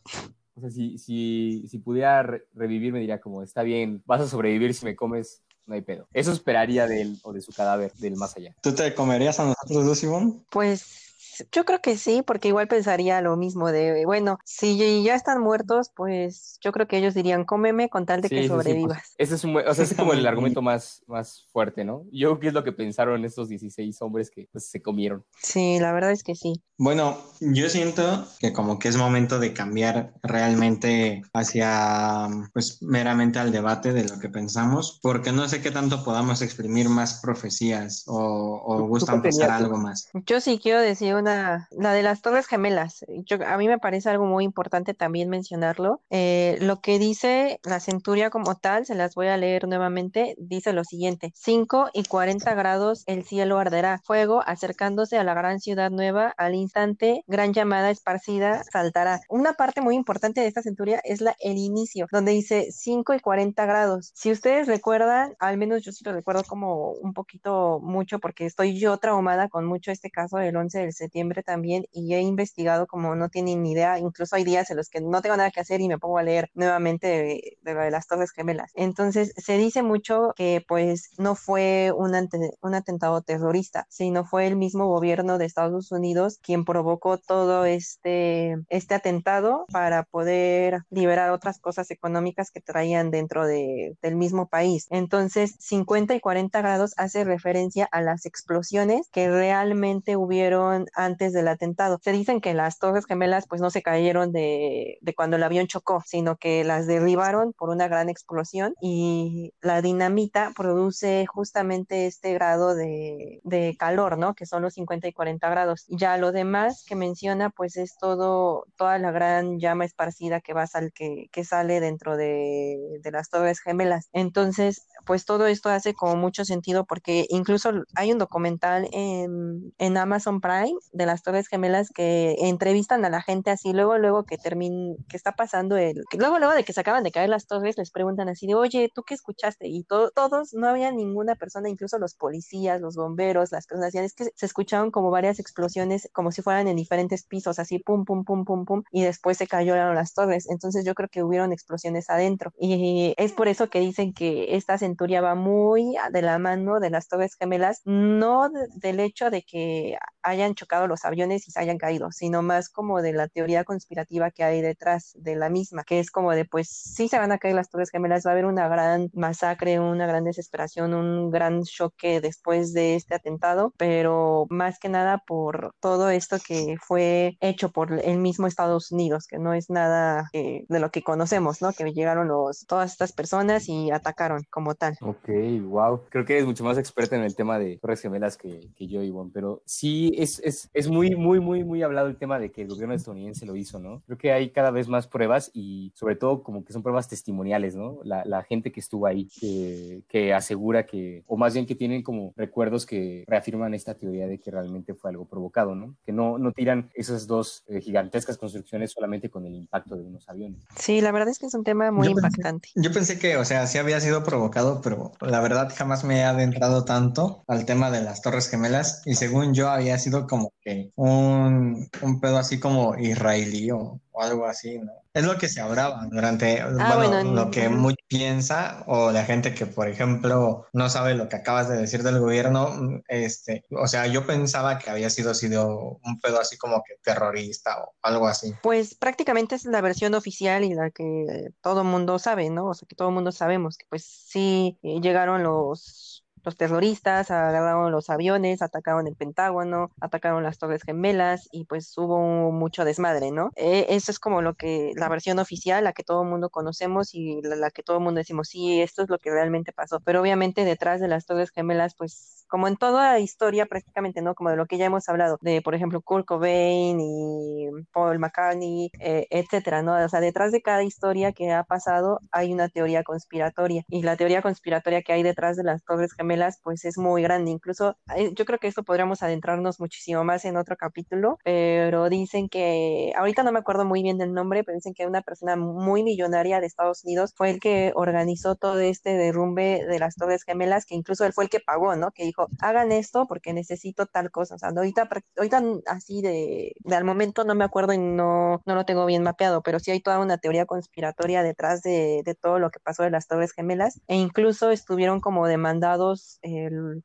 O 0.55 0.61
sea, 0.61 0.69
si, 0.69 0.97
si, 0.97 1.65
si 1.67 1.79
pudiera 1.79 2.23
revivir, 2.53 2.93
me 2.93 2.99
diría 2.99 3.19
como, 3.19 3.43
está 3.43 3.63
bien, 3.63 4.01
vas 4.05 4.21
a 4.21 4.27
sobrevivir 4.27 4.73
si 4.73 4.85
me 4.85 4.95
comes 4.95 5.43
no 5.65 5.75
hay 5.75 5.81
pedo. 5.81 6.07
Eso 6.13 6.31
esperaría 6.31 6.87
de 6.87 7.01
él 7.01 7.19
o 7.23 7.33
de 7.33 7.41
su 7.41 7.51
cadáver, 7.51 7.91
del 7.93 8.15
más 8.15 8.35
allá. 8.37 8.55
¿Tú 8.61 8.73
te 8.73 8.93
comerías 8.93 9.39
a 9.39 9.45
nosotros 9.45 9.85
dos, 9.85 10.03
Ivonne? 10.03 10.33
Pues 10.49 11.04
yo 11.51 11.65
creo 11.65 11.81
que 11.81 11.97
sí, 11.97 12.21
porque 12.25 12.49
igual 12.49 12.67
pensaría 12.67 13.21
lo 13.21 13.35
mismo 13.37 13.71
de, 13.71 14.05
bueno, 14.05 14.39
si 14.45 15.03
ya 15.03 15.15
están 15.15 15.41
muertos, 15.41 15.91
pues 15.95 16.57
yo 16.61 16.71
creo 16.71 16.87
que 16.87 16.97
ellos 16.97 17.13
dirían, 17.13 17.45
cómeme 17.45 17.89
con 17.89 18.05
tal 18.05 18.21
de 18.21 18.29
que 18.29 18.37
pues, 18.37 18.47
sobrevivas. 18.47 19.13
ese 19.17 19.35
es, 19.35 19.43
un, 19.43 19.57
o 19.57 19.73
sea, 19.73 19.83
es 19.83 19.93
como 19.93 20.13
el 20.13 20.25
argumento 20.25 20.61
más, 20.61 21.03
más 21.07 21.45
fuerte, 21.51 21.83
¿no? 21.83 22.03
Yo 22.11 22.29
creo 22.29 22.39
que 22.39 22.47
es 22.47 22.53
lo 22.53 22.63
que 22.63 22.71
pensaron 22.71 23.25
estos 23.25 23.49
16 23.49 24.01
hombres 24.01 24.29
que 24.29 24.47
pues, 24.51 24.69
se 24.69 24.81
comieron. 24.81 25.25
Sí, 25.41 25.79
la 25.79 25.91
verdad 25.91 26.11
es 26.11 26.23
que 26.23 26.35
sí. 26.35 26.61
Bueno, 26.77 27.17
yo 27.39 27.69
siento 27.69 28.27
que 28.39 28.53
como 28.53 28.79
que 28.79 28.89
es 28.89 28.97
momento 28.97 29.39
de 29.39 29.53
cambiar 29.53 30.13
realmente 30.23 31.21
hacia, 31.33 32.27
pues, 32.53 32.81
meramente 32.81 33.39
al 33.39 33.51
debate 33.51 33.93
de 33.93 34.03
lo 34.03 34.19
que 34.19 34.29
pensamos, 34.29 34.99
porque 35.01 35.31
no 35.31 35.47
sé 35.47 35.61
qué 35.61 35.71
tanto 35.71 36.03
podamos 36.03 36.41
exprimir 36.41 36.89
más 36.89 37.21
profecías 37.21 38.03
o, 38.07 38.61
o 38.65 38.87
gustan 38.87 39.21
pensar 39.21 39.51
algo 39.51 39.77
más. 39.77 40.09
Yo 40.25 40.41
sí 40.41 40.59
quiero 40.61 40.79
decir 40.81 41.15
la 41.25 41.93
de 41.93 42.03
las 42.03 42.21
Torres 42.21 42.47
Gemelas. 42.47 43.05
A 43.45 43.57
mí 43.57 43.67
me 43.67 43.79
parece 43.79 44.09
algo 44.09 44.25
muy 44.25 44.43
importante 44.43 44.93
también 44.93 45.29
mencionarlo. 45.29 46.01
Eh, 46.09 46.57
lo 46.61 46.81
que 46.81 46.99
dice 46.99 47.59
la 47.63 47.79
centuria 47.79 48.29
como 48.29 48.55
tal, 48.55 48.85
se 48.85 48.95
las 48.95 49.15
voy 49.15 49.27
a 49.27 49.37
leer 49.37 49.67
nuevamente, 49.67 50.35
dice 50.37 50.73
lo 50.73 50.83
siguiente, 50.83 51.31
5 51.35 51.89
y 51.93 52.03
40 52.03 52.53
grados 52.53 53.03
el 53.07 53.23
cielo 53.23 53.57
arderá, 53.57 54.01
fuego 54.03 54.43
acercándose 54.45 55.17
a 55.17 55.23
la 55.23 55.33
gran 55.33 55.59
ciudad 55.59 55.91
nueva, 55.91 56.33
al 56.37 56.55
instante 56.55 57.23
gran 57.27 57.53
llamada 57.53 57.89
esparcida 57.89 58.63
saltará. 58.71 59.21
Una 59.29 59.53
parte 59.53 59.81
muy 59.81 59.95
importante 59.95 60.41
de 60.41 60.47
esta 60.47 60.61
centuria 60.61 61.01
es 61.03 61.21
la, 61.21 61.35
el 61.39 61.57
inicio, 61.57 62.07
donde 62.11 62.31
dice 62.33 62.67
5 62.71 63.13
y 63.15 63.19
40 63.19 63.65
grados. 63.65 64.11
Si 64.13 64.31
ustedes 64.31 64.67
recuerdan, 64.67 65.35
al 65.39 65.57
menos 65.57 65.81
yo 65.83 65.91
sí 65.91 66.03
lo 66.05 66.13
recuerdo 66.13 66.43
como 66.43 66.91
un 66.91 67.13
poquito 67.13 67.79
mucho 67.81 68.19
porque 68.19 68.45
estoy 68.45 68.77
yo 68.79 68.97
traumada 68.97 69.49
con 69.49 69.65
mucho 69.65 69.91
este 69.91 70.11
caso 70.11 70.37
del 70.37 70.55
11 70.55 70.79
del 70.79 70.93
septiembre 70.93 71.14
también 71.45 71.85
y 71.91 72.13
he 72.13 72.21
investigado 72.21 72.87
como 72.87 73.15
no 73.15 73.29
tienen 73.29 73.63
ni 73.63 73.71
idea, 73.71 73.99
incluso 73.99 74.35
hay 74.35 74.43
días 74.43 74.69
en 74.69 74.77
los 74.77 74.89
que 74.89 75.01
no 75.01 75.21
tengo 75.21 75.37
nada 75.37 75.51
que 75.51 75.61
hacer 75.61 75.81
y 75.81 75.87
me 75.87 75.97
pongo 75.97 76.17
a 76.17 76.23
leer 76.23 76.49
nuevamente 76.53 77.07
de, 77.07 77.57
de, 77.61 77.91
las 77.91 78.07
Torres 78.07 78.31
Gemelas. 78.31 78.71
Entonces 78.75 79.33
se 79.37 79.57
dice 79.57 79.83
mucho 79.83 80.33
que 80.35 80.63
pues 80.67 81.11
no 81.17 81.35
fue 81.35 81.91
un, 81.95 82.13
un 82.61 82.75
atentado 82.75 83.21
terrorista, 83.21 83.85
sino 83.89 84.25
fue 84.25 84.47
el 84.47 84.55
mismo 84.55 84.87
gobierno 84.87 85.37
de 85.37 85.45
Estados 85.45 85.91
Unidos 85.91 86.39
quien 86.41 86.65
provocó 86.65 87.17
todo 87.17 87.65
este, 87.65 88.57
este 88.69 88.95
atentado 88.95 89.65
para 89.71 90.03
poder 90.03 90.79
liberar 90.89 91.31
otras 91.31 91.59
cosas 91.59 91.91
económicas 91.91 92.51
que 92.51 92.61
traían 92.61 93.11
dentro 93.11 93.45
de, 93.45 93.95
del 94.01 94.15
mismo 94.15 94.47
país. 94.47 94.87
Entonces 94.89 95.55
50 95.59 96.15
y 96.15 96.19
40 96.19 96.59
grados 96.59 96.93
hace 96.97 97.23
referencia 97.23 97.87
a 97.91 98.01
las 98.01 98.25
explosiones 98.25 99.09
que 99.11 99.29
realmente 99.29 100.17
hubieron 100.17 100.87
antes 101.05 101.33
del 101.33 101.47
atentado. 101.47 101.99
Se 102.03 102.11
dicen 102.11 102.41
que 102.41 102.53
las 102.53 102.79
torres 102.79 103.05
gemelas 103.05 103.45
pues 103.47 103.61
no 103.61 103.69
se 103.69 103.81
cayeron 103.81 104.31
de, 104.31 104.97
de 105.01 105.15
cuando 105.15 105.37
el 105.37 105.43
avión 105.43 105.67
chocó, 105.67 106.03
sino 106.05 106.37
que 106.37 106.63
las 106.63 106.87
derribaron 106.87 107.53
por 107.53 107.69
una 107.69 107.87
gran 107.87 108.09
explosión 108.09 108.73
y 108.81 109.53
la 109.61 109.81
dinamita 109.81 110.51
produce 110.55 111.25
justamente 111.27 112.07
este 112.07 112.33
grado 112.33 112.75
de, 112.75 113.39
de 113.43 113.75
calor, 113.77 114.17
¿no? 114.17 114.33
Que 114.33 114.45
son 114.45 114.61
los 114.61 114.73
50 114.73 115.07
y 115.07 115.13
40 115.13 115.49
grados. 115.49 115.85
Ya 115.87 116.17
lo 116.17 116.31
demás 116.31 116.83
que 116.87 116.95
menciona 116.95 117.49
pues 117.49 117.77
es 117.77 117.97
todo, 117.97 118.65
toda 118.75 118.97
la 118.99 119.11
gran 119.11 119.59
llama 119.59 119.85
esparcida 119.85 120.41
que 120.41 120.53
va 120.53 120.67
sal, 120.67 120.91
que, 120.93 121.27
que 121.31 121.43
sale 121.43 121.79
dentro 121.79 122.17
de, 122.17 122.99
de 123.01 123.11
las 123.11 123.29
torres 123.29 123.59
gemelas. 123.59 124.09
Entonces, 124.13 124.87
pues 125.05 125.25
todo 125.25 125.47
esto 125.47 125.69
hace 125.69 125.93
como 125.93 126.15
mucho 126.15 126.45
sentido 126.45 126.85
porque 126.85 127.25
incluso 127.29 127.71
hay 127.95 128.11
un 128.11 128.17
documental 128.17 128.87
en, 128.91 129.73
en 129.77 129.97
Amazon 129.97 130.41
Prime 130.41 130.75
de 130.95 131.05
las 131.05 131.23
Torres 131.23 131.47
Gemelas 131.47 131.89
que 131.89 132.35
entrevistan 132.39 133.03
a 133.05 133.09
la 133.09 133.21
gente 133.21 133.51
así, 133.51 133.73
luego, 133.73 133.97
luego 133.97 134.23
que 134.23 134.37
termina, 134.37 134.95
que 135.09 135.17
está 135.17 135.33
pasando 135.33 135.77
el, 135.77 136.03
luego, 136.17 136.39
luego 136.39 136.53
de 136.53 136.63
que 136.63 136.73
se 136.73 136.81
acaban 136.81 137.03
de 137.03 137.11
caer 137.11 137.29
las 137.29 137.47
torres, 137.47 137.77
les 137.77 137.91
preguntan 137.91 138.29
así 138.29 138.47
de, 138.47 138.55
oye, 138.55 138.89
¿tú 138.93 139.03
qué 139.03 139.13
escuchaste? 139.13 139.67
Y 139.67 139.83
todos, 139.83 140.53
no 140.53 140.67
había 140.67 140.91
ninguna 140.91 141.35
persona, 141.35 141.69
incluso 141.69 141.99
los 141.99 142.15
policías, 142.15 142.81
los 142.81 142.95
bomberos, 142.95 143.51
las 143.51 143.67
personas, 143.67 143.93
es 143.95 144.13
que 144.13 144.25
se 144.35 144.45
escuchaban 144.45 144.91
como 144.91 145.11
varias 145.11 145.39
explosiones, 145.39 146.09
como 146.13 146.31
si 146.31 146.41
fueran 146.41 146.67
en 146.67 146.75
diferentes 146.75 147.25
pisos, 147.25 147.59
así, 147.59 147.79
pum, 147.79 148.05
pum, 148.05 148.23
pum, 148.23 148.45
pum, 148.45 148.65
pum, 148.65 148.83
y 148.91 149.03
después 149.03 149.37
se 149.37 149.47
cayeron 149.47 149.95
las 149.95 150.13
torres. 150.13 150.47
Entonces 150.49 150.85
yo 150.85 150.95
creo 150.95 151.09
que 151.09 151.23
hubieron 151.23 151.51
explosiones 151.51 152.09
adentro. 152.09 152.51
Y 152.59 153.13
es 153.17 153.33
por 153.33 153.47
eso 153.47 153.69
que 153.69 153.79
dicen 153.79 154.13
que 154.13 154.55
esta 154.55 154.77
centuria 154.77 155.21
va 155.21 155.35
muy 155.35 155.95
de 156.11 156.21
la 156.21 156.39
mano 156.39 156.79
de 156.79 156.89
las 156.89 157.07
Torres 157.07 157.35
Gemelas, 157.35 157.81
no 157.85 158.49
del 158.75 158.99
hecho 158.99 159.29
de 159.29 159.43
que 159.43 159.97
hayan 160.21 160.55
chocado 160.55 160.84
los 160.87 161.05
aviones 161.05 161.47
y 161.47 161.51
se 161.51 161.59
hayan 161.59 161.77
caído, 161.77 162.11
sino 162.11 162.41
más 162.41 162.69
como 162.69 163.01
de 163.01 163.13
la 163.13 163.27
teoría 163.27 163.63
conspirativa 163.63 164.31
que 164.31 164.43
hay 164.43 164.61
detrás 164.61 165.11
de 165.15 165.35
la 165.35 165.49
misma, 165.49 165.83
que 165.83 165.99
es 165.99 166.11
como 166.11 166.31
de, 166.31 166.45
pues 166.45 166.69
sí 166.69 167.07
se 167.07 167.17
van 167.17 167.31
a 167.31 167.37
caer 167.37 167.55
las 167.55 167.69
Torres 167.69 167.89
Gemelas, 167.89 168.25
va 168.25 168.31
a 168.31 168.33
haber 168.33 168.45
una 168.45 168.67
gran 168.67 169.09
masacre, 169.13 169.79
una 169.79 170.07
gran 170.07 170.23
desesperación, 170.23 170.93
un 170.93 171.31
gran 171.31 171.63
choque 171.63 172.21
después 172.21 172.73
de 172.73 172.95
este 172.95 173.15
atentado, 173.15 173.73
pero 173.77 174.45
más 174.49 174.79
que 174.79 174.89
nada 174.89 175.23
por 175.25 175.73
todo 175.79 176.09
esto 176.09 176.37
que 176.45 176.77
fue 176.81 177.37
hecho 177.41 177.71
por 177.71 177.93
el 177.93 178.17
mismo 178.17 178.47
Estados 178.47 178.91
Unidos, 178.91 179.27
que 179.27 179.37
no 179.37 179.53
es 179.53 179.69
nada 179.69 180.29
de 180.33 180.79
lo 180.79 180.91
que 180.91 181.03
conocemos, 181.03 181.61
¿no? 181.61 181.71
Que 181.73 181.91
llegaron 181.91 182.27
los, 182.27 182.65
todas 182.67 182.91
estas 182.91 183.11
personas 183.11 183.67
y 183.69 183.91
atacaron 183.91 184.43
como 184.49 184.75
tal. 184.75 184.97
Ok, 185.01 185.29
wow. 185.63 186.01
Creo 186.09 186.25
que 186.25 186.33
eres 186.33 186.45
mucho 186.45 186.63
más 186.63 186.77
experta 186.77 187.15
en 187.15 187.23
el 187.23 187.35
tema 187.35 187.59
de 187.59 187.77
Torres 187.77 188.01
Gemelas 188.01 188.37
que, 188.37 188.71
que 188.75 188.87
yo, 188.87 189.01
Ivonne, 189.01 189.31
pero 189.33 189.61
sí 189.65 190.13
es, 190.17 190.39
es, 190.39 190.69
es 190.75 190.89
muy, 190.89 191.15
muy, 191.15 191.39
muy, 191.39 191.63
muy 191.63 191.81
hablado 191.83 192.09
el 192.09 192.17
tema 192.17 192.37
de 192.37 192.51
que 192.51 192.61
el 192.61 192.67
gobierno 192.67 192.93
estadounidense 192.93 193.45
lo 193.45 193.55
hizo, 193.55 193.79
¿no? 193.79 194.01
Creo 194.05 194.17
que 194.17 194.33
hay 194.33 194.49
cada 194.49 194.71
vez 194.71 194.89
más 194.89 195.07
pruebas 195.07 195.49
y 195.53 195.93
sobre 195.95 196.17
todo 196.17 196.43
como 196.43 196.65
que 196.65 196.73
son 196.73 196.83
pruebas 196.83 197.07
testimoniales, 197.07 197.75
¿no? 197.75 197.99
La, 198.03 198.25
la 198.25 198.43
gente 198.43 198.73
que 198.73 198.81
estuvo 198.81 199.07
ahí, 199.07 199.29
que, 199.39 200.03
que, 200.09 200.33
asegura 200.33 200.85
que, 200.85 201.23
o 201.27 201.37
más 201.37 201.53
bien 201.53 201.65
que 201.65 201.75
tienen 201.75 202.03
como 202.03 202.33
recuerdos 202.35 202.85
que 202.85 203.23
reafirman 203.25 203.73
esta 203.73 203.95
teoría 203.95 204.27
de 204.27 204.37
que 204.37 204.51
realmente 204.51 204.93
fue 204.93 205.11
algo 205.11 205.25
provocado, 205.25 205.75
¿no? 205.75 205.95
Que 206.05 206.11
no, 206.11 206.37
no 206.37 206.51
tiran 206.51 206.89
esas 206.93 207.25
dos 207.25 207.63
eh, 207.67 207.79
gigantescas 207.79 208.37
construcciones 208.37 208.91
solamente 208.91 209.29
con 209.29 209.45
el 209.45 209.55
impacto 209.55 209.95
de 209.95 210.03
unos 210.03 210.27
aviones. 210.27 210.61
Sí, 210.77 210.99
la 210.99 211.13
verdad 211.13 211.29
es 211.29 211.39
que 211.39 211.45
es 211.45 211.53
un 211.53 211.63
tema 211.63 211.89
muy 211.91 212.09
impactante. 212.09 212.69
yo 212.75 212.91
pensé 212.91 213.17
que, 213.17 213.37
o 213.37 213.45
sea, 213.45 213.65
sí 213.67 213.77
había 213.77 214.01
sido 214.01 214.25
provocado, 214.25 214.81
pero 214.81 215.13
la 215.21 215.39
verdad 215.39 215.71
jamás 215.73 216.03
me 216.03 216.19
he 216.19 216.23
adentrado 216.23 216.83
tanto 216.83 217.45
al 217.47 217.65
tema 217.65 217.91
de 217.91 218.01
las 218.01 218.21
Torres 218.21 218.49
Gemelas 218.49 219.03
y 219.05 219.15
según 219.15 219.53
yo 219.53 219.69
había 219.69 219.97
sido 219.97 220.27
como 220.27 220.51
un, 220.95 221.89
un 222.01 222.19
pedo 222.19 222.37
así 222.37 222.59
como 222.59 222.95
israelí 222.97 223.71
o, 223.71 223.99
algo 224.17 224.45
así, 224.45 224.79
¿no? 224.79 224.93
Es 225.13 225.25
lo 225.25 225.37
que 225.37 225.49
se 225.49 225.59
hablaba 225.59 226.07
durante, 226.09 226.61
ah, 226.61 226.95
bueno, 226.95 227.33
lo 227.33 227.51
que 227.51 227.67
mucho 227.67 227.97
piensa 228.07 228.83
o 228.87 229.11
la 229.11 229.25
gente 229.25 229.53
que, 229.53 229.65
por 229.65 229.89
ejemplo, 229.89 230.67
no 230.71 230.89
sabe 230.89 231.15
lo 231.15 231.27
que 231.27 231.35
acabas 231.35 231.67
de 231.67 231.77
decir 231.77 232.01
del 232.01 232.19
gobierno, 232.19 233.01
este, 233.09 233.65
o 233.71 233.87
sea, 233.87 234.07
yo 234.07 234.25
pensaba 234.25 234.79
que 234.79 234.89
había 234.89 235.09
sido, 235.09 235.33
sido 235.33 235.99
un 236.03 236.19
pedo 236.21 236.39
así 236.39 236.57
como 236.57 236.81
que 236.83 236.95
terrorista 237.03 237.83
o 237.83 237.93
algo 238.01 238.27
así. 238.27 238.53
Pues 238.63 238.95
prácticamente 238.95 239.55
es 239.55 239.65
la 239.65 239.81
versión 239.81 240.15
oficial 240.15 240.63
y 240.63 240.73
la 240.73 240.91
que 240.91 241.49
todo 241.61 241.81
el 241.81 241.87
mundo 241.87 242.17
sabe, 242.17 242.49
¿no? 242.49 242.67
O 242.67 242.73
sea, 242.73 242.87
que 242.87 242.95
todo 242.95 243.11
mundo 243.11 243.31
sabemos 243.31 243.77
que 243.77 243.85
pues 243.89 244.05
sí 244.05 244.77
eh, 244.81 244.99
llegaron 245.01 245.43
los 245.43 246.24
los 246.45 246.55
terroristas 246.57 247.31
agarraron 247.31 247.91
los 247.91 248.09
aviones, 248.09 248.61
atacaron 248.61 249.07
el 249.07 249.15
Pentágono, 249.15 249.91
atacaron 249.99 250.43
las 250.43 250.57
Torres 250.57 250.83
Gemelas 250.83 251.49
y 251.51 251.65
pues 251.65 251.97
hubo 251.97 252.51
mucho 252.51 252.85
desmadre, 252.85 253.31
¿no? 253.31 253.51
Eh, 253.55 253.87
eso 253.89 254.11
es 254.11 254.19
como 254.19 254.41
lo 254.41 254.53
que, 254.53 254.93
la 254.95 255.09
versión 255.09 255.39
oficial, 255.39 255.83
la 255.83 255.93
que 255.93 256.03
todo 256.03 256.23
el 256.23 256.29
mundo 256.29 256.49
conocemos 256.49 257.13
y 257.13 257.41
la, 257.41 257.55
la 257.55 257.71
que 257.71 257.83
todo 257.83 257.97
el 257.97 258.03
mundo 258.03 258.19
decimos, 258.19 258.49
sí, 258.49 258.81
esto 258.81 259.01
es 259.03 259.09
lo 259.09 259.17
que 259.17 259.31
realmente 259.31 259.73
pasó. 259.73 259.99
Pero 260.01 260.21
obviamente 260.21 260.65
detrás 260.65 261.01
de 261.01 261.07
las 261.07 261.25
Torres 261.25 261.51
Gemelas, 261.51 261.95
pues 261.97 262.45
como 262.47 262.67
en 262.67 262.77
toda 262.77 263.19
historia 263.19 263.65
prácticamente, 263.65 264.21
¿no? 264.21 264.35
Como 264.35 264.51
de 264.51 264.55
lo 264.55 264.65
que 264.67 264.77
ya 264.77 264.85
hemos 264.85 265.09
hablado, 265.09 265.37
de 265.41 265.61
por 265.61 265.75
ejemplo 265.75 266.01
Kurt 266.01 266.25
Cobain 266.25 266.99
y 266.99 267.67
Paul 267.91 268.19
McCartney, 268.19 268.91
eh, 268.99 269.27
etcétera, 269.29 269.81
¿no? 269.81 269.95
O 270.03 270.09
sea, 270.09 270.19
detrás 270.19 270.51
de 270.51 270.61
cada 270.61 270.83
historia 270.83 271.33
que 271.33 271.51
ha 271.51 271.63
pasado 271.63 272.19
hay 272.31 272.53
una 272.53 272.69
teoría 272.69 273.03
conspiratoria 273.03 273.83
y 273.89 274.03
la 274.03 274.15
teoría 274.15 274.41
conspiratoria 274.41 275.01
que 275.01 275.13
hay 275.13 275.23
detrás 275.23 275.57
de 275.57 275.63
las 275.63 275.83
Torres 275.83 276.13
Gemelas 276.13 276.34
Pues 276.63 276.83
es 276.85 276.97
muy 276.97 277.21
grande. 277.21 277.51
Incluso 277.51 277.97
eh, 278.15 278.33
yo 278.33 278.45
creo 278.45 278.59
que 278.59 278.67
esto 278.67 278.83
podríamos 278.83 279.23
adentrarnos 279.23 279.79
muchísimo 279.79 280.23
más 280.23 280.43
en 280.45 280.57
otro 280.57 280.75
capítulo, 280.75 281.37
pero 281.43 282.09
dicen 282.09 282.49
que, 282.49 283.13
ahorita 283.15 283.43
no 283.43 283.51
me 283.51 283.59
acuerdo 283.59 283.85
muy 283.85 284.03
bien 284.03 284.17
del 284.17 284.33
nombre, 284.33 284.63
pero 284.63 284.75
dicen 284.75 284.93
que 284.93 285.07
una 285.07 285.21
persona 285.21 285.55
muy 285.55 286.03
millonaria 286.03 286.59
de 286.59 286.67
Estados 286.67 287.03
Unidos 287.05 287.33
fue 287.35 287.51
el 287.51 287.59
que 287.59 287.93
organizó 287.95 288.55
todo 288.55 288.79
este 288.79 289.11
derrumbe 289.17 289.85
de 289.85 289.99
las 289.99 290.15
Torres 290.15 290.43
Gemelas, 290.43 290.85
que 290.85 290.95
incluso 290.95 291.25
él 291.25 291.33
fue 291.33 291.45
el 291.45 291.49
que 291.49 291.59
pagó, 291.61 291.95
¿no? 291.95 292.11
Que 292.11 292.23
dijo, 292.25 292.47
hagan 292.59 292.91
esto 292.91 293.25
porque 293.27 293.53
necesito 293.53 294.05
tal 294.05 294.31
cosa. 294.31 294.55
O 294.55 294.57
sea, 294.57 294.69
ahorita, 294.69 295.07
ahorita 295.37 295.63
así 295.87 296.21
de, 296.21 296.73
al 296.91 297.05
momento 297.05 297.45
no 297.45 297.55
me 297.55 297.63
acuerdo 297.63 297.93
y 297.93 297.97
no, 297.97 298.61
no 298.65 298.75
lo 298.75 298.85
tengo 298.85 299.05
bien 299.05 299.23
mapeado, 299.23 299.61
pero 299.61 299.79
sí 299.79 299.91
hay 299.91 300.01
toda 300.01 300.19
una 300.19 300.37
teoría 300.37 300.65
conspiratoria 300.65 301.43
detrás 301.43 301.81
de, 301.81 302.21
de 302.25 302.35
todo 302.35 302.59
lo 302.59 302.69
que 302.71 302.79
pasó 302.79 303.03
de 303.03 303.11
las 303.11 303.27
Torres 303.27 303.53
Gemelas 303.53 304.01
e 304.07 304.15
incluso 304.15 304.71
estuvieron 304.71 305.21
como 305.21 305.47
demandados 305.47 306.24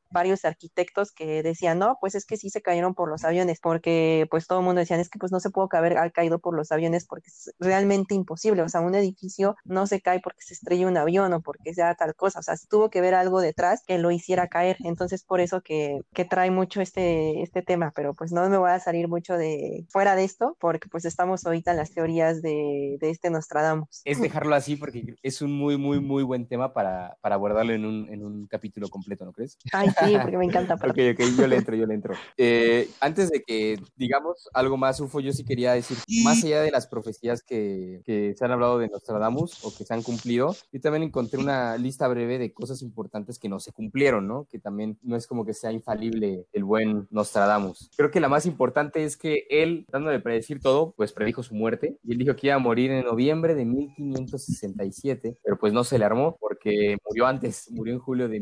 varios 0.09 0.45
arquitectos 0.45 1.11
que 1.11 1.43
decían, 1.43 1.79
no, 1.79 1.97
pues 1.99 2.15
es 2.15 2.25
que 2.25 2.37
sí 2.37 2.49
se 2.49 2.61
cayeron 2.61 2.93
por 2.93 3.09
los 3.09 3.23
aviones, 3.23 3.59
porque 3.59 4.27
pues 4.29 4.47
todo 4.47 4.59
el 4.59 4.65
mundo 4.65 4.79
decía, 4.79 4.99
es 4.99 5.09
que 5.09 5.19
pues 5.19 5.31
no 5.31 5.39
se 5.39 5.49
pudo 5.49 5.69
haber 5.71 6.11
caído 6.11 6.39
por 6.39 6.55
los 6.55 6.71
aviones 6.71 7.05
porque 7.05 7.27
es 7.27 7.53
realmente 7.59 8.15
imposible, 8.15 8.61
o 8.61 8.69
sea, 8.69 8.81
un 8.81 8.95
edificio 8.95 9.55
no 9.63 9.87
se 9.87 10.01
cae 10.01 10.19
porque 10.19 10.41
se 10.41 10.53
estrella 10.53 10.87
un 10.87 10.97
avión 10.97 11.33
o 11.33 11.41
porque 11.41 11.73
sea 11.73 11.95
tal 11.95 12.15
cosa, 12.15 12.39
o 12.39 12.43
sea, 12.43 12.55
tuvo 12.69 12.89
que 12.89 13.01
ver 13.01 13.13
algo 13.13 13.41
detrás 13.41 13.83
que 13.85 13.97
lo 13.97 14.11
hiciera 14.11 14.47
caer, 14.47 14.77
entonces 14.83 15.23
por 15.23 15.39
eso 15.39 15.61
que, 15.61 16.01
que 16.13 16.25
trae 16.25 16.51
mucho 16.51 16.81
este, 16.81 17.41
este 17.41 17.61
tema, 17.61 17.91
pero 17.95 18.13
pues 18.13 18.31
no 18.31 18.47
me 18.49 18.57
voy 18.57 18.71
a 18.71 18.79
salir 18.79 19.07
mucho 19.07 19.37
de 19.37 19.85
fuera 19.89 20.15
de 20.15 20.23
esto, 20.23 20.57
porque 20.59 20.87
pues 20.89 21.05
estamos 21.05 21.45
ahorita 21.45 21.71
en 21.71 21.77
las 21.77 21.91
teorías 21.91 22.41
de, 22.41 22.97
de 22.99 23.09
este 23.09 23.29
Nostradamus. 23.29 24.01
Es 24.05 24.21
dejarlo 24.21 24.55
así 24.55 24.75
porque 24.75 25.15
es 25.21 25.41
un 25.41 25.51
muy, 25.51 25.77
muy, 25.77 25.99
muy 25.99 26.23
buen 26.23 26.47
tema 26.47 26.73
para, 26.73 27.17
para 27.21 27.35
abordarlo 27.35 27.73
en 27.73 27.85
un, 27.85 28.09
en 28.09 28.23
un 28.23 28.47
capítulo 28.47 28.89
completo, 28.89 29.10
¿no 29.19 29.31
crees? 29.31 29.57
Ay, 29.71 29.89
sí, 29.89 30.15
porque 30.21 30.37
me 30.37 30.45
encanta. 30.45 30.75
ok, 30.75 30.83
ok, 30.83 31.19
yo 31.37 31.47
le 31.47 31.57
entro, 31.57 31.75
yo 31.75 31.85
le 31.85 31.93
entro. 31.93 32.15
Eh, 32.37 32.89
antes 32.99 33.29
de 33.29 33.41
que 33.41 33.79
digamos 33.95 34.49
algo 34.53 34.77
más, 34.77 34.99
Ufo, 34.99 35.19
yo 35.19 35.31
sí 35.33 35.43
quería 35.43 35.73
decir, 35.73 35.97
más 36.23 36.43
allá 36.43 36.61
de 36.61 36.71
las 36.71 36.87
profecías 36.87 37.43
que, 37.43 38.01
que 38.05 38.33
se 38.37 38.45
han 38.45 38.51
hablado 38.51 38.79
de 38.79 38.89
Nostradamus 38.89 39.63
o 39.63 39.75
que 39.75 39.83
se 39.83 39.93
han 39.93 40.03
cumplido, 40.03 40.55
yo 40.71 40.81
también 40.81 41.03
encontré 41.03 41.39
una 41.39 41.77
lista 41.77 42.07
breve 42.07 42.37
de 42.37 42.53
cosas 42.53 42.81
importantes 42.81 43.39
que 43.39 43.49
no 43.49 43.59
se 43.59 43.71
cumplieron, 43.71 44.27
¿no? 44.27 44.47
Que 44.49 44.59
también 44.59 44.97
no 45.01 45.15
es 45.15 45.27
como 45.27 45.45
que 45.45 45.53
sea 45.53 45.71
infalible 45.71 46.45
el 46.53 46.63
buen 46.63 47.07
Nostradamus. 47.09 47.89
Creo 47.95 48.11
que 48.11 48.19
la 48.19 48.29
más 48.29 48.45
importante 48.45 49.03
es 49.03 49.17
que 49.17 49.45
él, 49.49 49.85
tratando 49.87 50.11
de 50.11 50.19
predecir 50.19 50.59
todo, 50.59 50.93
pues 50.95 51.13
predijo 51.13 51.43
su 51.43 51.55
muerte 51.55 51.97
y 52.03 52.13
él 52.13 52.17
dijo 52.17 52.35
que 52.35 52.47
iba 52.47 52.55
a 52.55 52.59
morir 52.59 52.91
en 52.91 53.05
noviembre 53.05 53.55
de 53.55 53.65
1567, 53.65 55.37
pero 55.43 55.57
pues 55.57 55.73
no 55.73 55.83
se 55.83 55.97
le 55.97 56.05
armó 56.05 56.37
porque 56.39 56.97
murió 57.07 57.27
antes, 57.27 57.69
murió 57.71 57.93
en 57.93 57.99
julio 57.99 58.27
de 58.27 58.39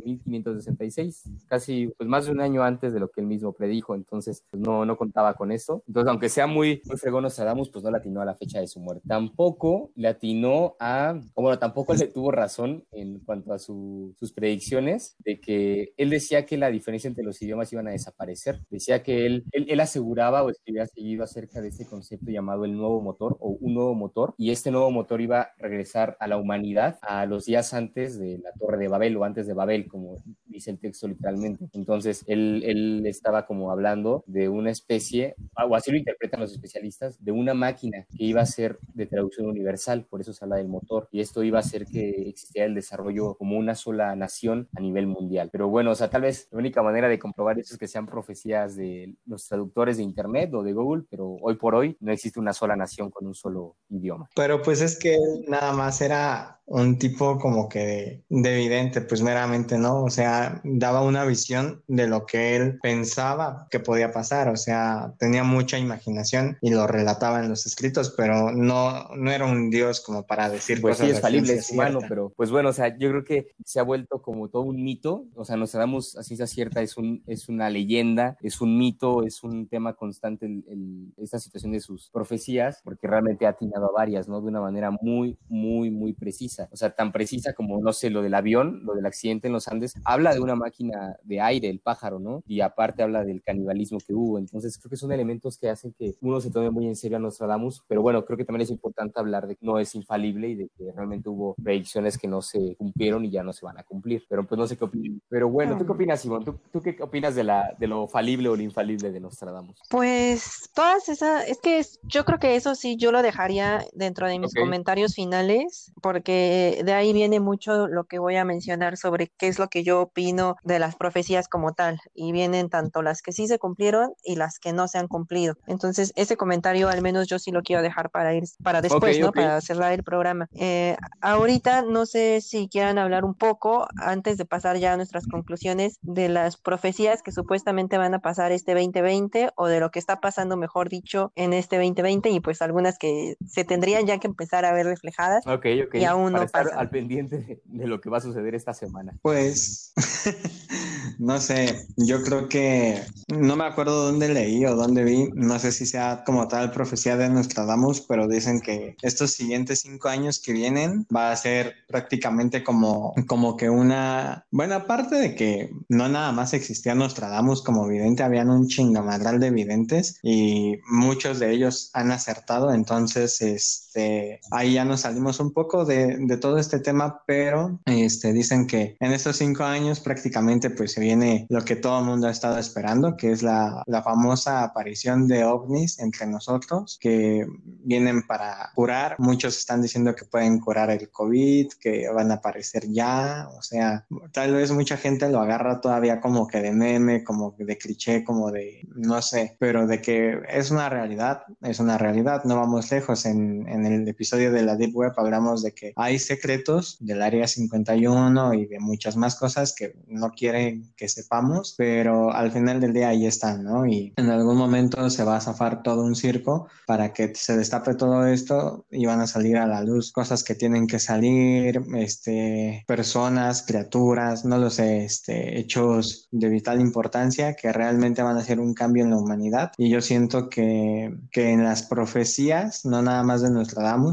1566, 0.56 1.46
casi 1.48 1.88
pues 1.98 2.10
más 2.10 2.26
de 2.26 2.32
un 2.32 2.42
año 2.42 2.64
antes 2.64 2.94
de 2.94 3.00
lo 3.00 3.10
que 3.10 3.22
él 3.22 3.28
mismo 3.28 3.54
predijo, 3.54 3.96
entonces 3.96 4.44
pues, 4.50 4.62
no, 4.62 4.86
no 4.86 4.98
contaba 4.98 5.34
con 5.34 5.52
eso. 5.52 5.84
Entonces, 5.88 6.10
aunque 6.10 6.30
sea 6.30 6.48
muy, 6.48 6.82
muy 6.86 6.98
fregón 6.98 7.24
Nostradamus, 7.24 7.70
pues 7.70 7.84
no 7.84 7.92
le 7.92 7.98
atinó 7.98 8.22
a 8.22 8.26
la 8.26 8.36
fecha 8.36 8.60
de 8.60 8.68
su 8.68 8.80
muerte. 8.80 9.04
Tampoco 9.08 9.92
le 9.96 10.08
atinó 10.08 10.76
a, 10.80 11.20
o 11.34 11.42
bueno, 11.42 11.60
tampoco 11.60 11.94
le 11.94 12.08
tuvo 12.08 12.32
razón 12.32 12.86
en 12.92 13.20
cuanto 13.20 13.54
a 13.54 13.60
su, 13.60 14.14
sus 14.18 14.34
predicciones 14.34 15.16
de 15.20 15.40
que 15.40 15.94
él 15.98 16.10
decía 16.10 16.46
que 16.46 16.58
la 16.58 16.70
diferencia 16.70 17.08
entre 17.08 17.24
los 17.24 17.42
idiomas 17.42 17.72
iban 17.74 17.88
a 17.88 17.92
desaparecer. 17.92 18.62
Decía 18.70 19.04
que 19.04 19.26
él, 19.26 19.46
él, 19.52 19.66
él 19.70 19.80
aseguraba 19.80 20.44
o 20.44 20.50
escribía 20.50 20.86
seguido 20.88 21.24
acerca 21.24 21.62
de 21.62 21.70
este 21.70 21.86
concepto 21.86 22.32
llamado 22.32 22.66
el 22.66 22.76
nuevo 22.76 23.02
motor 23.02 23.38
o 23.40 23.50
un 23.50 23.74
nuevo 23.74 23.94
motor 23.96 24.34
y 24.38 24.52
este 24.52 24.72
nuevo 24.72 24.92
motor 24.92 25.22
iba 25.22 25.42
a 25.42 25.52
regresar 25.58 26.18
a 26.20 26.28
la 26.28 26.38
humanidad 26.38 27.00
a 27.02 27.26
los 27.26 27.46
días 27.46 27.74
antes 27.74 28.20
de 28.20 28.40
la 28.40 28.52
Torre 28.54 28.78
de 28.78 28.88
Babel 28.88 29.18
o 29.18 29.24
antes 29.24 29.48
de 29.48 29.54
Babel, 29.54 29.88
como 29.88 30.18
dice 30.60 30.72
el 30.72 30.80
texto 30.80 31.08
literalmente. 31.08 31.70
Entonces, 31.74 32.24
él, 32.28 32.62
él 32.66 33.06
estaba 33.06 33.46
como 33.46 33.72
hablando 33.72 34.24
de 34.28 34.50
una 34.50 34.72
especie, 34.72 35.36
o 35.68 35.76
así 35.76 35.92
lo 35.92 35.98
interpretan 35.98 36.42
los 36.42 36.52
especialistas, 36.52 37.24
de 37.24 37.32
una 37.32 37.54
máquina 37.54 38.06
que 38.16 38.26
iba 38.26 38.42
a 38.42 38.46
ser 38.46 38.78
de 38.94 39.06
traducción 39.06 39.48
universal, 39.48 40.06
por 40.10 40.22
eso 40.22 40.34
se 40.34 40.44
habla 40.44 40.58
del 40.58 40.68
motor, 40.68 41.08
y 41.12 41.22
esto 41.22 41.44
iba 41.44 41.60
a 41.60 41.62
hacer 41.62 41.86
que 41.86 42.30
existiera 42.30 42.68
el 42.68 42.76
desarrollo 42.76 43.36
como 43.36 43.58
una 43.58 43.76
sola 43.76 44.16
nación 44.16 44.68
a 44.76 44.82
nivel 44.82 45.08
mundial. 45.08 45.50
Pero 45.52 45.70
bueno, 45.70 45.92
o 45.92 45.96
sea, 45.96 46.10
tal 46.10 46.24
vez 46.24 46.48
la 46.52 46.60
única 46.60 46.84
manera 46.84 47.08
de 47.08 47.20
comprobar 47.20 47.58
eso 47.60 47.74
es 47.74 47.80
que 47.80 47.88
sean 47.88 48.06
profecías 48.06 48.76
de 48.76 49.16
los 49.26 49.48
traductores 49.48 49.98
de 49.98 50.04
Internet 50.04 50.54
o 50.54 50.64
de 50.64 50.74
Google, 50.74 51.04
pero 51.10 51.38
hoy 51.42 51.56
por 51.56 51.76
hoy 51.76 51.96
no 52.02 52.12
existe 52.12 52.40
una 52.40 52.54
sola 52.54 52.76
nación 52.76 53.10
con 53.10 53.26
un 53.26 53.34
solo 53.34 53.78
idioma. 53.90 54.30
Pero 54.36 54.62
pues 54.62 54.82
es 54.82 55.00
que 55.00 55.18
nada 55.48 55.72
más 55.72 56.02
era 56.02 56.60
un 56.70 57.00
tipo 57.00 57.40
como 57.40 57.68
que 57.68 58.24
de, 58.30 58.54
evidente, 58.54 59.02
pues 59.02 59.22
meramente, 59.22 59.78
¿no? 59.78 60.04
O 60.04 60.10
sea, 60.10 60.49
daba 60.64 61.02
una 61.04 61.26
visión 61.26 61.84
de 61.88 62.08
lo 62.08 62.26
que 62.26 62.56
él 62.56 62.80
pensaba 62.82 63.68
que 63.70 63.80
podía 63.80 64.12
pasar, 64.12 64.50
o 64.50 64.58
sea, 64.58 65.14
tenía 65.20 65.44
mucha 65.44 65.78
imaginación 65.78 66.58
y 66.62 66.72
lo 66.72 66.88
relataba 66.88 67.40
en 67.40 67.50
los 67.50 67.66
escritos, 67.66 68.14
pero 68.16 68.52
no, 68.52 69.10
no 69.16 69.32
era 69.32 69.46
un 69.46 69.70
dios 69.70 70.02
como 70.02 70.26
para 70.26 70.50
decir 70.50 70.82
pues 70.82 70.98
cosas 70.98 71.08
sí, 71.08 71.16
es 71.16 71.22
falible, 71.22 71.54
es 71.54 71.70
humano, 71.72 72.00
pero 72.08 72.34
pues 72.36 72.52
bueno, 72.52 72.70
o 72.70 72.74
sea, 72.74 72.98
yo 72.98 73.10
creo 73.10 73.24
que 73.24 73.48
se 73.64 73.80
ha 73.80 73.84
vuelto 73.84 74.22
como 74.22 74.50
todo 74.50 74.64
un 74.64 74.84
mito, 74.84 75.26
o 75.36 75.46
sea, 75.46 75.56
nos 75.56 75.72
damos 75.72 76.18
así 76.18 76.36
sea 76.36 76.48
cierta, 76.48 76.82
es, 76.82 76.98
un, 76.98 77.24
es 77.28 77.50
una 77.50 77.70
leyenda, 77.70 78.38
es 78.42 78.62
un 78.62 78.78
mito, 78.78 79.24
es 79.24 79.44
un 79.44 79.68
tema 79.68 79.94
constante 79.94 80.46
el, 80.46 80.64
el, 80.68 81.14
esta 81.18 81.40
situación 81.40 81.72
de 81.74 81.80
sus 81.80 82.10
profecías, 82.10 82.82
porque 82.84 83.08
realmente 83.08 83.46
ha 83.46 83.50
atinado 83.50 83.90
a 83.90 83.94
varias, 83.94 84.28
¿no? 84.28 84.42
De 84.42 84.48
una 84.48 84.62
manera 84.62 84.92
muy, 84.92 85.38
muy, 85.48 85.92
muy 85.92 86.14
precisa 86.14 86.40
o 86.72 86.76
sea, 86.76 86.92
tan 86.92 87.12
precisa 87.12 87.54
como, 87.54 87.80
no 87.82 87.94
sé, 87.94 88.10
lo 88.10 88.22
del 88.22 88.34
avión, 88.34 88.82
lo 88.84 88.94
del 88.94 89.06
accidente 89.06 89.48
en 89.48 89.54
los 89.54 89.68
Andes, 89.68 89.94
habla 90.06 90.34
de 90.34 90.39
una 90.40 90.56
máquina 90.56 91.18
de 91.24 91.42
aire, 91.42 91.70
el 91.70 91.80
pájaro, 91.80 92.20
¿no? 92.20 92.44
Y 92.48 92.62
aparte 92.62 93.04
habla 93.04 93.24
del 93.24 93.42
canibalismo 93.42 94.00
que 94.00 94.14
hubo, 94.14 94.38
entonces 94.38 94.78
creo 94.78 94.90
que 94.90 94.98
son 94.98 95.12
elementos 95.12 95.58
que 95.58 95.70
hacen 95.70 95.94
que 95.98 96.16
uno 96.22 96.42
se 96.42 96.52
tome 96.52 96.70
muy 96.70 96.88
en 96.88 96.96
serio 96.96 97.18
a 97.18 97.20
Nostradamus, 97.20 97.84
pero 97.88 98.02
bueno, 98.02 98.26
creo 98.26 98.38
que 98.38 98.46
también 98.46 98.62
es 98.62 98.72
importante 98.72 99.20
hablar 99.20 99.48
de 99.48 99.56
que 99.56 99.66
no 99.66 99.80
es 99.80 99.96
infalible 99.96 100.50
y 100.50 100.56
de 100.56 100.70
que 100.78 100.92
realmente 100.92 101.30
hubo 101.30 101.56
predicciones 101.56 102.18
que 102.18 102.28
no 102.28 102.42
se 102.42 102.76
cumplieron 102.76 103.26
y 103.26 103.32
ya 103.32 103.44
no 103.44 103.54
se 103.54 103.66
van 103.66 103.78
a 103.78 103.84
cumplir, 103.84 104.24
pero 104.30 104.46
pues 104.46 104.58
no 104.58 104.68
sé 104.68 104.78
qué 104.78 104.86
opinan. 104.86 105.22
Pero 105.30 105.50
bueno, 105.50 105.78
¿tú 105.78 105.86
qué 105.86 105.92
opinas, 105.92 106.22
Simón? 106.22 106.44
¿Tú, 106.46 106.60
tú 106.72 106.82
qué 106.82 106.98
opinas 107.02 107.36
de, 107.36 107.44
la, 107.44 107.76
de 107.78 107.88
lo 107.88 108.08
falible 108.08 108.50
o 108.50 108.56
lo 108.56 108.62
infalible 108.62 109.12
de 109.12 109.20
Nostradamus? 109.20 109.80
Pues 109.90 110.70
todas 110.74 111.10
esas, 111.10 111.48
es 111.48 111.60
que 111.60 111.84
yo 112.04 112.26
creo 112.26 112.40
que 112.40 112.56
eso 112.56 112.76
sí, 112.76 112.98
yo 112.98 113.12
lo 113.12 113.22
dejaría 113.22 113.86
dentro 113.94 114.28
de 114.28 114.40
mis 114.40 114.52
okay. 114.52 114.64
comentarios 114.64 115.16
finales, 115.16 115.92
porque 116.02 116.82
de 116.84 116.94
ahí 116.94 117.14
viene 117.14 117.40
mucho 117.40 117.88
lo 117.88 118.06
que 118.06 118.20
voy 118.20 118.36
a 118.36 118.46
mencionar 118.46 118.98
sobre 118.98 119.28
qué 119.38 119.48
es 119.48 119.60
lo 119.60 119.68
que 119.68 119.84
yo 119.84 120.02
opino 120.02 120.29
de 120.64 120.80
las 120.80 120.96
profecías 120.96 121.48
como 121.48 121.74
tal. 121.74 122.00
Y 122.14 122.32
vienen 122.32 122.70
tanto 122.70 123.02
las 123.02 123.22
que 123.22 123.32
sí 123.32 123.48
se 123.48 123.60
cumplieron 123.60 124.14
y 124.24 124.36
las 124.36 124.60
que 124.60 124.74
no 124.74 124.88
se 124.88 124.98
han 124.98 125.08
cumplido. 125.08 125.56
Entonces, 125.68 126.14
ese 126.16 126.38
comentario 126.38 126.90
al 126.90 127.02
menos 127.02 127.28
yo 127.28 127.40
sí 127.40 127.52
lo 127.52 127.62
quiero 127.62 127.82
dejar 127.82 128.10
para 128.10 128.34
ir 128.34 128.44
para 128.64 128.82
después, 128.82 129.12
okay, 129.12 129.22
¿no? 129.22 129.30
Okay. 129.30 129.44
Para 129.44 129.62
cerrar 129.62 129.94
el 129.94 130.04
programa. 130.04 130.48
Eh, 130.54 130.96
ahorita 131.22 131.84
no 131.84 132.06
sé 132.06 132.42
si 132.42 132.68
quieran 132.70 132.98
hablar 132.98 133.26
un 133.26 133.36
poco, 133.36 133.88
antes 133.98 134.38
de 134.38 134.46
pasar 134.46 134.78
ya 134.78 134.94
a 134.94 134.98
nuestras 134.98 135.28
conclusiones, 135.28 135.98
de 136.02 136.30
las 136.30 136.58
profecías 136.58 137.22
que 137.22 137.32
supuestamente 137.32 137.98
van 137.98 138.14
a 138.14 138.20
pasar 138.20 138.52
este 138.52 138.74
2020 138.74 139.52
o 139.56 139.68
de 139.68 139.80
lo 139.80 139.92
que 139.92 140.00
está 140.00 140.20
pasando, 140.20 140.58
mejor 140.58 140.90
dicho, 140.90 141.32
en 141.36 141.54
este 141.54 141.78
2020 141.78 142.30
y 142.30 142.40
pues 142.40 142.62
algunas 142.62 142.98
que 142.98 143.36
se 143.48 143.64
tendrían 143.64 144.06
ya 144.06 144.20
que 144.20 144.28
empezar 144.28 144.66
a 144.66 144.74
ver 144.74 144.86
reflejadas 144.86 145.46
okay, 145.48 145.84
okay. 145.84 146.02
y 146.02 146.06
aún 146.06 146.32
para 146.32 146.40
no 146.40 146.46
estar 146.46 146.64
pasan. 146.66 146.80
al 146.80 146.90
pendiente 146.90 147.62
de, 147.66 147.88
lo 147.88 148.02
que 148.02 148.10
va 148.10 148.18
a 148.18 148.22
suceder 148.22 148.56
esta 148.56 148.74
semana. 148.74 149.14
Pues, 149.22 149.94
no 151.20 151.40
sé, 151.40 151.86
yo 151.98 152.22
creo 152.24 152.48
que 152.48 153.02
no 153.28 153.56
me 153.56 153.66
acuerdo 153.66 154.06
dónde 154.06 154.30
leí 154.30 154.66
o 154.66 154.76
dónde 154.76 155.04
vi, 155.04 155.30
no 155.34 155.60
sé 155.60 155.72
si 155.72 155.86
sea 155.86 156.24
como 156.26 156.48
tal 156.48 156.72
profecía 156.72 157.18
de 157.18 157.30
Nostradamus, 157.30 158.02
pero 158.02 158.28
dicen 158.28 158.62
que 158.62 158.96
estos 159.02 159.32
siguientes 159.32 159.82
cinco 159.82 160.10
años 160.10 160.40
que 160.40 160.54
vienen 160.54 161.06
va 161.16 161.32
a 161.32 161.36
ser 161.36 161.76
prácticamente 161.88 162.64
como, 162.64 163.14
como 163.28 163.58
que 163.58 163.70
una, 163.70 164.46
bueno, 164.52 164.76
aparte 164.76 165.16
de 165.16 165.36
que 165.36 165.72
no 165.90 166.08
nada 166.10 166.32
más 166.32 166.54
existía 166.54 166.96
Nostradamus 166.96 167.62
como 167.64 167.88
vidente, 167.88 168.24
habían 168.24 168.50
un 168.50 168.68
chingamadral 168.68 169.40
de 169.40 169.52
videntes 169.52 170.20
y 170.24 170.78
muchos 170.90 171.40
de 171.40 171.52
ellos 171.52 171.90
han 171.94 172.12
acertado, 172.12 172.74
entonces, 172.74 173.89
este, 173.90 174.40
ahí 174.52 174.74
ya 174.74 174.86
nos 174.86 175.02
salimos 175.02 175.40
un 175.40 175.52
poco 175.52 175.84
de, 175.84 176.38
todo 176.40 176.60
este 176.60 176.80
tema, 176.80 177.24
pero 177.26 177.80
este, 177.86 178.34
dicen 178.34 178.68
que 178.68 178.96
en 179.00 179.12
estos 179.14 179.38
cinco 179.38 179.64
años 179.64 180.00
prácticamente 180.00 180.70
pues 180.70 180.94
se 180.94 181.02
viene 181.02 181.48
lo 181.50 181.66
que 181.66 181.76
todo 181.76 182.00
el 182.00 182.06
mundo 182.06 182.28
ha 182.28 182.32
estado 182.32 182.60
esperando, 182.60 183.18
que 183.18 183.32
es 183.32 183.42
la, 183.42 183.82
la 183.88 184.04
famosa 184.04 184.64
aparición 184.64 185.28
de 185.28 185.44
ovnis 185.44 185.98
entre 186.00 186.28
nosotros, 186.28 187.00
que 187.02 187.48
vienen 187.84 188.28
para 188.28 188.70
curar. 188.76 189.16
Muchos 189.18 189.58
están 189.58 189.82
diciendo 189.82 190.14
que 190.14 190.26
pueden 190.26 190.60
curar 190.60 190.92
el 190.92 191.10
COVID, 191.10 191.74
que 191.80 192.08
van 192.10 192.30
a 192.30 192.36
aparecer 192.36 192.88
ya, 192.92 193.50
o 193.58 193.64
sea, 193.64 194.06
tal 194.32 194.54
vez 194.54 194.72
mucha 194.72 194.98
gente 194.98 195.30
lo 195.30 195.40
agarra 195.40 195.82
todavía 195.82 196.22
como 196.22 196.48
que 196.48 196.62
de 196.62 196.72
meme, 196.72 197.24
como 197.24 197.56
de 197.58 197.78
cliché, 197.78 198.24
como 198.24 198.52
de, 198.52 198.88
no 198.96 199.22
sé, 199.24 199.58
pero 199.60 199.88
de 199.88 200.00
que 200.00 200.40
es 200.48 200.70
una 200.70 200.90
realidad, 200.90 201.42
es 201.62 201.80
una 201.80 201.98
realidad, 201.98 202.44
no 202.44 202.56
vamos 202.56 202.92
lejos. 202.92 203.26
En 203.26 203.79
el 203.86 204.08
episodio 204.08 204.52
de 204.52 204.64
la 204.64 204.76
Deep 204.76 204.96
Web 204.96 205.14
hablamos 205.18 205.64
de 205.64 205.74
que 205.74 205.94
hay 205.96 206.20
secretos 206.20 206.98
del 207.00 207.22
Área 207.22 207.48
51 207.48 208.54
y 208.54 208.66
de 208.66 208.80
muchas 208.80 209.16
más 209.16 209.36
cosas 209.36 209.74
que 209.76 209.96
no 210.08 210.32
quieren 210.32 210.94
que 210.96 211.10
sepamos, 211.10 211.76
pero 211.78 212.32
al 212.32 212.52
final 212.52 212.80
del 212.80 212.94
día 212.94 213.10
ahí 213.10 213.26
están, 213.26 213.64
¿no? 213.64 213.86
Y 213.86 214.14
en 214.18 214.30
algún 214.30 214.58
momento 214.58 215.10
se 215.10 215.24
va 215.24 215.38
a 215.38 215.42
zafar 215.42 215.84
todo 215.84 216.04
un 216.04 216.16
circo 216.16 216.68
para 216.86 217.14
que 217.14 217.34
se 217.36 217.58
destape 217.58 217.96
todo 217.96 218.26
esto 218.28 218.86
y 218.92 219.06
van 219.06 219.22
a 219.22 219.28
salir 219.28 219.58
a 219.58 219.68
la 219.68 219.82
luz 219.82 220.12
cosas 220.12 220.44
que 220.44 220.56
tienen 220.56 220.88
que 220.88 221.00
salir, 221.00 221.82
este, 221.96 222.84
personas, 222.88 223.64
criaturas, 223.64 224.46
no 224.46 224.58
lo 224.58 224.70
sé, 224.70 225.06
este, 225.06 225.60
hechos 225.60 226.28
de 226.32 226.50
vital 226.50 226.82
importancia 226.82 227.56
que 227.56 227.72
realmente 227.72 228.22
van 228.22 228.38
a 228.38 228.42
hacer 228.42 228.60
un 228.60 228.74
cambio 228.74 229.04
en 229.04 229.12
la 229.12 229.18
humanidad. 229.18 229.72
Y 229.78 229.90
yo 229.90 230.02
siento 230.02 230.50
que, 230.50 231.14
que 231.32 231.52
en 231.52 231.64
las 231.64 231.84
profecías, 231.84 232.86
no 232.86 233.02
nada 233.02 233.24
más 233.24 233.42
de 233.42 233.50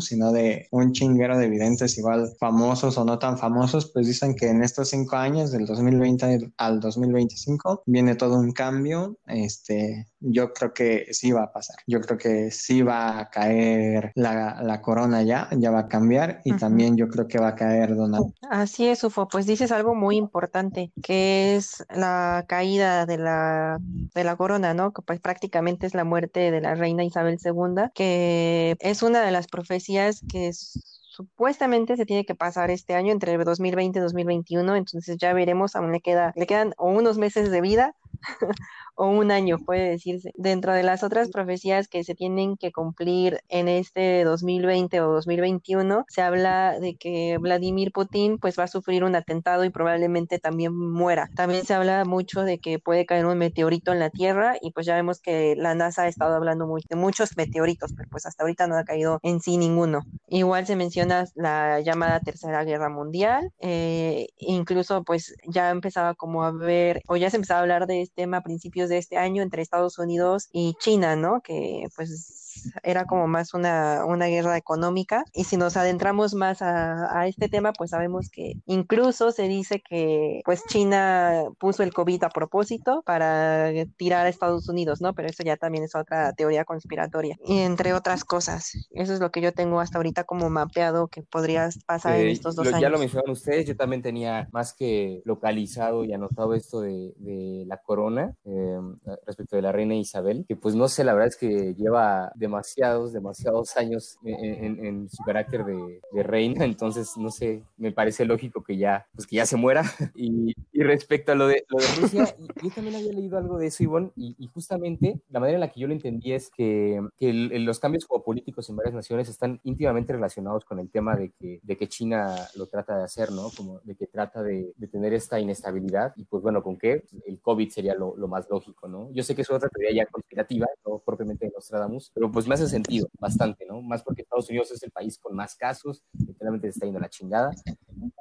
Sino 0.00 0.32
de 0.32 0.68
un 0.70 0.92
chinguero 0.92 1.38
de 1.38 1.48
videntes 1.48 1.98
igual 1.98 2.30
famosos 2.38 2.98
o 2.98 3.04
no 3.04 3.18
tan 3.18 3.38
famosos, 3.38 3.90
pues 3.92 4.06
dicen 4.06 4.34
que 4.34 4.48
en 4.48 4.62
estos 4.62 4.90
cinco 4.90 5.16
años, 5.16 5.50
del 5.52 5.66
2020 5.66 6.52
al 6.56 6.80
2025, 6.80 7.82
viene 7.86 8.14
todo 8.14 8.38
un 8.38 8.52
cambio. 8.52 9.18
Este, 9.26 10.06
yo 10.20 10.52
creo 10.52 10.72
que 10.72 11.12
sí 11.12 11.32
va 11.32 11.44
a 11.44 11.52
pasar. 11.52 11.76
Yo 11.86 12.00
creo 12.00 12.18
que 12.18 12.50
sí 12.50 12.82
va 12.82 13.18
a 13.18 13.30
caer 13.30 14.12
la, 14.14 14.62
la 14.62 14.80
corona 14.80 15.22
ya, 15.22 15.48
ya 15.52 15.70
va 15.70 15.80
a 15.80 15.88
cambiar 15.88 16.40
y 16.44 16.56
también 16.56 16.96
yo 16.96 17.08
creo 17.08 17.26
que 17.26 17.38
va 17.38 17.48
a 17.48 17.54
caer 17.54 17.94
Donald. 17.94 18.32
Así 18.50 18.86
es, 18.86 19.04
Ufo. 19.04 19.28
Pues 19.28 19.46
dices 19.46 19.72
algo 19.72 19.94
muy 19.94 20.16
importante, 20.16 20.92
que 21.02 21.56
es 21.56 21.84
la 21.94 22.44
caída 22.48 23.06
de 23.06 23.18
la, 23.18 23.78
de 23.80 24.24
la 24.24 24.36
corona, 24.36 24.74
¿no? 24.74 24.92
Que 24.92 25.02
pues 25.02 25.20
prácticamente 25.20 25.86
es 25.86 25.94
la 25.94 26.04
muerte 26.04 26.50
de 26.50 26.60
la 26.60 26.74
reina 26.74 27.04
Isabel 27.04 27.38
II, 27.42 27.90
que 27.94 28.76
es 28.80 29.02
una 29.02 29.22
de 29.22 29.30
las 29.30 29.46
profecías 29.46 30.22
que 30.28 30.52
supuestamente 30.52 31.96
se 31.96 32.04
tiene 32.04 32.26
que 32.26 32.34
pasar 32.34 32.70
este 32.70 32.94
año 32.94 33.10
entre 33.10 33.36
2020 33.38 33.98
y 33.98 34.02
2021, 34.02 34.76
entonces 34.76 35.16
ya 35.18 35.32
veremos, 35.32 35.74
aún 35.74 35.92
le 35.92 36.00
queda, 36.00 36.32
le 36.36 36.46
quedan 36.46 36.74
unos 36.78 37.16
meses 37.16 37.50
de 37.50 37.62
vida 37.62 37.94
o 38.96 39.08
un 39.08 39.30
año, 39.30 39.58
puede 39.58 39.90
decirse. 39.90 40.32
Dentro 40.34 40.72
de 40.72 40.82
las 40.82 41.02
otras 41.02 41.30
profecías 41.30 41.88
que 41.88 42.02
se 42.04 42.14
tienen 42.14 42.56
que 42.56 42.72
cumplir 42.72 43.40
en 43.48 43.68
este 43.68 44.24
2020 44.24 45.00
o 45.00 45.12
2021, 45.12 46.04
se 46.08 46.22
habla 46.22 46.78
de 46.80 46.96
que 46.96 47.38
Vladimir 47.38 47.92
Putin 47.92 48.38
pues 48.38 48.58
va 48.58 48.64
a 48.64 48.68
sufrir 48.68 49.04
un 49.04 49.14
atentado 49.14 49.64
y 49.64 49.70
probablemente 49.70 50.38
también 50.38 50.76
muera. 50.76 51.30
También 51.34 51.64
se 51.64 51.74
habla 51.74 52.04
mucho 52.04 52.42
de 52.42 52.58
que 52.58 52.78
puede 52.78 53.06
caer 53.06 53.26
un 53.26 53.38
meteorito 53.38 53.92
en 53.92 53.98
la 53.98 54.10
Tierra 54.10 54.56
y 54.60 54.72
pues 54.72 54.86
ya 54.86 54.94
vemos 54.94 55.20
que 55.20 55.54
la 55.56 55.74
NASA 55.74 56.02
ha 56.02 56.08
estado 56.08 56.34
hablando 56.34 56.66
muy, 56.66 56.82
de 56.88 56.96
muchos 56.96 57.36
meteoritos, 57.36 57.92
pero 57.94 58.08
pues 58.10 58.26
hasta 58.26 58.44
ahorita 58.44 58.66
no 58.66 58.76
ha 58.76 58.84
caído 58.84 59.20
en 59.22 59.40
sí 59.40 59.56
ninguno. 59.58 60.02
Igual 60.28 60.66
se 60.66 60.76
menciona 60.76 61.26
la 61.34 61.80
llamada 61.80 62.20
Tercera 62.20 62.64
Guerra 62.64 62.88
Mundial, 62.88 63.52
eh, 63.60 64.28
incluso 64.38 65.04
pues 65.04 65.34
ya 65.46 65.70
empezaba 65.70 66.14
como 66.14 66.44
a 66.44 66.52
ver, 66.52 67.02
o 67.08 67.16
ya 67.16 67.30
se 67.30 67.36
empezaba 67.36 67.60
a 67.60 67.62
hablar 67.62 67.86
de 67.86 68.02
este 68.02 68.22
tema 68.22 68.38
a 68.38 68.42
principios 68.42 68.85
de 68.88 68.98
este 68.98 69.16
año 69.16 69.42
entre 69.42 69.62
Estados 69.62 69.98
Unidos 69.98 70.48
y 70.52 70.74
China, 70.78 71.16
¿no? 71.16 71.40
Que 71.40 71.88
pues 71.96 72.45
era 72.82 73.04
como 73.04 73.26
más 73.26 73.54
una, 73.54 74.04
una 74.04 74.26
guerra 74.26 74.56
económica. 74.56 75.24
Y 75.32 75.44
si 75.44 75.56
nos 75.56 75.76
adentramos 75.76 76.34
más 76.34 76.62
a, 76.62 77.18
a, 77.18 77.26
este 77.26 77.48
tema, 77.48 77.72
pues 77.72 77.90
sabemos 77.90 78.30
que 78.30 78.54
incluso 78.66 79.30
se 79.30 79.48
dice 79.48 79.82
que 79.86 80.40
pues 80.44 80.64
China 80.68 81.44
puso 81.58 81.82
el 81.82 81.92
COVID 81.92 82.24
a 82.24 82.28
propósito 82.30 83.02
para 83.04 83.70
tirar 83.96 84.26
a 84.26 84.28
Estados 84.28 84.68
Unidos, 84.68 85.00
¿no? 85.00 85.14
Pero 85.14 85.28
eso 85.28 85.42
ya 85.42 85.56
también 85.56 85.84
es 85.84 85.94
otra 85.94 86.32
teoría 86.32 86.64
conspiratoria. 86.64 87.36
Y 87.44 87.58
entre 87.58 87.92
otras 87.92 88.24
cosas, 88.24 88.72
eso 88.90 89.12
es 89.12 89.20
lo 89.20 89.30
que 89.30 89.40
yo 89.40 89.52
tengo 89.52 89.80
hasta 89.80 89.98
ahorita 89.98 90.24
como 90.24 90.50
mapeado 90.50 91.08
que 91.08 91.22
podría 91.22 91.68
pasar 91.86 92.16
en 92.16 92.28
estos 92.28 92.56
dos 92.56 92.66
lo, 92.66 92.70
años. 92.70 92.82
Ya 92.82 92.88
lo 92.90 92.98
mencionaron 92.98 93.32
ustedes, 93.32 93.66
yo 93.66 93.76
también 93.76 94.02
tenía 94.02 94.48
más 94.52 94.72
que 94.72 95.22
localizado 95.24 96.04
y 96.04 96.12
anotado 96.12 96.54
esto 96.54 96.80
de, 96.80 97.14
de 97.16 97.64
la 97.66 97.78
corona 97.78 98.34
eh, 98.44 98.78
respecto 99.26 99.56
de 99.56 99.62
la 99.62 99.72
reina 99.72 99.94
Isabel, 99.94 100.44
que 100.48 100.56
pues 100.56 100.74
no 100.74 100.88
sé, 100.88 101.04
la 101.04 101.12
verdad 101.14 101.28
es 101.28 101.36
que 101.36 101.74
lleva 101.74 102.32
demasiados, 102.46 103.12
demasiados 103.12 103.76
años 103.76 104.18
en, 104.24 104.64
en, 104.64 104.84
en 104.84 105.08
su 105.10 105.22
carácter 105.24 105.64
de, 105.64 106.00
de, 106.12 106.22
reina, 106.22 106.64
entonces 106.64 107.16
no 107.16 107.30
sé, 107.30 107.62
me 107.76 107.92
parece 107.92 108.24
lógico 108.24 108.62
que 108.62 108.76
ya, 108.76 109.06
pues 109.14 109.26
que 109.26 109.36
ya 109.36 109.46
se 109.46 109.56
muera. 109.56 109.82
Y, 110.18 110.54
y 110.72 110.82
respecto 110.82 111.32
a 111.32 111.34
lo 111.34 111.46
de, 111.46 111.64
lo 111.68 111.78
de 111.78 111.86
Rusia, 112.00 112.36
yo 112.62 112.70
también 112.70 112.96
había 112.96 113.12
leído 113.12 113.36
algo 113.36 113.58
de 113.58 113.66
eso, 113.66 113.82
Ivonne, 113.82 114.10
y, 114.16 114.34
y, 114.38 114.46
justamente 114.46 115.20
la 115.28 115.40
manera 115.40 115.56
en 115.56 115.60
la 115.60 115.68
que 115.68 115.80
yo 115.80 115.88
lo 115.88 115.92
entendí 115.92 116.32
es 116.32 116.48
que, 116.48 117.00
que 117.18 117.28
el, 117.28 117.64
los 117.64 117.78
cambios 117.78 118.06
geopolíticos 118.06 118.68
en 118.70 118.76
varias 118.76 118.94
naciones 118.94 119.28
están 119.28 119.60
íntimamente 119.64 120.12
relacionados 120.12 120.64
con 120.64 120.78
el 120.78 120.88
tema 120.90 121.16
de 121.16 121.32
que, 121.32 121.60
de 121.62 121.76
que 121.76 121.88
China 121.88 122.34
lo 122.54 122.66
trata 122.66 122.96
de 122.96 123.04
hacer, 123.04 123.30
¿no? 123.30 123.50
Como 123.56 123.80
de 123.80 123.94
que 123.94 124.06
trata 124.06 124.42
de, 124.42 124.72
de 124.76 124.88
tener 124.88 125.12
esta 125.12 125.38
inestabilidad, 125.38 126.14
y 126.16 126.24
pues 126.24 126.42
bueno, 126.42 126.62
¿con 126.62 126.78
qué? 126.78 127.04
El 127.26 127.40
COVID 127.40 127.68
sería 127.68 127.94
lo, 127.94 128.16
lo 128.16 128.28
más 128.28 128.48
lógico, 128.48 128.88
¿no? 128.88 129.10
Yo 129.12 129.22
sé 129.22 129.34
que 129.34 129.42
es 129.42 129.50
otra 129.50 129.68
teoría 129.68 130.04
ya 130.04 130.06
conspirativa, 130.06 130.66
no 130.86 130.98
propiamente 130.98 131.46
de 131.46 131.52
Nostradamus, 131.52 132.10
pero 132.14 132.30
pues 132.36 132.46
me 132.46 132.54
hace 132.54 132.68
sentido 132.68 133.08
bastante, 133.18 133.64
¿no? 133.64 133.80
Más 133.80 134.02
porque 134.02 134.20
Estados 134.20 134.50
Unidos 134.50 134.70
es 134.70 134.82
el 134.82 134.90
país 134.90 135.18
con 135.18 135.34
más 135.34 135.54
casos, 135.54 136.04
literalmente 136.12 136.66
se 136.66 136.72
está 136.72 136.84
yendo 136.84 136.98
a 136.98 137.00
la 137.00 137.08
chingada. 137.08 137.50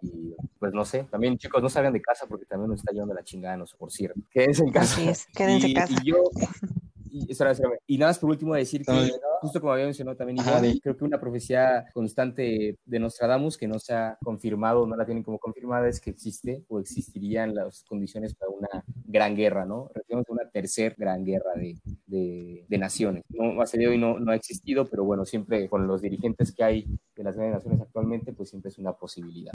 Y 0.02 0.34
pues 0.58 0.74
no 0.74 0.86
sé, 0.86 1.04
también 1.12 1.38
chicos, 1.38 1.62
no 1.62 1.68
salgan 1.68 1.92
de 1.92 2.02
casa 2.02 2.26
porque 2.26 2.46
también 2.46 2.70
nos 2.70 2.80
está 2.80 2.94
llevando 2.94 3.14
a 3.14 3.18
la 3.18 3.26
chingada, 3.26 3.58
no 3.58 3.66
sé, 3.66 3.76
por 3.78 3.92
cierto. 3.92 4.18
Quédense 4.32 4.64
en 4.64 4.72
casa. 4.72 4.94
Así 4.94 5.10
es, 5.10 5.28
quédense 5.36 5.68
en 5.68 5.74
casa. 5.74 5.94
Y 6.02 6.08
yo, 6.08 6.16
y, 7.10 7.30
espera, 7.30 7.52
espera, 7.52 7.72
y 7.88 7.98
nada 7.98 8.12
más 8.12 8.20
por 8.20 8.30
último 8.30 8.56
decir 8.56 8.86
que, 8.86 9.12
justo 9.42 9.60
como 9.60 9.74
había 9.74 9.84
mencionado 9.84 10.16
también, 10.16 10.38
Iván, 10.40 10.80
creo 10.80 10.96
que 10.96 11.04
una 11.04 11.20
profecía 11.20 11.86
constante 11.94 12.78
de 12.86 13.00
Nostradamus 13.00 13.58
que 13.58 13.68
no 13.68 13.80
se 13.80 13.94
ha 13.94 14.18
confirmado, 14.24 14.88
no 14.88 14.96
la 14.96 15.06
tienen 15.06 15.24
como 15.24 15.40
confirmada, 15.40 15.90
es 15.90 16.00
que 16.00 16.10
existe 16.10 16.64
o 16.68 16.80
existirían 16.80 17.54
las 17.54 17.84
condiciones 17.84 18.34
para 18.34 18.52
una 18.52 18.84
gran 19.06 19.36
guerra, 19.36 19.66
¿no? 19.66 19.90
Referimos 19.94 20.26
a 20.30 20.34
una 20.34 20.50
tercera 20.50 20.96
gran 20.98 21.24
guerra 21.24 21.52
de, 21.56 21.78
de, 22.16 22.66
de 22.68 22.78
naciones. 22.78 23.24
No, 23.30 23.62
hasta 23.62 23.78
de 23.78 23.88
hoy 23.88 23.98
no, 23.98 24.20
no 24.20 24.32
ha 24.32 24.36
existido, 24.36 24.86
pero 24.86 25.04
bueno, 25.04 25.26
siempre 25.26 25.70
con 25.70 25.88
los 25.88 26.02
dirigentes 26.02 26.54
que 26.54 26.64
hay 26.64 26.88
de 27.16 27.24
las 27.24 27.36
grandes 27.36 27.58
naciones 27.58 27.82
actualmente, 27.82 28.34
pues 28.34 28.50
siempre 28.50 28.70
es 28.70 28.78
una 28.78 28.94
posibilidad. 28.94 29.54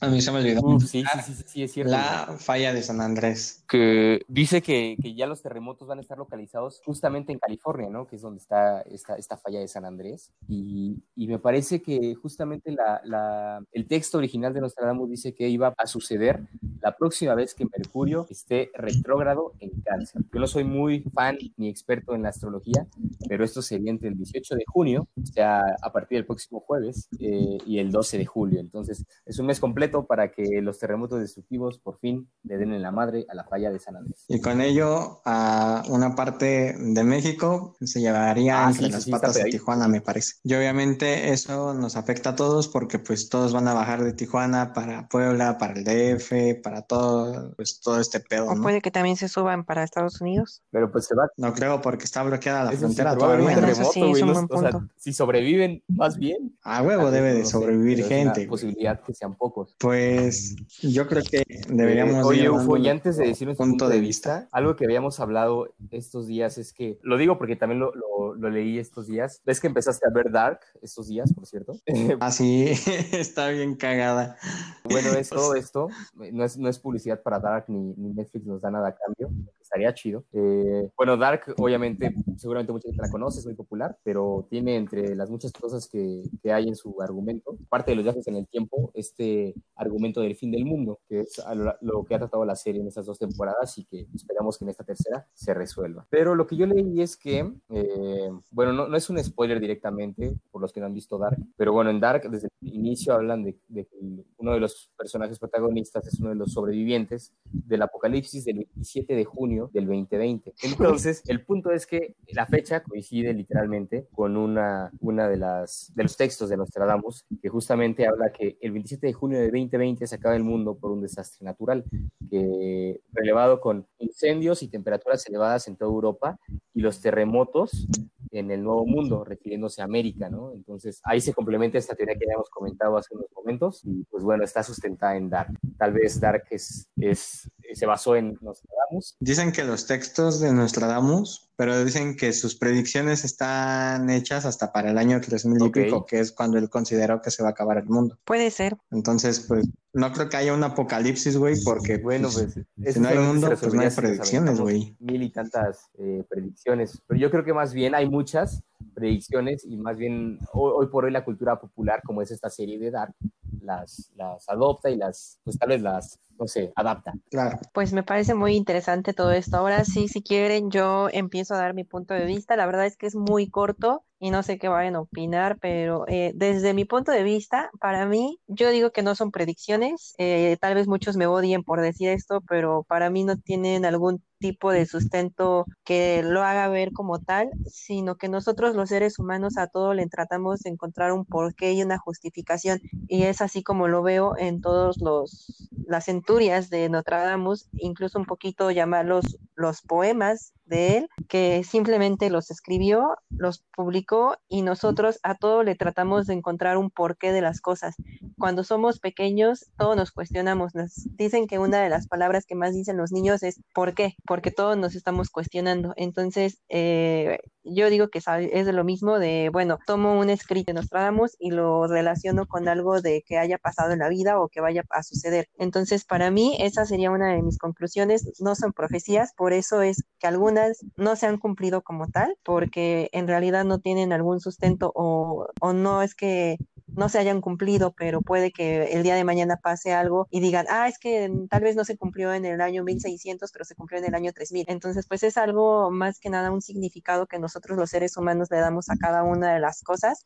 A 0.00 0.08
mí 0.08 0.20
se 0.20 0.32
me 0.32 0.38
olvidó. 0.38 0.80
Sí, 0.80 0.86
sí, 0.86 1.04
sí, 1.24 1.34
sí, 1.34 1.44
sí, 1.46 1.62
es 1.62 1.72
cierto. 1.72 1.92
La 1.92 2.36
falla 2.38 2.72
de 2.72 2.82
San 2.82 3.00
Andrés. 3.00 3.64
Que 3.68 4.22
dice 4.28 4.62
que, 4.62 4.96
que, 5.00 5.14
ya 5.14 5.26
los 5.26 5.42
terremotos 5.42 5.88
van 5.88 5.98
a 5.98 6.00
estar 6.00 6.18
localizados 6.18 6.80
justamente 6.84 7.32
en 7.32 7.38
California, 7.38 7.88
¿no? 7.90 8.06
Que 8.06 8.16
es 8.16 8.22
donde 8.22 8.38
está 8.38 8.80
esta, 8.82 9.16
esta 9.16 9.36
falla 9.36 9.60
de 9.60 9.68
San 9.68 9.84
Andrés. 9.84 10.32
Y, 10.48 11.02
y 11.14 11.26
me 11.26 11.38
parece 11.38 11.82
que 11.82 12.14
justamente 12.14 12.72
la, 12.72 13.00
la, 13.04 13.64
el 13.72 13.86
texto 13.86 14.18
original 14.18 14.52
de 14.52 14.60
Nostradamus 14.60 15.10
dice 15.10 15.34
que 15.34 15.48
iba 15.48 15.74
a 15.76 15.86
suceder 15.86 16.48
la 16.82 16.96
próxima 16.96 17.34
vez 17.34 17.54
que 17.54 17.66
Mercurio 17.66 18.26
esté 18.30 18.70
retrógrado 18.74 19.52
en 19.60 19.70
cáncer. 19.82 20.22
Yo 20.32 20.40
no 20.40 20.46
soy 20.46 20.64
muy 20.64 21.02
fan 21.14 21.38
ni 21.56 21.68
experto 21.68 22.14
en 22.14 22.22
la 22.22 22.30
astrología, 22.30 22.86
pero 23.28 23.44
esto 23.44 23.62
sería 23.62 23.90
entre 23.90 24.08
el 24.08 24.16
18 24.16 24.54
de 24.54 24.64
junio, 24.66 25.08
o 25.20 25.26
sea, 25.26 25.62
a 25.80 25.92
partir 25.92 26.18
del 26.18 26.26
próximo 26.26 26.60
jueves, 26.60 27.08
eh, 27.18 27.58
y 27.66 27.78
el 27.78 27.90
12 27.90 28.18
de 28.18 28.26
julio. 28.26 28.60
Entonces, 28.60 29.04
es 29.24 29.38
un 29.38 29.46
mes 29.46 29.60
completo 29.60 30.06
para 30.06 30.30
que 30.30 30.60
los 30.62 30.78
terremotos 30.78 31.20
destructivos 31.20 31.78
por 31.78 31.98
fin 31.98 32.28
le 32.44 32.58
den 32.58 32.72
en 32.72 32.82
la 32.82 32.90
madre 32.90 33.26
a 33.28 33.34
la 33.34 33.44
falla 33.44 33.70
de 33.70 33.78
San 33.78 33.96
Andrés. 33.96 34.24
Y 34.28 34.40
con 34.40 34.60
ello, 34.60 35.20
a 35.24 35.82
una 35.88 36.14
parte 36.14 36.74
de 36.78 37.04
México 37.04 37.76
se 37.80 38.00
llevaría 38.00 38.42
Ah, 38.50 38.70
entre 38.70 38.86
sí, 38.86 38.92
las 38.92 39.04
sí, 39.04 39.10
patas 39.10 39.34
de. 39.34 39.44
Tijuana, 39.44 39.88
me 39.88 40.00
parece. 40.00 40.34
Y 40.42 40.54
obviamente 40.54 41.32
eso 41.32 41.74
nos 41.74 41.96
afecta 41.96 42.30
a 42.30 42.36
todos 42.36 42.68
porque 42.68 42.98
pues 42.98 43.28
todos 43.28 43.52
van 43.52 43.68
a 43.68 43.74
bajar 43.74 44.02
de 44.02 44.12
Tijuana 44.12 44.72
para 44.72 45.08
Puebla, 45.08 45.58
para 45.58 45.74
el 45.74 45.84
DF, 45.84 46.60
para 46.62 46.71
todo, 46.80 47.52
pues 47.56 47.78
todo 47.80 48.00
este 48.00 48.20
pedo, 48.20 48.46
O 48.46 48.54
¿no? 48.54 48.62
puede 48.62 48.80
que 48.80 48.90
también 48.90 49.16
se 49.16 49.28
suban 49.28 49.64
para 49.64 49.84
Estados 49.84 50.22
Unidos. 50.22 50.62
Pero 50.70 50.90
pues 50.90 51.04
se 51.04 51.14
va. 51.14 51.28
No 51.36 51.52
creo 51.52 51.82
porque 51.82 52.04
está 52.04 52.22
bloqueada 52.22 52.64
la 52.64 52.70
Eso 52.70 52.78
sí, 52.78 52.84
frontera 52.94 53.12
probablemente 53.14 53.60
todavía. 53.60 53.74
Bueno, 53.74 53.90
eso 53.90 54.00
remoto, 54.00 54.14
sí, 54.16 54.18
es 54.18 54.22
un 54.22 54.28
no- 54.28 54.32
buen 54.34 54.44
o 54.50 54.60
sea, 54.62 54.70
punto. 54.78 54.94
si 54.96 55.12
sobreviven, 55.12 55.82
más 55.88 56.16
bien. 56.16 56.56
A 56.62 56.82
huevo 56.82 57.04
vez, 57.04 57.12
debe 57.12 57.32
no 57.32 57.38
de 57.40 57.44
sé, 57.44 57.50
sobrevivir 57.50 57.96
pero 58.02 58.06
es 58.16 58.22
una 58.24 58.34
gente. 58.34 58.48
posibilidad 58.48 59.00
que 59.02 59.12
sean 59.12 59.34
pocos. 59.36 59.76
Pues 59.78 60.56
yo 60.80 61.06
creo 61.06 61.22
que 61.22 61.44
deberíamos 61.68 62.14
Eh, 62.14 62.22
oye, 62.28 62.48
Ufo, 62.50 62.78
y 62.78 62.88
antes 62.88 63.16
de 63.18 63.26
decir 63.26 63.46
nuestro 63.46 63.66
punto 63.66 63.88
de 63.90 64.00
vista. 64.00 64.48
algo 64.52 64.74
que 64.76 64.86
habíamos 64.86 65.20
hablado 65.20 65.74
estos 65.90 66.26
días 66.26 66.56
es 66.56 66.72
que, 66.72 66.98
lo 67.02 67.18
digo 67.18 67.36
porque 67.36 67.56
también 67.56 67.80
lo, 67.80 67.92
lo- 67.94 68.34
lo 68.34 68.48
leí 68.50 68.78
estos 68.78 69.06
días, 69.08 69.42
ves 69.44 69.60
que 69.60 69.66
empezaste 69.66 70.06
a 70.08 70.12
ver 70.14 70.30
Dark 70.30 70.60
estos 70.80 71.08
días, 71.08 71.32
por 71.34 71.46
cierto. 71.46 71.72
Ah, 72.20 72.30
sí, 72.30 72.68
está 73.12 73.48
bien 73.48 73.74
cagada. 73.74 74.36
bueno, 74.84 75.10
es 75.14 75.28
todo 75.30 75.54
esto, 75.54 75.88
no 76.14 76.44
es, 76.44 76.56
no 76.62 76.68
es 76.68 76.78
publicidad 76.78 77.20
para 77.20 77.38
Dark 77.38 77.64
ni, 77.68 77.94
Netflix 77.96 78.46
nos 78.46 78.62
da 78.62 78.70
nada 78.70 78.88
a 78.88 78.94
cambio, 78.94 79.30
estaría 79.72 79.94
chido. 79.94 80.24
Eh, 80.32 80.90
bueno, 80.96 81.16
Dark, 81.16 81.54
obviamente, 81.56 82.14
seguramente 82.36 82.72
mucha 82.72 82.88
gente 82.88 83.02
la 83.02 83.10
conoce, 83.10 83.40
es 83.40 83.46
muy 83.46 83.54
popular, 83.54 83.96
pero 84.02 84.46
tiene 84.50 84.76
entre 84.76 85.14
las 85.16 85.30
muchas 85.30 85.50
cosas 85.52 85.88
que, 85.88 86.22
que 86.42 86.52
hay 86.52 86.68
en 86.68 86.76
su 86.76 87.00
argumento, 87.00 87.56
parte 87.70 87.92
de 87.92 87.96
los 87.96 88.04
viajes 88.04 88.26
en 88.26 88.36
el 88.36 88.46
tiempo, 88.46 88.90
este 88.92 89.54
argumento 89.74 90.20
del 90.20 90.36
fin 90.36 90.50
del 90.50 90.66
mundo, 90.66 91.00
que 91.08 91.20
es 91.20 91.42
lo, 91.80 92.04
que 92.04 92.14
ha 92.14 92.18
tratado 92.18 92.44
la 92.44 92.54
serie 92.54 92.82
en 92.82 92.88
estas 92.88 93.06
dos 93.06 93.18
temporadas 93.18 93.78
y 93.78 93.84
que 93.84 94.06
esperamos 94.14 94.58
que 94.58 94.64
en 94.64 94.70
esta 94.70 94.84
tercera 94.84 95.26
se 95.32 95.54
resuelva. 95.54 96.06
Pero 96.10 96.34
lo 96.34 96.46
que 96.46 96.56
yo 96.56 96.66
leí 96.66 97.00
es 97.00 97.16
que, 97.16 97.50
eh, 97.70 98.30
bueno, 98.50 98.72
no, 98.74 98.88
no, 98.88 98.96
es 98.96 99.08
un 99.08 99.22
spoiler 99.24 99.58
directamente 99.58 100.34
por 100.50 100.60
los 100.60 100.72
que 100.72 100.80
no 100.80 100.86
han 100.86 100.94
visto 100.94 101.16
Dark, 101.16 101.38
pero 101.56 101.72
bueno, 101.72 101.88
en 101.88 102.00
Dark 102.00 102.30
desde 102.30 102.48
el 102.60 102.74
inicio 102.74 103.14
hablan 103.14 103.42
de, 103.42 103.58
de 103.68 103.86
que 103.86 103.96
uno 104.36 104.52
de 104.52 104.60
los 104.60 104.90
personajes 104.98 105.38
protagonistas 105.38 106.06
es 106.06 106.20
uno 106.20 106.28
de 106.28 106.36
los 106.36 106.52
sobrevivientes 106.52 107.32
del 107.44 107.80
apocalipsis 107.80 108.44
del 108.44 108.56
27 108.56 109.14
de 109.14 109.24
junio 109.24 109.61
del 109.72 109.86
2020. 109.86 110.54
Entonces, 110.62 111.22
el 111.26 111.44
punto 111.44 111.70
es 111.70 111.86
que 111.86 112.16
la 112.28 112.46
fecha 112.46 112.82
coincide 112.82 113.32
literalmente 113.32 114.06
con 114.12 114.36
una, 114.36 114.90
una 115.00 115.28
de, 115.28 115.36
las, 115.36 115.92
de 115.94 116.02
los 116.02 116.16
textos 116.16 116.48
de 116.48 116.56
Nostradamus, 116.56 117.24
que 117.40 117.48
justamente 117.48 118.06
habla 118.06 118.32
que 118.32 118.56
el 118.60 118.72
27 118.72 119.06
de 119.06 119.12
junio 119.12 119.38
del 119.38 119.50
2020 119.50 120.06
se 120.06 120.14
acaba 120.14 120.36
el 120.36 120.44
mundo 120.44 120.76
por 120.76 120.90
un 120.90 121.02
desastre 121.02 121.44
natural, 121.44 121.84
que 122.30 123.00
relevado 123.12 123.60
con 123.60 123.86
incendios 123.98 124.62
y 124.62 124.68
temperaturas 124.68 125.26
elevadas 125.26 125.68
en 125.68 125.76
toda 125.76 125.90
Europa 125.90 126.38
y 126.74 126.80
los 126.80 127.00
terremotos 127.00 127.86
en 128.32 128.50
el 128.50 128.62
Nuevo 128.62 128.86
Mundo, 128.86 129.24
refiriéndose 129.24 129.82
a 129.82 129.84
América, 129.84 130.28
¿no? 130.28 130.52
Entonces, 130.54 131.00
ahí 131.04 131.20
se 131.20 131.34
complementa 131.34 131.78
esta 131.78 131.94
teoría 131.94 132.16
que 132.16 132.26
ya 132.26 132.32
hemos 132.32 132.48
comentado 132.48 132.96
hace 132.96 133.14
unos 133.14 133.26
momentos 133.34 133.82
y 133.84 134.04
pues 134.04 134.24
bueno, 134.24 134.42
está 134.42 134.62
sustentada 134.62 135.16
en 135.16 135.28
Dark. 135.28 135.52
Tal 135.76 135.92
vez 135.92 136.18
Dark 136.18 136.44
es, 136.50 136.88
es 136.96 137.50
se 137.74 137.86
basó 137.86 138.16
en 138.16 138.38
Nostradamus. 138.40 139.16
Dicen 139.20 139.52
que 139.52 139.64
los 139.64 139.86
textos 139.86 140.40
de 140.40 140.52
Nostradamus, 140.52 141.51
pero 141.62 141.84
dicen 141.84 142.16
que 142.16 142.32
sus 142.32 142.56
predicciones 142.56 143.24
están 143.24 144.10
hechas 144.10 144.44
hasta 144.46 144.72
para 144.72 144.90
el 144.90 144.98
año 144.98 145.20
3000 145.20 145.68
y 145.68 145.70
pico, 145.70 146.04
que 146.04 146.18
es 146.18 146.32
cuando 146.32 146.58
él 146.58 146.68
consideró 146.68 147.22
que 147.22 147.30
se 147.30 147.44
va 147.44 147.50
a 147.50 147.52
acabar 147.52 147.78
el 147.78 147.84
mundo. 147.84 148.18
Puede 148.24 148.50
ser. 148.50 148.76
Entonces, 148.90 149.44
pues 149.46 149.64
no 149.92 150.12
creo 150.12 150.28
que 150.28 150.38
haya 150.38 150.54
un 150.54 150.64
apocalipsis, 150.64 151.36
güey, 151.36 151.54
porque 151.62 151.98
bueno, 151.98 152.30
pues, 152.32 152.58
pues 152.74 152.94
si 152.94 152.98
no 152.98 153.08
hay 153.08 153.18
mundo, 153.18 153.48
pues 153.48 153.72
no 153.74 153.80
hay 153.80 153.90
predicciones, 153.90 154.58
güey. 154.58 154.96
Mil 154.98 155.22
y 155.22 155.30
tantas 155.30 155.88
eh, 155.98 156.24
predicciones, 156.28 157.00
pero 157.06 157.20
yo 157.20 157.30
creo 157.30 157.44
que 157.44 157.54
más 157.54 157.72
bien 157.72 157.94
hay 157.94 158.08
muchas 158.08 158.64
predicciones 158.94 159.64
y 159.64 159.76
más 159.76 159.96
bien 159.96 160.38
hoy, 160.52 160.88
por 160.88 161.04
hoy 161.04 161.12
la 161.12 161.24
cultura 161.24 161.60
popular, 161.60 162.02
como 162.04 162.22
es 162.22 162.30
esta 162.30 162.50
serie 162.50 162.78
de 162.78 162.90
Dark, 162.90 163.14
las, 163.60 164.10
las 164.16 164.48
adopta 164.48 164.90
y 164.90 164.96
las, 164.96 165.38
pues 165.44 165.58
tal 165.58 165.68
vez 165.68 165.82
las, 165.82 166.18
no 166.38 166.48
sé, 166.48 166.72
adapta. 166.74 167.12
Claro. 167.30 167.58
Pues 167.72 167.92
me 167.92 168.02
parece 168.02 168.34
muy 168.34 168.56
interesante 168.56 169.12
todo 169.12 169.30
esto. 169.30 169.56
Ahora 169.56 169.84
sí, 169.84 170.08
si 170.08 170.22
quieren, 170.22 170.70
yo 170.70 171.08
empiezo 171.12 171.51
a 171.54 171.58
dar 171.58 171.74
mi 171.74 171.84
punto 171.84 172.14
de 172.14 172.26
vista. 172.26 172.56
La 172.56 172.66
verdad 172.66 172.86
es 172.86 172.96
que 172.96 173.06
es 173.06 173.14
muy 173.14 173.48
corto 173.48 174.04
y 174.22 174.30
no 174.30 174.44
sé 174.44 174.56
qué 174.56 174.68
vayan 174.68 174.94
a 174.94 175.00
opinar, 175.00 175.58
pero 175.60 176.04
eh, 176.06 176.30
desde 176.36 176.74
mi 176.74 176.84
punto 176.84 177.10
de 177.10 177.24
vista, 177.24 177.72
para 177.80 178.06
mí, 178.06 178.38
yo 178.46 178.70
digo 178.70 178.92
que 178.92 179.02
no 179.02 179.16
son 179.16 179.32
predicciones, 179.32 180.14
eh, 180.16 180.56
tal 180.60 180.76
vez 180.76 180.86
muchos 180.86 181.16
me 181.16 181.26
odien 181.26 181.64
por 181.64 181.80
decir 181.80 182.08
esto, 182.08 182.40
pero 182.48 182.84
para 182.84 183.10
mí 183.10 183.24
no 183.24 183.36
tienen 183.36 183.84
algún 183.84 184.22
tipo 184.38 184.70
de 184.70 184.86
sustento 184.86 185.66
que 185.84 186.22
lo 186.22 186.44
haga 186.44 186.68
ver 186.68 186.92
como 186.92 187.18
tal, 187.18 187.50
sino 187.66 188.14
que 188.14 188.28
nosotros 188.28 188.76
los 188.76 188.90
seres 188.90 189.18
humanos 189.18 189.56
a 189.56 189.66
todo 189.66 189.92
le 189.92 190.06
tratamos 190.06 190.60
de 190.60 190.70
encontrar 190.70 191.12
un 191.12 191.24
porqué 191.24 191.72
y 191.72 191.82
una 191.82 191.98
justificación, 191.98 192.80
y 193.08 193.24
es 193.24 193.40
así 193.40 193.64
como 193.64 193.88
lo 193.88 194.04
veo 194.04 194.36
en 194.38 194.60
todos 194.60 194.98
los 195.00 195.68
las 195.86 196.06
centurias 196.06 196.70
de 196.70 196.88
Notre 196.88 197.16
Dame, 197.16 197.54
incluso 197.74 198.18
un 198.18 198.24
poquito 198.24 198.70
llamarlos 198.70 199.38
los 199.56 199.82
poemas 199.82 200.52
de 200.64 200.96
él, 200.96 201.08
que 201.28 201.64
simplemente 201.64 202.30
los 202.30 202.50
escribió, 202.50 203.16
los 203.30 203.64
publicó 203.76 204.11
y 204.48 204.62
nosotros 204.62 205.18
a 205.22 205.34
todo 205.34 205.62
le 205.62 205.74
tratamos 205.74 206.26
de 206.26 206.34
encontrar 206.34 206.76
un 206.76 206.90
porqué 206.90 207.32
de 207.32 207.40
las 207.40 207.60
cosas. 207.60 207.94
Cuando 208.42 208.64
somos 208.64 208.98
pequeños, 208.98 209.66
todos 209.78 209.96
nos 209.96 210.10
cuestionamos. 210.10 210.74
Nos 210.74 210.94
dicen 211.16 211.46
que 211.46 211.60
una 211.60 211.80
de 211.80 211.88
las 211.88 212.08
palabras 212.08 212.44
que 212.44 212.56
más 212.56 212.74
dicen 212.74 212.96
los 212.96 213.12
niños 213.12 213.44
es 213.44 213.60
¿por 213.72 213.94
qué? 213.94 214.16
Porque 214.26 214.50
todos 214.50 214.76
nos 214.76 214.96
estamos 214.96 215.30
cuestionando. 215.30 215.92
Entonces, 215.94 216.60
eh, 216.68 217.38
yo 217.62 217.88
digo 217.88 218.08
que 218.08 218.18
es 218.18 218.66
de 218.66 218.72
lo 218.72 218.82
mismo 218.82 219.20
de, 219.20 219.48
bueno, 219.52 219.78
tomo 219.86 220.18
un 220.18 220.28
escrito 220.28 220.72
de 220.72 220.74
Nostradamus 220.74 221.36
y 221.38 221.52
lo 221.52 221.86
relaciono 221.86 222.46
con 222.46 222.66
algo 222.66 223.00
de 223.00 223.22
que 223.24 223.38
haya 223.38 223.58
pasado 223.58 223.92
en 223.92 224.00
la 224.00 224.08
vida 224.08 224.40
o 224.40 224.48
que 224.48 224.60
vaya 224.60 224.82
a 224.90 225.04
suceder. 225.04 225.46
Entonces, 225.56 226.04
para 226.04 226.32
mí, 226.32 226.56
esa 226.58 226.84
sería 226.84 227.12
una 227.12 227.32
de 227.32 227.42
mis 227.42 227.58
conclusiones. 227.58 228.28
No 228.40 228.56
son 228.56 228.72
profecías, 228.72 229.34
por 229.36 229.52
eso 229.52 229.82
es 229.82 230.02
que 230.18 230.26
algunas 230.26 230.84
no 230.96 231.14
se 231.14 231.26
han 231.26 231.38
cumplido 231.38 231.82
como 231.82 232.08
tal, 232.08 232.36
porque 232.42 233.08
en 233.12 233.28
realidad 233.28 233.64
no 233.64 233.78
tienen 233.78 234.12
algún 234.12 234.40
sustento 234.40 234.90
o, 234.96 235.46
o 235.60 235.72
no 235.72 236.02
es 236.02 236.16
que 236.16 236.56
no 236.96 237.08
se 237.08 237.18
hayan 237.18 237.40
cumplido, 237.40 237.92
pero 237.92 238.20
puede 238.20 238.52
que 238.52 238.92
el 238.92 239.02
día 239.02 239.14
de 239.14 239.24
mañana 239.24 239.56
pase 239.56 239.92
algo 239.92 240.26
y 240.30 240.40
digan, 240.40 240.66
ah, 240.68 240.88
es 240.88 240.98
que 240.98 241.30
tal 241.48 241.62
vez 241.62 241.76
no 241.76 241.84
se 241.84 241.96
cumplió 241.96 242.32
en 242.32 242.44
el 242.44 242.60
año 242.60 242.84
1600, 242.84 243.50
pero 243.52 243.64
se 243.64 243.74
cumplió 243.74 243.98
en 243.98 244.06
el 244.06 244.14
año 244.14 244.32
3000. 244.32 244.66
Entonces, 244.68 245.06
pues 245.06 245.22
es 245.22 245.36
algo 245.36 245.90
más 245.90 246.18
que 246.18 246.30
nada 246.30 246.50
un 246.50 246.62
significado 246.62 247.26
que 247.26 247.38
nosotros 247.38 247.78
los 247.78 247.90
seres 247.90 248.16
humanos 248.16 248.48
le 248.50 248.58
damos 248.58 248.90
a 248.90 248.96
cada 248.96 249.22
una 249.22 249.54
de 249.54 249.60
las 249.60 249.82
cosas. 249.82 250.24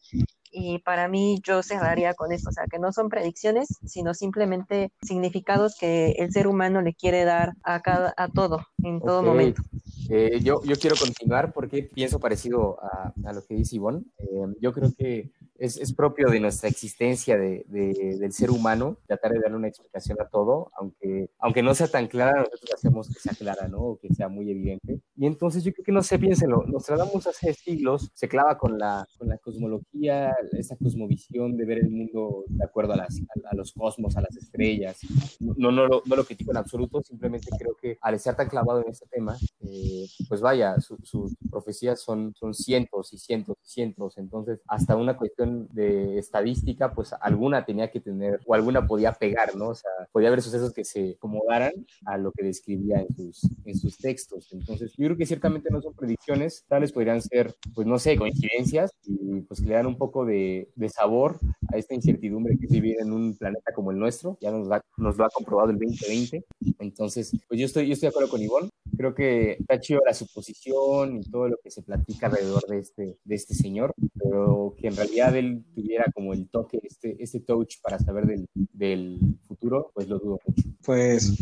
Y 0.51 0.79
para 0.79 1.09
mí 1.09 1.41
yo 1.43 1.63
cerraría 1.63 2.15
con 2.15 2.33
esto, 2.33 2.49
o 2.49 2.53
sea, 2.53 2.65
que 2.71 2.79
no 2.79 2.93
son 2.93 3.11
predicciones, 3.11 3.69
sino 3.85 4.15
simplemente 4.15 4.91
significados 5.03 5.77
que 5.79 6.13
el 6.13 6.33
ser 6.33 6.47
humano 6.47 6.81
le 6.81 6.95
quiere 6.95 7.25
dar 7.25 7.53
a, 7.63 7.83
cada, 7.83 8.15
a 8.17 8.29
todo, 8.29 8.67
en 8.83 9.01
todo 9.01 9.23
momento. 9.23 9.63
Eh, 10.09 10.41
yo, 10.43 10.63
yo 10.65 10.77
quiero 10.77 10.97
continuar 10.97 11.53
porque 11.53 11.83
pienso 11.83 12.21
parecido 12.21 12.79
a, 12.83 13.13
a 13.25 13.33
lo 13.33 13.45
que 13.45 13.55
dice 13.55 13.77
Ivonne. 13.77 14.05
Eh, 14.19 14.47
yo 14.61 14.73
creo 14.73 14.91
que 14.97 15.33
es, 15.59 15.77
es, 15.77 15.93
propio 15.93 16.29
de 16.29 16.41
nuestra 16.41 16.69
existencia 16.69 17.37
de, 17.37 17.65
del 17.69 18.33
ser 18.33 18.51
humano 18.51 18.99
tratar 19.07 19.33
de 19.33 19.41
darle 19.41 19.57
una 19.57 19.69
explicación 19.69 20.19
a 20.21 20.29
todo, 20.29 20.71
aunque, 20.77 21.31
aunque 21.39 21.63
no 21.63 21.75
sea 21.75 21.89
tan 21.89 22.07
clara, 22.07 22.39
nosotros 22.39 22.71
hacemos 22.75 23.09
que 23.09 23.21
sea 23.21 23.35
clara, 23.35 23.69
¿no? 23.69 23.79
O 23.79 23.99
que 23.99 24.13
sea 24.15 24.29
muy 24.29 24.51
evidente. 24.51 25.01
Y 25.17 25.27
entonces 25.27 25.65
yo 25.65 25.73
creo 25.73 25.85
que 25.85 25.93
no 25.93 26.03
sé, 26.03 26.19
piénsenlo, 26.19 26.65
nos 26.67 26.85
tratamos 26.85 27.27
hace 27.27 27.55
siglos, 27.55 28.11
se 28.13 28.29
clava 28.29 28.59
con 28.59 28.79
la, 28.79 29.07
con 29.17 29.29
la 29.29 29.39
cosmología, 29.39 30.35
esa 30.53 30.77
cosmovisión 30.77 31.57
de 31.57 31.65
ver 31.65 31.79
el 31.79 31.91
mundo 31.91 32.45
de 32.49 32.65
acuerdo 32.65 32.93
a, 32.93 32.97
las, 32.97 33.19
a, 33.51 33.55
los 33.55 33.73
cosmos, 33.73 34.17
a 34.17 34.21
las 34.21 34.37
estrellas. 34.37 34.99
No, 35.41 35.71
no, 35.71 35.87
lo, 35.87 36.03
no 36.05 36.17
lo 36.17 36.25
critico 36.25 36.51
en 36.51 36.59
absoluto, 36.59 37.03
simplemente 37.03 37.49
creo 37.59 37.75
que 37.81 37.97
al 38.03 38.15
estar 38.15 38.37
tan 38.37 38.49
clavado 38.49 38.83
en 38.83 38.91
este 38.91 39.07
tema, 39.07 39.37
eh, 39.61 40.07
pues 40.29 40.43
vaya, 40.43 40.77
sus 40.81 41.35
profecías 41.51 42.01
son, 42.01 42.35
son 42.35 42.53
cientos 42.53 43.13
y 43.15 43.19
cientos 43.19 43.57
y 43.65 43.69
cientos, 43.69 44.19
entonces 44.19 44.61
hasta 44.67 44.97
una 44.97 45.17
cuestión 45.17 45.69
de 45.73 46.19
estadística, 46.19 46.93
pues 46.93 47.15
alguna 47.21 47.65
tenía 47.65 47.91
que 47.91 48.01
tener 48.01 48.41
o 48.47 48.55
alguna 48.55 48.87
podía 48.87 49.13
pegar, 49.13 49.57
¿no? 49.57 49.69
O 49.69 49.75
sea, 49.75 49.91
podía 50.13 50.29
haber 50.29 50.43
sucesos 50.43 50.75
que 50.75 50.85
se 50.85 51.13
acomodaran 51.17 51.73
a 52.05 52.19
lo 52.19 52.33
que 52.33 52.45
describía 52.45 53.01
en 53.01 53.15
sus, 53.17 53.49
en 53.65 53.79
sus 53.79 53.97
textos. 53.97 54.53
Entonces, 54.53 54.93
yo 54.97 55.06
creo 55.07 55.17
que 55.17 55.27
ciertamente 55.27 55.71
no 55.71 55.81
son 55.81 55.95
predicciones, 55.95 56.65
tales 56.69 56.93
podrían 56.93 57.23
ser, 57.23 57.55
pues 57.75 57.87
no 57.87 57.99
sé, 57.99 58.17
coincidencias 58.17 58.91
y 59.05 59.41
pues 59.43 59.61
le 59.61 59.75
dan 59.75 59.87
un 59.87 59.97
poco 59.97 60.25
de, 60.25 60.71
de 60.75 60.89
sabor 60.89 61.39
a 61.73 61.77
esta 61.77 61.95
incertidumbre 61.95 62.57
que 62.59 62.67
es 62.67 62.73
vivir 62.73 62.97
en 63.01 63.13
un 63.13 63.37
planeta 63.37 63.73
como 63.75 63.91
el 63.91 63.99
nuestro. 63.99 64.39
Ya 64.41 64.51
nos, 64.51 64.69
nos 64.97 65.17
lo 65.17 65.25
ha 65.25 65.31
comprobado 65.31 65.71
el 65.71 65.79
2020. 65.79 66.45
Entonces, 66.79 67.33
pues 67.49 67.61
yo 67.61 67.67
estoy, 67.67 67.87
yo 67.87 67.93
estoy 67.93 68.07
de 68.09 68.11
acuerdo 68.11 68.31
con 68.31 68.43
Ivonne. 68.43 68.69
Creo 68.97 69.15
que 69.15 69.53
está 69.53 69.81
chido 69.81 70.01
la 70.07 70.15
suposición 70.15 71.19
y 71.19 71.31
todo 71.31 71.49
lo 71.49 71.59
que 71.63 71.71
se 71.71 71.83
platica 71.83 72.27
alrededor 72.27 72.67
de 72.67 72.79
este, 72.79 73.19
de 73.25 73.35
este 73.35 73.55
señor, 73.55 73.95
pero 74.15 74.75
que 74.79 74.89
en 74.89 74.97
realidad 74.97 75.37
él 75.37 75.65
tuviera 75.75 76.07
como 76.15 76.33
el 76.33 76.49
toque, 76.49 76.81
este, 76.83 77.17
este 77.23 77.41
touch 77.41 77.81
para 77.83 77.99
saber 77.99 78.27
del, 78.27 78.49
del 78.55 79.19
futuro, 79.47 79.91
pues 79.95 80.09
lo 80.09 80.19
dudo 80.19 80.39
mucho. 80.47 80.63
Pues 80.85 81.39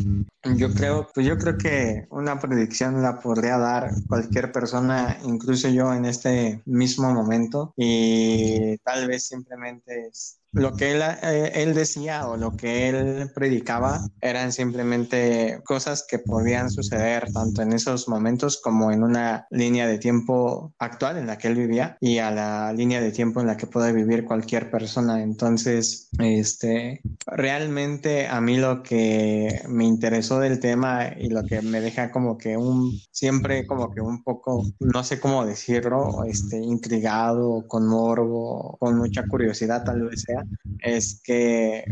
yo 0.57 0.73
creo, 0.73 1.09
pues 1.15 1.27
yo 1.27 1.37
creo 1.37 1.57
que 1.59 2.07
una 2.11 2.39
predicción 2.39 3.03
la 3.03 3.21
podría 3.21 3.59
dar 3.59 3.91
cualquier 4.09 4.53
persona, 4.53 5.19
incluso 5.25 5.69
yo 5.69 5.93
en 5.93 6.05
este 6.05 6.63
mismo 6.65 7.13
momento, 7.13 7.73
y 7.77 8.77
tal 8.79 9.09
vez 9.09 9.27
simplemente 9.27 10.09
es 10.09 10.41
lo 10.55 10.75
que 10.75 10.93
él, 10.93 11.03
eh, 11.23 11.53
él, 11.55 11.75
decía 11.75 12.27
o 12.29 12.37
lo 12.37 12.57
que 12.57 12.89
él 12.89 13.31
predicaba 13.35 14.01
eran 14.21 14.53
simplemente 14.53 15.61
cosas 15.65 16.05
que 16.09 16.19
podían 16.19 16.71
suceder 16.71 17.33
tanto 17.33 17.45
tanto 17.45 17.63
en 17.63 17.73
esos 17.75 18.09
momentos 18.09 18.59
como 18.63 18.91
en 18.91 19.03
una 19.03 19.47
línea 19.51 19.87
de 19.87 19.99
tiempo 19.99 20.73
actual 20.79 21.19
en 21.19 21.27
la 21.27 21.37
que 21.37 21.49
él 21.49 21.57
vivía 21.57 21.99
y 22.01 22.19
a 22.19 22.31
la 22.31 22.73
línea 22.73 23.01
de 23.01 23.13
tiempo 23.13 23.41
en 23.41 23.47
la 23.47 23.57
que 23.57 23.67
puede 23.67 23.93
vivir 23.93 24.25
cualquier 24.25 24.71
persona. 24.71 25.23
Entonces, 25.23 26.09
este, 26.19 27.03
realmente 27.27 28.29
a 28.29 28.41
mí 28.41 28.57
lo 28.57 28.83
que 28.83 29.63
me 29.69 29.85
interesó 29.85 30.41
del 30.41 30.59
tema 30.59 31.11
y 31.19 31.29
lo 31.29 31.45
que 31.45 31.61
me 31.61 31.81
deja 31.81 32.11
como 32.11 32.39
que 32.39 32.57
un, 32.57 32.99
siempre 33.11 33.67
como 33.67 33.91
que 33.91 34.01
un 34.01 34.23
poco, 34.23 34.65
no 34.81 35.05
sé 35.05 35.21
cómo 35.21 35.45
decirlo, 35.45 36.25
este, 36.25 36.57
intrigado, 36.57 37.67
con 37.69 37.87
morbo, 37.87 38.77
con 38.81 38.97
mucha 38.97 39.27
curiosidad 39.27 39.85
tal 39.85 40.03
vez 40.09 40.23
sea, 40.23 40.44
es 40.81 41.21
que, 41.23 41.85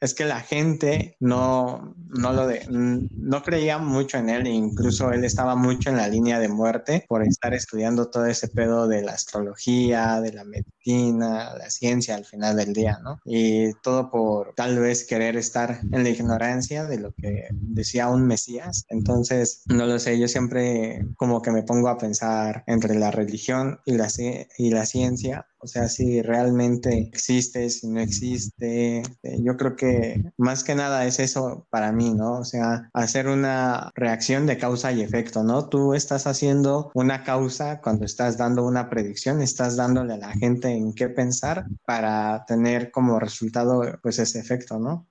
es 0.00 0.14
que 0.14 0.24
la 0.24 0.40
gente 0.40 1.16
no, 1.20 1.94
no 2.08 2.32
lo 2.32 2.46
de, 2.46 2.66
no 2.68 3.42
creía 3.42 3.78
mucho 3.78 4.18
en 4.18 4.30
él, 4.30 4.46
incluso 4.46 5.12
él 5.12 5.24
estaba 5.24 5.54
mucho 5.54 5.90
en 5.90 5.96
la 5.96 6.08
línea 6.08 6.38
de 6.38 6.48
muerte 6.48 7.04
por 7.08 7.22
estar 7.22 7.54
estudiando 7.54 8.08
todo 8.10 8.26
ese 8.26 8.48
pedo 8.48 8.88
de 8.88 9.02
la 9.02 9.12
astrología, 9.12 10.20
de 10.20 10.32
la 10.32 10.44
medicina, 10.44 11.54
la 11.56 11.70
ciencia 11.70 12.14
al 12.14 12.24
final 12.24 12.56
del 12.56 12.72
día, 12.72 12.98
¿no? 13.02 13.20
Y 13.24 13.72
todo 13.82 14.10
por 14.10 14.54
tal 14.54 14.78
vez 14.78 15.04
querer 15.04 15.36
estar 15.36 15.80
en 15.92 16.02
la 16.02 16.10
ignorancia 16.10 16.84
de 16.84 16.98
lo 16.98 17.12
que 17.12 17.48
decía 17.50 18.08
un 18.08 18.26
Mesías. 18.26 18.84
Entonces, 18.88 19.62
no 19.66 19.86
lo 19.86 19.98
sé, 19.98 20.18
yo 20.18 20.28
siempre 20.28 21.04
como 21.16 21.42
que 21.42 21.50
me 21.50 21.62
pongo 21.62 21.88
a 21.88 21.98
pensar 21.98 22.64
entre 22.66 22.94
la 22.94 23.10
religión 23.10 23.80
y 23.84 23.92
la, 23.92 24.08
y 24.56 24.70
la 24.70 24.86
ciencia 24.86 25.46
o 25.60 25.66
sea, 25.66 25.88
si 25.88 26.22
realmente 26.22 26.98
existe, 26.98 27.68
si 27.70 27.88
no 27.88 28.00
existe. 28.00 29.02
Eh, 29.22 29.38
yo 29.42 29.56
creo 29.56 29.76
que 29.76 30.22
más 30.36 30.62
que 30.64 30.74
nada 30.74 31.04
es 31.06 31.18
eso 31.18 31.66
para 31.70 31.92
mí, 31.92 32.14
¿no? 32.14 32.38
O 32.38 32.44
sea, 32.44 32.88
hacer 32.92 33.28
una 33.28 33.90
reacción 33.94 34.46
de 34.46 34.58
causa 34.58 34.92
y 34.92 35.02
efecto, 35.02 35.42
¿no? 35.42 35.68
Tú 35.68 35.94
estás 35.94 36.26
haciendo 36.26 36.90
una 36.94 37.24
causa 37.24 37.80
cuando 37.80 38.04
estás 38.04 38.36
dando 38.38 38.64
una 38.64 38.88
predicción, 38.88 39.42
estás 39.42 39.76
dándole 39.76 40.14
a 40.14 40.18
la 40.18 40.32
gente 40.32 40.68
en 40.68 40.94
qué 40.94 41.08
pensar 41.08 41.66
para 41.84 42.44
tener 42.46 42.90
como 42.90 43.18
resultado 43.18 43.82
pues 44.02 44.18
ese 44.18 44.38
efecto, 44.38 44.78
¿no? 44.78 45.08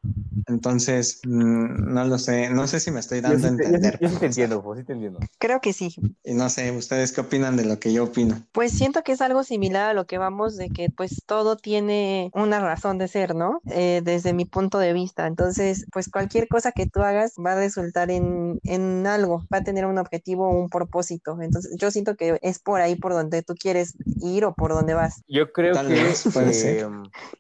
Entonces, 0.47 1.19
mm, 1.25 1.93
no 1.93 2.05
lo 2.05 2.17
sé, 2.17 2.49
no 2.49 2.67
sé 2.67 2.79
si 2.79 2.91
me 2.91 3.01
estoy 3.01 3.21
dando 3.21 3.47
a 3.47 3.49
entender. 3.49 3.99
Yo, 4.01 4.09
sí, 4.09 4.15
te 4.17 4.25
entiendo, 4.27 4.63
pues 4.63 4.79
sí 4.79 4.85
te 4.85 4.93
entiendo. 4.93 5.19
Creo 5.39 5.59
que 5.59 5.73
sí. 5.73 5.93
Y 6.23 6.33
no 6.33 6.49
sé, 6.49 6.71
¿ustedes 6.71 7.11
qué 7.11 7.21
opinan 7.21 7.57
de 7.57 7.65
lo 7.65 7.79
que 7.79 7.91
yo 7.91 8.05
opino? 8.05 8.41
Pues 8.53 8.71
siento 8.71 9.03
que 9.03 9.11
es 9.11 9.21
algo 9.21 9.43
similar 9.43 9.89
a 9.89 9.93
lo 9.93 10.07
que 10.07 10.17
vamos 10.17 10.36
de 10.45 10.69
que 10.69 10.89
pues 10.89 11.23
todo 11.25 11.57
tiene 11.57 12.31
una 12.33 12.59
razón 12.59 12.97
de 12.97 13.07
ser, 13.07 13.35
¿no? 13.35 13.61
Eh, 13.69 14.01
desde 14.03 14.33
mi 14.33 14.45
punto 14.45 14.77
de 14.77 14.93
vista. 14.93 15.27
Entonces, 15.27 15.85
pues 15.91 16.09
cualquier 16.09 16.47
cosa 16.47 16.71
que 16.71 16.85
tú 16.85 17.01
hagas 17.01 17.33
va 17.43 17.53
a 17.53 17.55
resultar 17.55 18.11
en, 18.11 18.59
en 18.63 19.07
algo, 19.07 19.43
va 19.53 19.59
a 19.59 19.63
tener 19.63 19.85
un 19.85 19.97
objetivo 19.97 20.47
o 20.47 20.51
un 20.51 20.69
propósito. 20.69 21.41
Entonces, 21.41 21.75
yo 21.77 21.91
siento 21.91 22.15
que 22.15 22.38
es 22.41 22.59
por 22.59 22.81
ahí 22.81 22.95
por 22.95 23.13
donde 23.13 23.41
tú 23.41 23.55
quieres 23.55 23.95
ir 24.21 24.45
o 24.45 24.53
por 24.53 24.71
donde 24.73 24.93
vas. 24.93 25.23
Yo 25.27 25.51
creo 25.51 25.73
que 25.73 26.13
eh, 26.53 26.88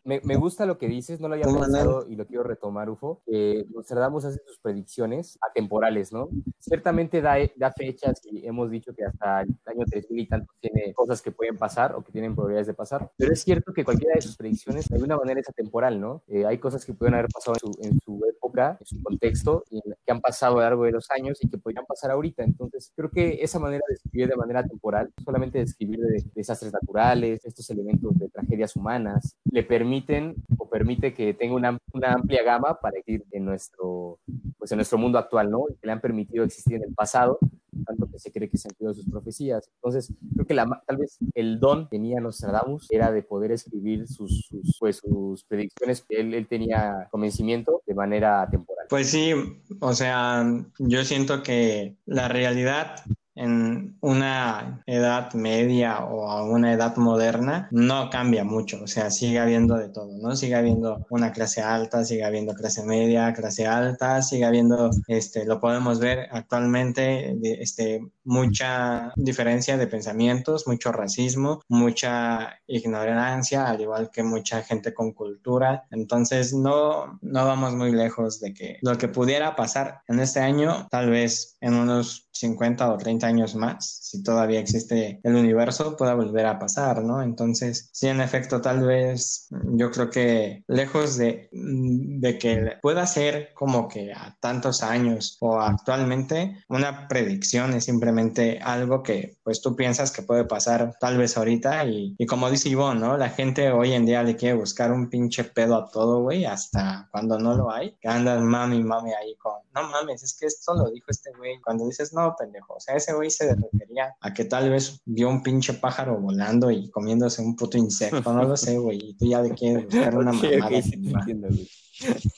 me, 0.03 0.21
me, 0.23 0.35
gusta 0.35 0.65
lo 0.65 0.77
que 0.77 0.87
dices, 0.87 1.19
no 1.19 1.27
lo 1.27 1.35
había 1.35 1.45
pensado 1.45 2.07
y 2.09 2.15
lo 2.15 2.25
quiero 2.25 2.43
retomar, 2.43 2.89
Ufo. 2.89 3.21
Eh, 3.27 3.65
Nostradamus 3.69 4.25
hace 4.25 4.39
sus 4.45 4.59
predicciones 4.59 5.37
atemporales, 5.41 6.11
¿no? 6.11 6.29
Ciertamente 6.59 7.21
da, 7.21 7.35
da 7.55 7.71
fechas 7.71 8.21
y 8.25 8.45
hemos 8.47 8.71
dicho 8.71 8.93
que 8.95 9.05
hasta 9.05 9.41
el 9.41 9.55
año 9.65 9.85
3000 9.89 10.19
y 10.19 10.27
tanto 10.27 10.53
tiene 10.59 10.93
cosas 10.93 11.21
que 11.21 11.31
pueden 11.31 11.57
pasar 11.57 11.95
o 11.95 12.03
que 12.03 12.11
tienen 12.11 12.33
probabilidades 12.33 12.67
de 12.67 12.73
pasar 12.73 12.86
pero 13.17 13.33
es 13.33 13.41
cierto 13.41 13.73
que 13.73 13.83
cualquiera 13.83 14.15
de 14.15 14.21
sus 14.21 14.37
predicciones 14.37 14.87
de 14.87 14.95
alguna 14.95 15.17
manera 15.17 15.39
es 15.39 15.49
atemporal, 15.49 15.99
¿no? 15.99 16.23
Eh, 16.27 16.45
hay 16.45 16.57
cosas 16.57 16.85
que 16.85 16.93
pueden 16.93 17.13
haber 17.15 17.27
pasado 17.27 17.55
en 17.81 17.99
su, 17.99 18.21
época, 18.25 18.77
en 18.79 18.85
su 18.85 19.01
contexto, 19.01 19.63
y 19.69 19.81
que 19.81 20.11
han 20.11 20.21
pasado 20.21 20.53
a 20.53 20.55
lo 20.55 20.61
largo 20.61 20.83
de 20.85 20.91
los 20.91 21.09
años 21.11 21.37
y 21.41 21.49
que 21.49 21.57
podrían 21.57 21.85
pasar 21.85 22.11
ahorita. 22.11 22.43
Entonces, 22.43 22.91
creo 22.95 23.09
que 23.09 23.39
esa 23.41 23.59
manera 23.59 23.83
de 23.87 23.95
escribir 23.95 24.27
de 24.27 24.35
manera 24.35 24.63
temporal, 24.63 25.11
solamente 25.23 25.57
de 25.57 25.65
escribir 25.65 25.99
de, 25.99 26.23
desastres 26.35 26.73
naturales, 26.73 27.43
estos 27.45 27.69
elementos 27.69 28.17
de 28.17 28.29
tragedias 28.29 28.75
humanas, 28.75 29.35
le 29.51 29.63
permiten 29.63 30.35
o 30.57 30.69
permite 30.69 31.13
que 31.13 31.33
tenga 31.33 31.55
una, 31.55 31.77
una 31.93 32.13
amplia 32.13 32.43
gama 32.43 32.79
para 32.79 32.97
existir 32.97 33.25
en 33.31 33.45
nuestro, 33.45 34.19
pues 34.57 34.71
en 34.71 34.77
nuestro 34.77 34.97
mundo 34.97 35.17
actual, 35.17 35.49
¿no? 35.49 35.65
Que 35.79 35.87
le 35.87 35.91
han 35.91 36.01
permitido 36.01 36.43
existir 36.43 36.75
en 36.75 36.83
el 36.83 36.93
pasado 36.93 37.39
tanto 37.85 38.07
que 38.09 38.19
se 38.19 38.31
cree 38.31 38.49
que 38.49 38.57
se 38.57 38.67
han 38.67 38.73
cumplido 38.75 38.93
sus 38.93 39.09
profecías. 39.09 39.69
Entonces, 39.75 40.13
creo 40.33 40.45
que 40.45 40.53
la, 40.53 40.83
tal 40.85 40.97
vez 40.97 41.17
el 41.33 41.59
don 41.59 41.85
que 41.85 41.97
tenía 41.97 42.19
Nostradamus 42.19 42.87
era 42.91 43.11
de 43.11 43.23
poder 43.23 43.51
escribir 43.51 44.07
sus, 44.07 44.47
sus 44.49 44.77
pues, 44.79 44.97
sus 44.97 45.43
predicciones 45.45 46.05
él, 46.09 46.33
él, 46.33 46.47
tenía 46.47 47.07
convencimiento 47.11 47.81
de 47.85 47.93
manera 47.95 48.47
temporal. 48.49 48.85
Pues 48.89 49.09
sí, 49.09 49.33
o 49.79 49.93
sea, 49.93 50.45
yo 50.79 51.03
siento 51.03 51.43
que 51.43 51.97
la 52.05 52.27
realidad 52.27 53.03
en 53.37 53.97
una 54.01 54.81
edad 54.85 55.33
media 55.33 56.03
o 56.05 56.29
a 56.29 56.43
una 56.43 56.73
edad 56.73 56.97
moderna 56.97 57.67
no 57.71 58.09
cambia 58.09 58.43
mucho, 58.43 58.81
o 58.83 58.87
sea, 58.87 59.11
sigue 59.11 59.39
habiendo 59.39 59.75
de 59.75 59.89
todo, 59.89 60.17
¿no? 60.17 60.35
Sigue 60.35 60.55
habiendo 60.55 61.05
una 61.09 61.31
clase 61.31 61.61
alta, 61.61 62.03
sigue 62.03 62.25
habiendo 62.25 62.53
clase 62.53 62.83
media, 62.83 63.33
clase 63.33 63.67
alta, 63.67 64.21
sigue 64.21 64.45
habiendo, 64.45 64.89
este, 65.07 65.45
lo 65.45 65.59
podemos 65.59 65.99
ver 65.99 66.27
actualmente, 66.31 67.37
este, 67.61 68.01
mucha 68.23 69.13
diferencia 69.15 69.77
de 69.77 69.87
pensamientos, 69.87 70.67
mucho 70.67 70.91
racismo, 70.91 71.61
mucha 71.69 72.59
ignorancia, 72.67 73.67
al 73.67 73.81
igual 73.81 74.09
que 74.11 74.23
mucha 74.23 74.63
gente 74.63 74.93
con 74.93 75.13
cultura. 75.13 75.85
Entonces, 75.91 76.53
no, 76.53 77.19
no 77.21 77.45
vamos 77.45 77.75
muy 77.75 77.91
lejos 77.91 78.39
de 78.39 78.53
que 78.53 78.77
lo 78.81 78.97
que 78.97 79.07
pudiera 79.07 79.55
pasar 79.55 80.01
en 80.07 80.19
este 80.19 80.39
año, 80.39 80.87
tal 80.89 81.09
vez 81.09 81.57
en 81.61 81.75
unos 81.75 82.27
50 82.31 82.91
o 82.91 82.97
30 82.97 83.26
años 83.27 83.55
más, 83.55 83.99
si 84.01 84.23
todavía 84.23 84.59
existe 84.59 85.19
el 85.23 85.35
universo, 85.35 85.95
pueda 85.95 86.15
volver 86.15 86.45
a 86.45 86.59
pasar, 86.59 87.03
¿no? 87.03 87.21
Entonces, 87.21 87.89
sí, 87.93 88.07
en 88.07 88.21
efecto, 88.21 88.61
tal 88.61 88.85
vez 88.85 89.47
yo 89.73 89.91
creo 89.91 90.09
que 90.09 90.63
lejos 90.67 91.17
de, 91.17 91.49
de 91.51 92.37
que 92.37 92.73
pueda 92.81 93.05
ser 93.05 93.53
como 93.53 93.87
que 93.87 94.11
a 94.13 94.35
tantos 94.39 94.83
años 94.83 95.37
o 95.41 95.59
actualmente, 95.59 96.63
una 96.69 97.07
predicción 97.07 97.73
es 97.73 97.85
simplemente 97.85 98.59
algo 98.59 99.03
que 99.03 99.37
pues 99.43 99.61
tú 99.61 99.75
piensas 99.75 100.11
que 100.11 100.21
puede 100.21 100.45
pasar 100.45 100.95
tal 100.99 101.17
vez 101.17 101.37
ahorita 101.37 101.85
y, 101.85 102.15
y 102.17 102.25
como 102.25 102.49
dice 102.49 102.69
Ivonne, 102.69 102.99
¿no? 102.99 103.17
La 103.17 103.29
gente 103.29 103.71
hoy 103.71 103.93
en 103.93 104.05
día 104.05 104.23
le 104.23 104.35
quiere 104.35 104.55
buscar 104.55 104.91
un 104.91 105.09
pinche 105.09 105.43
pedo 105.43 105.75
a 105.75 105.89
todo, 105.89 106.21
güey, 106.21 106.45
hasta 106.45 107.07
cuando 107.11 107.39
no 107.39 107.55
lo 107.55 107.71
hay, 107.71 107.97
que 108.01 108.07
andan 108.07 108.45
mami, 108.45 108.83
mami 108.83 109.13
ahí 109.13 109.35
con, 109.37 109.53
no 109.73 109.89
mames, 109.89 110.23
es 110.23 110.37
que 110.37 110.47
esto 110.47 110.73
lo 110.73 110.89
dijo 110.89 111.05
este 111.09 111.31
güey. 111.37 111.59
Cuando 111.61 111.85
dices, 111.85 112.13
no, 112.13 112.35
pendejo, 112.37 112.75
o 112.75 112.79
sea, 112.79 112.95
ese 112.95 113.13
güey 113.17 113.29
se 113.29 113.53
refería 113.53 114.15
a 114.21 114.33
que 114.33 114.45
tal 114.45 114.69
vez 114.69 115.01
vio 115.05 115.29
un 115.29 115.43
pinche 115.43 115.73
pájaro 115.73 116.19
volando 116.19 116.71
y 116.71 116.89
comiéndose 116.89 117.41
un 117.41 117.55
puto 117.55 117.77
insecto, 117.77 118.33
no 118.33 118.43
lo 118.43 118.57
sé, 118.57 118.77
güey, 118.77 118.99
y 119.09 119.13
tú 119.15 119.27
ya 119.27 119.41
le 119.41 119.51
quieres 119.51 119.85
buscar 119.85 120.17
una 120.17 120.31
mamada. 120.33 120.81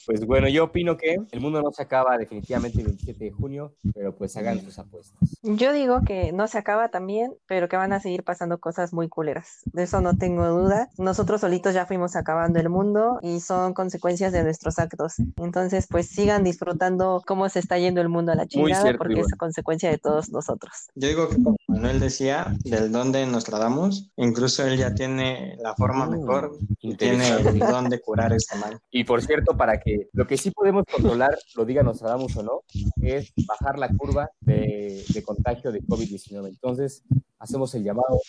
Pues 0.06 0.24
bueno, 0.26 0.48
yo 0.48 0.64
opino 0.64 0.96
que 0.96 1.16
el 1.30 1.40
mundo 1.40 1.62
no 1.62 1.70
se 1.72 1.82
acaba 1.82 2.16
definitivamente 2.18 2.78
el 2.78 2.86
27 2.86 3.24
de 3.24 3.30
junio, 3.30 3.74
pero 3.94 4.16
pues 4.16 4.36
hagan 4.36 4.60
sus 4.60 4.78
apuestas. 4.78 5.18
Yo 5.42 5.72
digo 5.72 6.00
que 6.06 6.32
no 6.32 6.48
se 6.48 6.58
acaba 6.58 6.88
también, 6.88 7.34
pero 7.46 7.68
que 7.68 7.76
van 7.76 7.92
a 7.92 8.00
seguir 8.00 8.24
pasando 8.24 8.58
cosas 8.58 8.92
muy 8.92 9.08
culeras. 9.08 9.60
De 9.66 9.84
eso 9.84 10.00
no 10.00 10.16
tengo 10.16 10.46
duda. 10.48 10.88
Nosotros 10.98 11.40
solitos 11.42 11.74
ya 11.74 11.86
fuimos 11.86 12.16
acabando 12.16 12.58
el 12.58 12.68
mundo 12.68 13.18
y 13.22 13.40
son 13.40 13.74
consecuencias 13.74 14.32
de 14.32 14.42
nuestros 14.42 14.78
actos. 14.78 15.14
Entonces, 15.36 15.86
pues 15.88 16.08
sigan 16.08 16.44
disfrutando 16.44 17.22
cómo 17.26 17.48
se 17.48 17.58
está 17.58 17.78
yendo 17.78 18.00
el 18.00 18.08
mundo 18.08 18.32
a 18.32 18.34
la 18.34 18.46
chingada, 18.46 18.96
porque 18.96 19.20
es 19.20 19.34
consecuencia 19.36 19.90
de 19.90 19.98
todos 19.98 20.30
nosotros. 20.30 20.72
Yo 20.94 21.08
digo 21.08 21.28
que 21.28 21.42
como 21.42 21.56
Manuel 21.70 22.00
decía, 22.00 22.52
del 22.64 22.90
don 22.90 23.12
de 23.12 23.24
Nostradamus, 23.26 24.10
incluso 24.16 24.66
él 24.66 24.76
ya 24.76 24.92
tiene 24.92 25.56
la 25.62 25.74
forma 25.76 26.04
mejor 26.04 26.58
y 26.80 26.96
tiene 26.96 27.28
el 27.28 27.58
don 27.60 27.88
de 27.88 28.00
curar 28.00 28.32
este 28.32 28.56
mal. 28.58 28.78
Y 28.90 29.04
por 29.04 29.22
cierto, 29.22 29.56
para 29.56 29.78
que 29.78 30.08
lo 30.12 30.26
que 30.26 30.36
sí 30.36 30.50
podemos 30.50 30.84
controlar, 30.84 31.38
lo 31.54 31.64
diga 31.64 31.84
Nostradamus 31.84 32.36
o 32.36 32.42
no, 32.42 32.62
es 33.00 33.32
bajar 33.46 33.78
la 33.78 33.88
curva 33.88 34.28
de, 34.40 35.04
contagio 35.24 35.70
de 35.70 35.80
COVID-19. 35.82 36.48
Entonces, 36.48 37.04
hacemos 37.38 37.72
el 37.76 37.84
llamado 37.84 38.20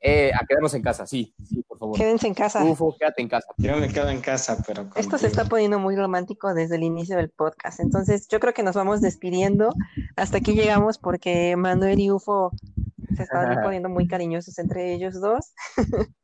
eh, 0.00 0.30
a 0.32 0.46
quedarnos 0.46 0.74
en 0.74 0.82
casa, 0.82 1.04
sí, 1.04 1.34
sí, 1.44 1.64
favor. 1.82 1.98
Quédense 1.98 2.26
en 2.26 2.34
casa. 2.34 2.64
Ufo, 2.64 2.96
quédate 2.98 3.22
en 3.22 3.28
casa. 3.28 3.46
Yo 3.58 3.76
me 3.76 3.88
quedo 3.88 4.08
en 4.08 4.20
casa, 4.20 4.56
pero... 4.66 4.88
Esto 4.96 5.18
se 5.18 5.26
está 5.26 5.44
poniendo 5.44 5.78
muy 5.78 5.96
romántico 5.96 6.54
desde 6.54 6.76
el 6.76 6.82
inicio 6.82 7.16
del 7.16 7.30
podcast, 7.30 7.80
entonces 7.80 8.28
yo 8.28 8.40
creo 8.40 8.54
que 8.54 8.62
nos 8.62 8.74
vamos 8.74 9.00
despidiendo. 9.00 9.74
Hasta 10.16 10.38
aquí 10.38 10.52
llegamos 10.52 10.98
porque 10.98 11.56
Manuel 11.56 12.00
y 12.00 12.10
Ufo 12.10 12.52
se 13.16 13.24
están 13.24 13.62
poniendo 13.62 13.88
muy 13.88 14.06
cariñosos 14.06 14.58
entre 14.58 14.94
ellos 14.94 15.20
dos. 15.20 15.52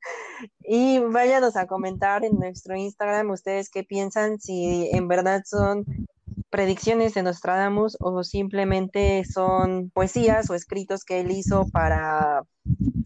y 0.61 0.99
váyanos 1.01 1.57
a 1.57 1.67
comentar 1.67 2.25
en 2.25 2.37
nuestro 2.37 2.77
Instagram 2.77 3.31
ustedes 3.31 3.71
qué 3.71 3.85
piensan, 3.85 4.39
si 4.41 4.89
en 4.93 5.09
verdad 5.09 5.43
son 5.45 5.85
predicciones 6.51 7.15
de 7.15 7.23
Nostradamus 7.23 7.97
o 8.01 8.23
simplemente 8.25 9.25
son 9.25 9.91
poesías 9.91 10.49
o 10.51 10.55
escritos 10.55 11.05
que 11.05 11.21
él 11.21 11.31
hizo 11.31 11.67
para 11.71 12.43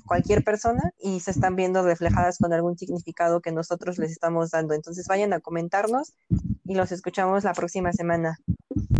cualquier 0.06 0.44
persona 0.44 0.92
y 0.98 1.20
se 1.20 1.30
están 1.30 1.56
viendo 1.56 1.82
reflejadas 1.82 2.38
con 2.38 2.52
algún 2.52 2.76
significado 2.76 3.40
que 3.40 3.52
nosotros 3.52 3.98
les 3.98 4.10
estamos 4.10 4.50
dando. 4.50 4.74
Entonces 4.74 5.06
vayan 5.08 5.32
a 5.32 5.40
comentarnos 5.40 6.12
y 6.64 6.74
los 6.74 6.92
escuchamos 6.92 7.44
la 7.44 7.52
próxima 7.52 7.92
semana. 7.92 8.38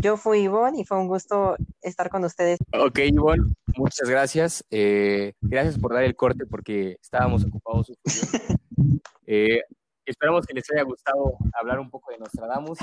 Yo 0.01 0.17
fui 0.17 0.41
Ivonne 0.41 0.81
y 0.81 0.85
fue 0.85 0.99
un 0.99 1.09
gusto 1.09 1.57
estar 1.81 2.11
con 2.11 2.25
ustedes. 2.25 2.59
Ok, 2.73 2.99
Ivonne, 2.99 3.53
muchas 3.77 4.09
gracias. 4.09 4.65
Eh, 4.71 5.35
gracias 5.41 5.79
por 5.79 5.95
dar 5.95 6.05
el 6.05 6.17
corte 6.17 6.47
porque 6.47 6.97
estábamos 7.01 7.45
ocupados. 7.45 7.93
eh, 9.27 9.61
esperamos 10.11 10.47
que 10.47 10.55
les 10.55 10.65
haya 10.73 10.83
gustado 10.83 11.37
hablar 11.53 11.79
un 11.79 11.91
poco 11.91 12.11
de 12.13 12.19
Nostradamus. 12.19 12.79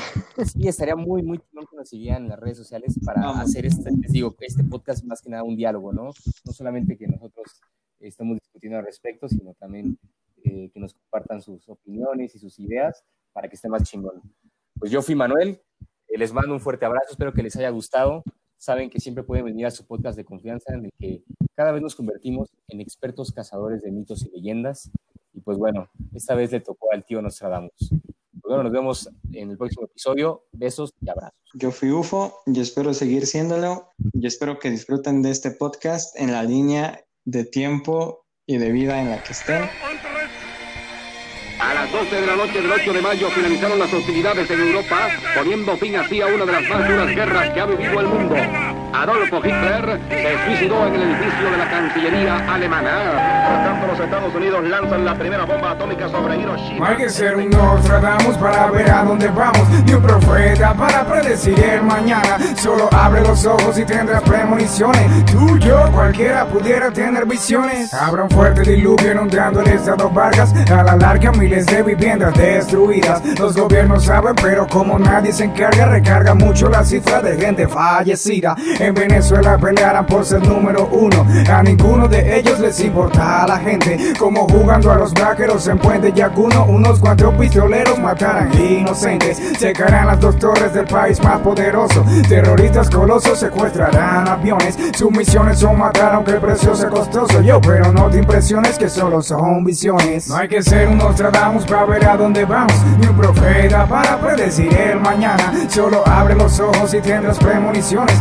Sí, 0.46 0.68
estaría 0.68 0.96
muy, 0.96 1.22
muy 1.22 1.40
chingón 1.40 1.66
que 1.70 1.76
nos 1.76 1.90
siguieran 1.90 2.24
en 2.24 2.30
las 2.30 2.40
redes 2.40 2.58
sociales 2.58 2.96
para 3.06 3.30
hacer 3.42 3.66
este, 3.66 3.92
les 3.92 4.12
digo, 4.12 4.36
este 4.40 4.64
podcast 4.64 5.04
más 5.04 5.22
que 5.22 5.30
nada 5.30 5.44
un 5.44 5.56
diálogo, 5.56 5.92
¿no? 5.92 6.12
No 6.46 6.54
solamente 6.54 6.98
que 6.98 7.08
nosotros 7.08 7.62
estemos 8.00 8.38
discutiendo 8.40 8.80
al 8.80 8.86
respecto, 8.86 9.28
sino 9.28 9.54
también 9.56 9.98
eh, 10.44 10.70
que 10.74 10.80
nos 10.80 10.94
compartan 10.94 11.42
sus 11.42 11.68
opiniones 11.68 12.34
y 12.36 12.40
sus 12.40 12.58
ideas 12.60 13.04
para 13.34 13.50
que 13.50 13.56
esté 13.56 13.68
más 13.68 13.84
chingón. 13.84 14.22
Pues 14.80 14.92
yo 14.92 15.02
fui 15.02 15.16
Manuel, 15.16 15.62
eh, 16.08 16.18
les 16.18 16.34
mando 16.34 16.54
un 16.54 16.60
fuerte 16.60 16.86
abrazo, 16.86 17.12
espero 17.12 17.34
que 17.34 17.44
les 17.44 17.56
haya 17.56 17.70
gustado. 17.70 18.24
Saben 18.58 18.90
que 18.90 19.00
siempre 19.00 19.24
pueden 19.24 19.46
venir 19.46 19.66
a 19.66 19.72
su 19.72 19.86
podcast 19.86 20.18
de 20.18 20.26
confianza 20.26 20.74
en 20.74 20.86
el 20.86 20.92
que 21.00 21.24
cada 21.56 21.72
vez 21.72 21.82
nos 21.82 21.96
convertimos 21.96 22.50
en 22.68 22.82
expertos 22.82 23.32
cazadores 23.32 23.82
de 23.82 23.92
mitos 23.92 24.26
y 24.26 24.32
leyendas. 24.32 24.92
Pues 25.50 25.58
bueno, 25.58 25.89
esta 26.14 26.36
vez 26.36 26.52
le 26.52 26.60
tocó 26.60 26.93
al 26.93 27.04
tío 27.04 27.24
Nostradamus. 27.24 27.74
Pues 27.80 28.43
bueno, 28.43 28.62
nos 28.62 28.72
vemos 28.72 29.10
en 29.34 29.50
el 29.50 29.58
próximo 29.58 29.86
episodio. 29.86 30.43
Besos 30.52 30.93
y 31.02 31.10
abrazos. 31.10 31.39
Yo 31.56 31.72
fui 31.72 31.89
UFO 31.89 32.36
y 32.45 32.60
espero 32.60 32.93
seguir 32.93 33.26
siéndolo. 33.26 33.89
Y 34.14 34.28
espero 34.28 34.60
que 34.60 34.70
disfruten 34.70 35.24
de 35.24 35.32
este 35.32 35.50
podcast 35.50 36.16
en 36.20 36.34
la 36.34 36.43
línea 36.43 37.04
de 37.26 37.45
tiempo 37.45 38.28
y 38.45 38.58
de 38.58 38.72
vida 38.72 39.02
en 39.02 39.10
la 39.10 39.24
que 39.24 39.32
estén. 39.32 39.64
A 41.60 41.74
las 41.74 41.91
12 41.91 42.16
de 42.16 42.28
la 42.28 42.36
noche 42.36 42.62
del 42.62 42.72
8 42.72 42.93
de 42.93 43.02
mayo 43.02 43.30
finalizaron 43.32 43.80
las 43.80 43.91
hostilidades 43.91 44.52
en 44.52 44.60
Europa, 44.60 45.08
poniendo 45.36 45.76
fin 45.78 45.95
así 45.95 46.22
a 46.22 46.28
una 46.28 46.45
de 46.45 46.52
las 46.52 46.70
más 46.70 46.88
duras 46.88 47.16
guerras 47.16 47.50
que 47.56 47.60
ha 47.60 47.66
vivido 47.66 48.00
el 48.00 48.08
mundo. 48.08 48.36
Adolfo 48.94 49.38
Hitler 49.38 50.00
se 50.10 50.46
suicidó 50.46 50.88
en 50.88 50.96
el 50.96 51.02
edificio 51.04 51.52
de 51.52 51.58
la 51.58 51.70
Cancillería 51.70 52.54
alemana. 52.54 52.90
Por 53.48 53.64
tanto, 53.64 53.88
los 53.88 54.00
Estados 54.00 54.36
Unidos 54.36 54.64
lanzan 54.64 55.06
la 55.06 55.16
primera 55.16 55.46
bomba 55.46 55.72
atómica 55.72 56.10
sobre 56.10 56.38
Hiroshima. 56.38 56.90
Hay 56.90 56.98
que 56.98 57.10
ser 57.10 57.36
un 57.36 57.50
Nostradamus 57.50 58.38
para 58.38 58.72
ver 58.72 58.90
a 58.90 59.04
dónde 59.04 59.28
vamos, 59.28 59.68
ni 59.86 59.94
un 59.94 60.02
profeta 60.02 60.74
para 60.74 61.06
predecir 61.06 61.60
el 61.60 61.84
mañana. 61.84 62.38
Solo 62.56 62.90
abre 62.92 63.22
los 63.22 63.46
ojos 63.46 63.78
y 63.78 63.86
tendrás 63.86 64.24
premoniciones. 64.24 65.26
Tú, 65.26 65.58
yo, 65.60 65.92
cualquiera 65.92 66.46
pudiera 66.48 66.92
tener 66.92 67.26
visiones. 67.26 67.94
Habrá 67.94 68.24
un 68.24 68.30
fuerte 68.30 68.62
diluvio 68.62 69.12
inundando 69.12 69.62
el 69.62 69.68
estado 69.68 70.10
Vargas. 70.10 70.54
A 70.72 70.84
la 70.84 70.96
larga, 70.96 71.32
miles 71.32 71.66
de 71.68 71.84
viviendas 71.84 72.34
destruidas. 72.34 73.22
Los 73.38 73.56
gobiernos 73.56 74.06
saben, 74.06 74.36
pero 74.36 74.68
como 74.68 74.98
nadie 74.98 75.32
se 75.32 75.44
encarga, 75.44 75.86
recarga 75.86 76.34
mucho 76.34 76.70
la 76.70 76.84
cifra 76.84 77.22
de 77.22 77.38
gente 77.38 77.68
fallecida. 77.68 78.56
En 78.80 78.94
Venezuela 78.94 79.58
pelearán 79.58 80.06
por 80.06 80.24
ser 80.26 80.46
número 80.48 80.88
uno. 80.92 81.26
A 81.52 81.62
ninguno 81.62 82.08
de 82.08 82.40
ellos 82.40 82.60
les 82.60 82.80
importa 82.80 83.44
a 83.44 83.48
la 83.48 83.58
gente. 83.58 84.14
Como 84.18 84.48
jugando 84.48 84.92
a 84.92 84.96
los 84.96 85.14
vaqueros 85.14 85.68
en 85.68 85.78
Puente 85.78 86.14
Yacuno. 86.14 86.66
Unos 86.66 87.00
cuantos 87.00 87.34
pistoleros 87.36 88.00
matarán 88.00 88.52
inocentes. 88.54 89.38
Secarán 89.60 90.08
las 90.08 90.20
dos 90.20 90.38
torres 90.38 90.74
del 90.74 90.86
país 90.86 91.22
más 91.22 91.40
poderoso. 91.40 92.06
Terroristas 92.30 92.90
colosos 92.90 93.40
secuestrarán 93.40 94.28
aviones. 94.28 94.78
Sus 94.96 95.12
misiones 95.12 95.60
son 95.60 95.78
matar 95.78 96.16
aunque 96.16 96.32
el 96.32 96.40
precio 96.40 96.74
sea 96.74 96.90
costoso. 96.90 97.42
Yo, 97.42 97.60
pero 97.60 97.92
no 97.92 98.10
te 98.10 98.20
impresiones 98.20 98.78
que 98.78 98.88
solo 98.88 99.22
son 99.22 99.64
visiones. 99.66 100.30
No 100.30 100.38
hay 100.38 100.48
que 100.48 100.64
ser 100.64 100.88
un 100.88 100.98
Nostradamus 100.98 101.66
para 101.66 101.86
ver 101.86 102.06
a 102.06 102.16
dónde 102.16 102.46
vamos. 102.46 102.76
Ni 103.00 103.08
un 103.08 103.18
profeta 103.18 103.86
para 103.86 104.18
predecir 104.20 104.74
el 104.74 105.02
mañana. 105.02 105.54
Solo 105.68 106.02
abre 106.08 106.36
los 106.36 106.60
ojos 106.62 106.94
y 106.94 107.02
tendrás 107.02 107.38
premoniciones. 107.38 108.16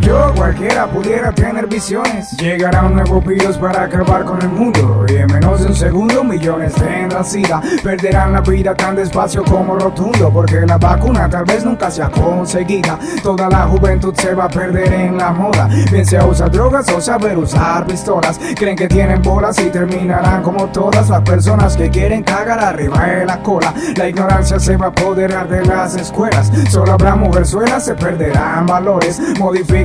Yo, 0.00 0.32
cualquiera 0.34 0.86
pudiera 0.86 1.32
tener 1.32 1.66
visiones. 1.66 2.36
Llegará 2.36 2.84
un 2.84 2.94
nuevo 2.94 3.20
virus 3.20 3.56
para 3.56 3.84
acabar 3.84 4.24
con 4.24 4.40
el 4.42 4.48
mundo. 4.48 5.04
Y 5.08 5.16
en 5.16 5.26
menos 5.26 5.60
de 5.60 5.66
un 5.66 5.74
segundo, 5.74 6.24
millones 6.24 6.74
tendrán 6.74 7.24
sida. 7.24 7.60
Perderán 7.82 8.32
la 8.32 8.40
vida 8.40 8.74
tan 8.74 8.96
despacio 8.96 9.44
como 9.44 9.76
rotundo. 9.76 10.30
Porque 10.32 10.60
la 10.66 10.78
vacuna 10.78 11.28
tal 11.28 11.44
vez 11.44 11.64
nunca 11.64 11.90
sea 11.90 12.08
conseguida. 12.08 12.98
Toda 13.22 13.48
la 13.48 13.66
juventud 13.66 14.14
se 14.14 14.34
va 14.34 14.44
a 14.44 14.48
perder 14.48 14.92
en 14.92 15.18
la 15.18 15.32
moda. 15.32 15.68
Bien 15.90 16.04
sea 16.04 16.24
usar 16.24 16.50
drogas 16.50 16.88
o 16.92 17.00
saber 17.00 17.36
usar 17.38 17.86
pistolas. 17.86 18.40
Creen 18.56 18.76
que 18.76 18.88
tienen 18.88 19.22
bolas 19.22 19.58
y 19.58 19.70
terminarán 19.70 20.42
como 20.42 20.66
todas 20.66 21.08
las 21.08 21.20
personas 21.22 21.76
que 21.76 21.90
quieren 21.90 22.22
cagar 22.22 22.60
arriba 22.60 23.04
de 23.06 23.26
la 23.26 23.42
cola. 23.42 23.72
La 23.96 24.08
ignorancia 24.08 24.58
se 24.58 24.76
va 24.76 24.86
a 24.86 24.88
apoderar 24.88 25.48
de 25.48 25.64
las 25.64 25.96
escuelas. 25.96 26.50
Solo 26.70 26.92
habrá 26.92 27.14
mujerzuelas, 27.14 27.84
se 27.84 27.94
perderán 27.94 28.66
valores. 28.66 29.20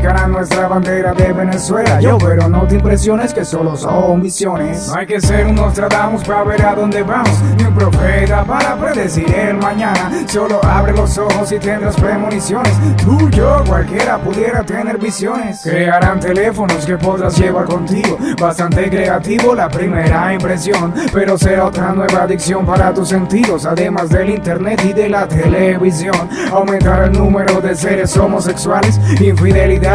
Modificarán 0.01 0.31
nuestra 0.31 0.67
bandera 0.67 1.13
de 1.13 1.31
Venezuela. 1.31 2.01
Yo, 2.01 2.17
pero 2.17 2.49
no 2.49 2.65
te 2.65 2.73
impresiones 2.73 3.35
que 3.35 3.45
solo 3.45 3.75
son 3.75 4.19
visiones. 4.19 4.87
No 4.87 4.95
hay 4.95 5.05
que 5.05 5.21
ser 5.21 5.45
un 5.45 5.53
Nostradamus 5.53 6.23
para 6.23 6.43
ver 6.43 6.65
a 6.65 6.73
dónde 6.73 7.03
vamos. 7.03 7.39
Ni 7.55 7.65
un 7.65 7.75
profeta 7.75 8.43
para 8.43 8.75
predecir 8.77 9.31
el 9.31 9.57
mañana. 9.57 10.09
Solo 10.25 10.59
abre 10.63 10.93
los 10.93 11.19
ojos 11.19 11.51
y 11.51 11.59
tendrás 11.59 11.95
premoniciones. 11.97 12.73
Tú, 12.97 13.29
yo, 13.29 13.63
cualquiera 13.67 14.17
pudiera 14.17 14.63
tener 14.63 14.97
visiones. 14.97 15.61
Crearán 15.61 16.19
teléfonos 16.19 16.83
que 16.83 16.97
podrás 16.97 17.37
llevar 17.37 17.65
contigo. 17.65 18.17
Bastante 18.39 18.89
creativo 18.89 19.53
la 19.53 19.69
primera 19.69 20.33
impresión. 20.33 20.95
Pero 21.13 21.37
será 21.37 21.67
otra 21.67 21.93
nueva 21.93 22.23
adicción 22.23 22.65
para 22.65 22.91
tus 22.91 23.09
sentidos. 23.09 23.67
Además 23.67 24.09
del 24.09 24.31
internet 24.31 24.81
y 24.83 24.93
de 24.93 25.09
la 25.09 25.27
televisión. 25.27 26.27
Aumentar 26.51 27.03
el 27.03 27.11
número 27.11 27.61
de 27.61 27.75
seres 27.75 28.17
homosexuales. 28.17 28.99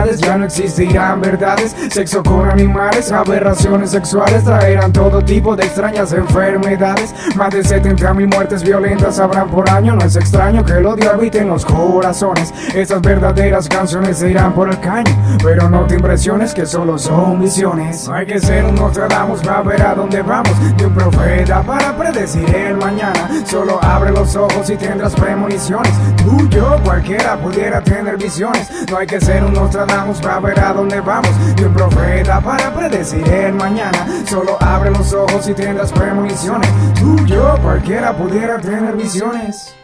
Ya 0.04 0.36
no 0.36 0.44
existirán 0.44 1.22
verdades. 1.22 1.74
Sexo 1.90 2.22
con 2.22 2.50
animales, 2.50 3.10
aberraciones 3.10 3.90
sexuales 3.92 4.44
traerán 4.44 4.92
todo 4.92 5.22
tipo 5.22 5.56
de 5.56 5.64
extrañas 5.64 6.12
enfermedades. 6.12 7.14
Más 7.34 7.50
de 7.50 7.64
70 7.64 8.12
mil 8.12 8.28
muertes 8.28 8.62
violentas 8.62 9.18
habrán 9.18 9.48
por 9.48 9.68
año. 9.70 9.96
No 9.96 10.04
es 10.04 10.16
extraño 10.16 10.62
que 10.64 10.74
el 10.74 10.86
odio 10.86 11.10
habite 11.10 11.38
en 11.38 11.48
los 11.48 11.64
corazones. 11.64 12.52
Estas 12.74 13.00
verdaderas 13.00 13.68
canciones 13.68 14.18
se 14.18 14.30
irán 14.30 14.52
por 14.52 14.68
el 14.68 14.78
caño. 14.80 15.10
Pero 15.42 15.70
no 15.70 15.86
te 15.86 15.94
impresiones 15.94 16.52
que 16.52 16.66
solo 16.66 16.98
son 16.98 17.40
visiones. 17.40 18.06
No 18.06 18.14
hay 18.14 18.26
que 18.26 18.38
ser 18.38 18.66
un 18.66 18.74
Nostradamus 18.74 19.40
para 19.40 19.62
ver 19.62 19.82
a 19.82 19.94
dónde 19.94 20.20
vamos. 20.20 20.52
Ni 20.76 20.84
un 20.84 20.92
profeta 20.92 21.62
para 21.62 21.96
predecir 21.96 22.54
el 22.54 22.76
mañana. 22.76 23.30
Solo 23.46 23.82
abre 23.82 24.10
los 24.10 24.36
ojos 24.36 24.68
y 24.68 24.76
tendrás 24.76 25.14
premoniciones. 25.14 25.92
Tú, 26.22 26.46
yo, 26.50 26.76
cualquiera 26.84 27.38
pudiera 27.38 27.80
tener 27.80 28.18
visiones. 28.18 28.70
No 28.90 28.98
hay 28.98 29.06
que 29.06 29.20
ser 29.20 29.42
un 29.42 29.54
Nostradamus 29.54 29.85
para 29.86 30.40
ver 30.40 30.60
a 30.60 30.72
dónde 30.72 31.00
vamos. 31.00 31.30
Ni 31.56 31.64
un 31.64 31.74
profeta 31.74 32.40
para 32.40 32.72
predecir 32.74 33.26
el 33.28 33.54
mañana. 33.54 34.06
Solo 34.26 34.56
abre 34.60 34.90
los 34.90 35.12
ojos 35.12 35.48
y 35.48 35.54
tendrás 35.54 35.92
premoniciones. 35.92 36.68
Tú, 36.98 37.16
yo, 37.26 37.56
cualquiera 37.62 38.16
pudiera 38.16 38.58
tener 38.58 38.96
visiones. 38.96 39.74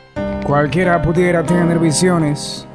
Cualquiera 0.44 1.00
pudiera 1.00 1.42
tener 1.42 1.78
visiones. 1.78 2.66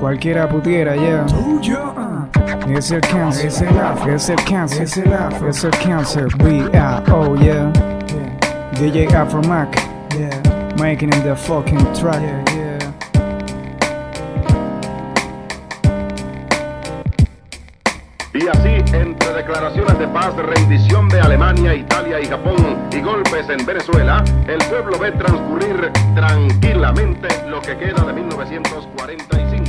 Cualquiera 0.00 0.48
pudiera, 0.48 0.96
yeah. 0.96 1.24
Tú, 1.26 1.60
yo, 1.60 1.94
ah. 1.96 2.26
Es 2.68 2.90
el 2.90 3.00
cáncer, 3.00 3.46
es 3.46 3.60
el 3.60 3.78
afro, 3.78 4.14
es 4.14 4.28
el 4.28 4.44
cáncer, 4.44 4.82
es 4.82 4.96
el 4.96 5.12
afro, 5.12 5.48
es 5.48 5.64
el 5.64 5.70
cáncer. 5.70 6.26
We 6.42 6.62
are, 6.76 7.02
oh 7.12 7.36
yeah. 7.36 7.70
DJ 8.74 9.14
Afro 9.14 9.42
Mac, 9.42 9.76
yeah. 10.18 10.30
Making 10.76 11.12
in 11.12 11.22
the 11.22 11.36
fucking 11.36 11.78
track, 11.92 12.20
yeah, 12.20 12.44
yeah. 12.54 12.61
Y 18.34 18.48
así, 18.48 18.96
entre 18.96 19.34
declaraciones 19.34 19.98
de 19.98 20.08
paz, 20.08 20.34
rendición 20.36 21.06
de 21.10 21.20
Alemania, 21.20 21.74
Italia 21.74 22.18
y 22.18 22.24
Japón 22.24 22.88
y 22.90 23.00
golpes 23.00 23.46
en 23.50 23.66
Venezuela, 23.66 24.24
el 24.48 24.58
pueblo 24.70 24.98
ve 24.98 25.12
transcurrir 25.12 25.92
tranquilamente 26.14 27.28
lo 27.46 27.60
que 27.60 27.76
queda 27.76 28.06
de 28.06 28.12
1945. 28.14 29.61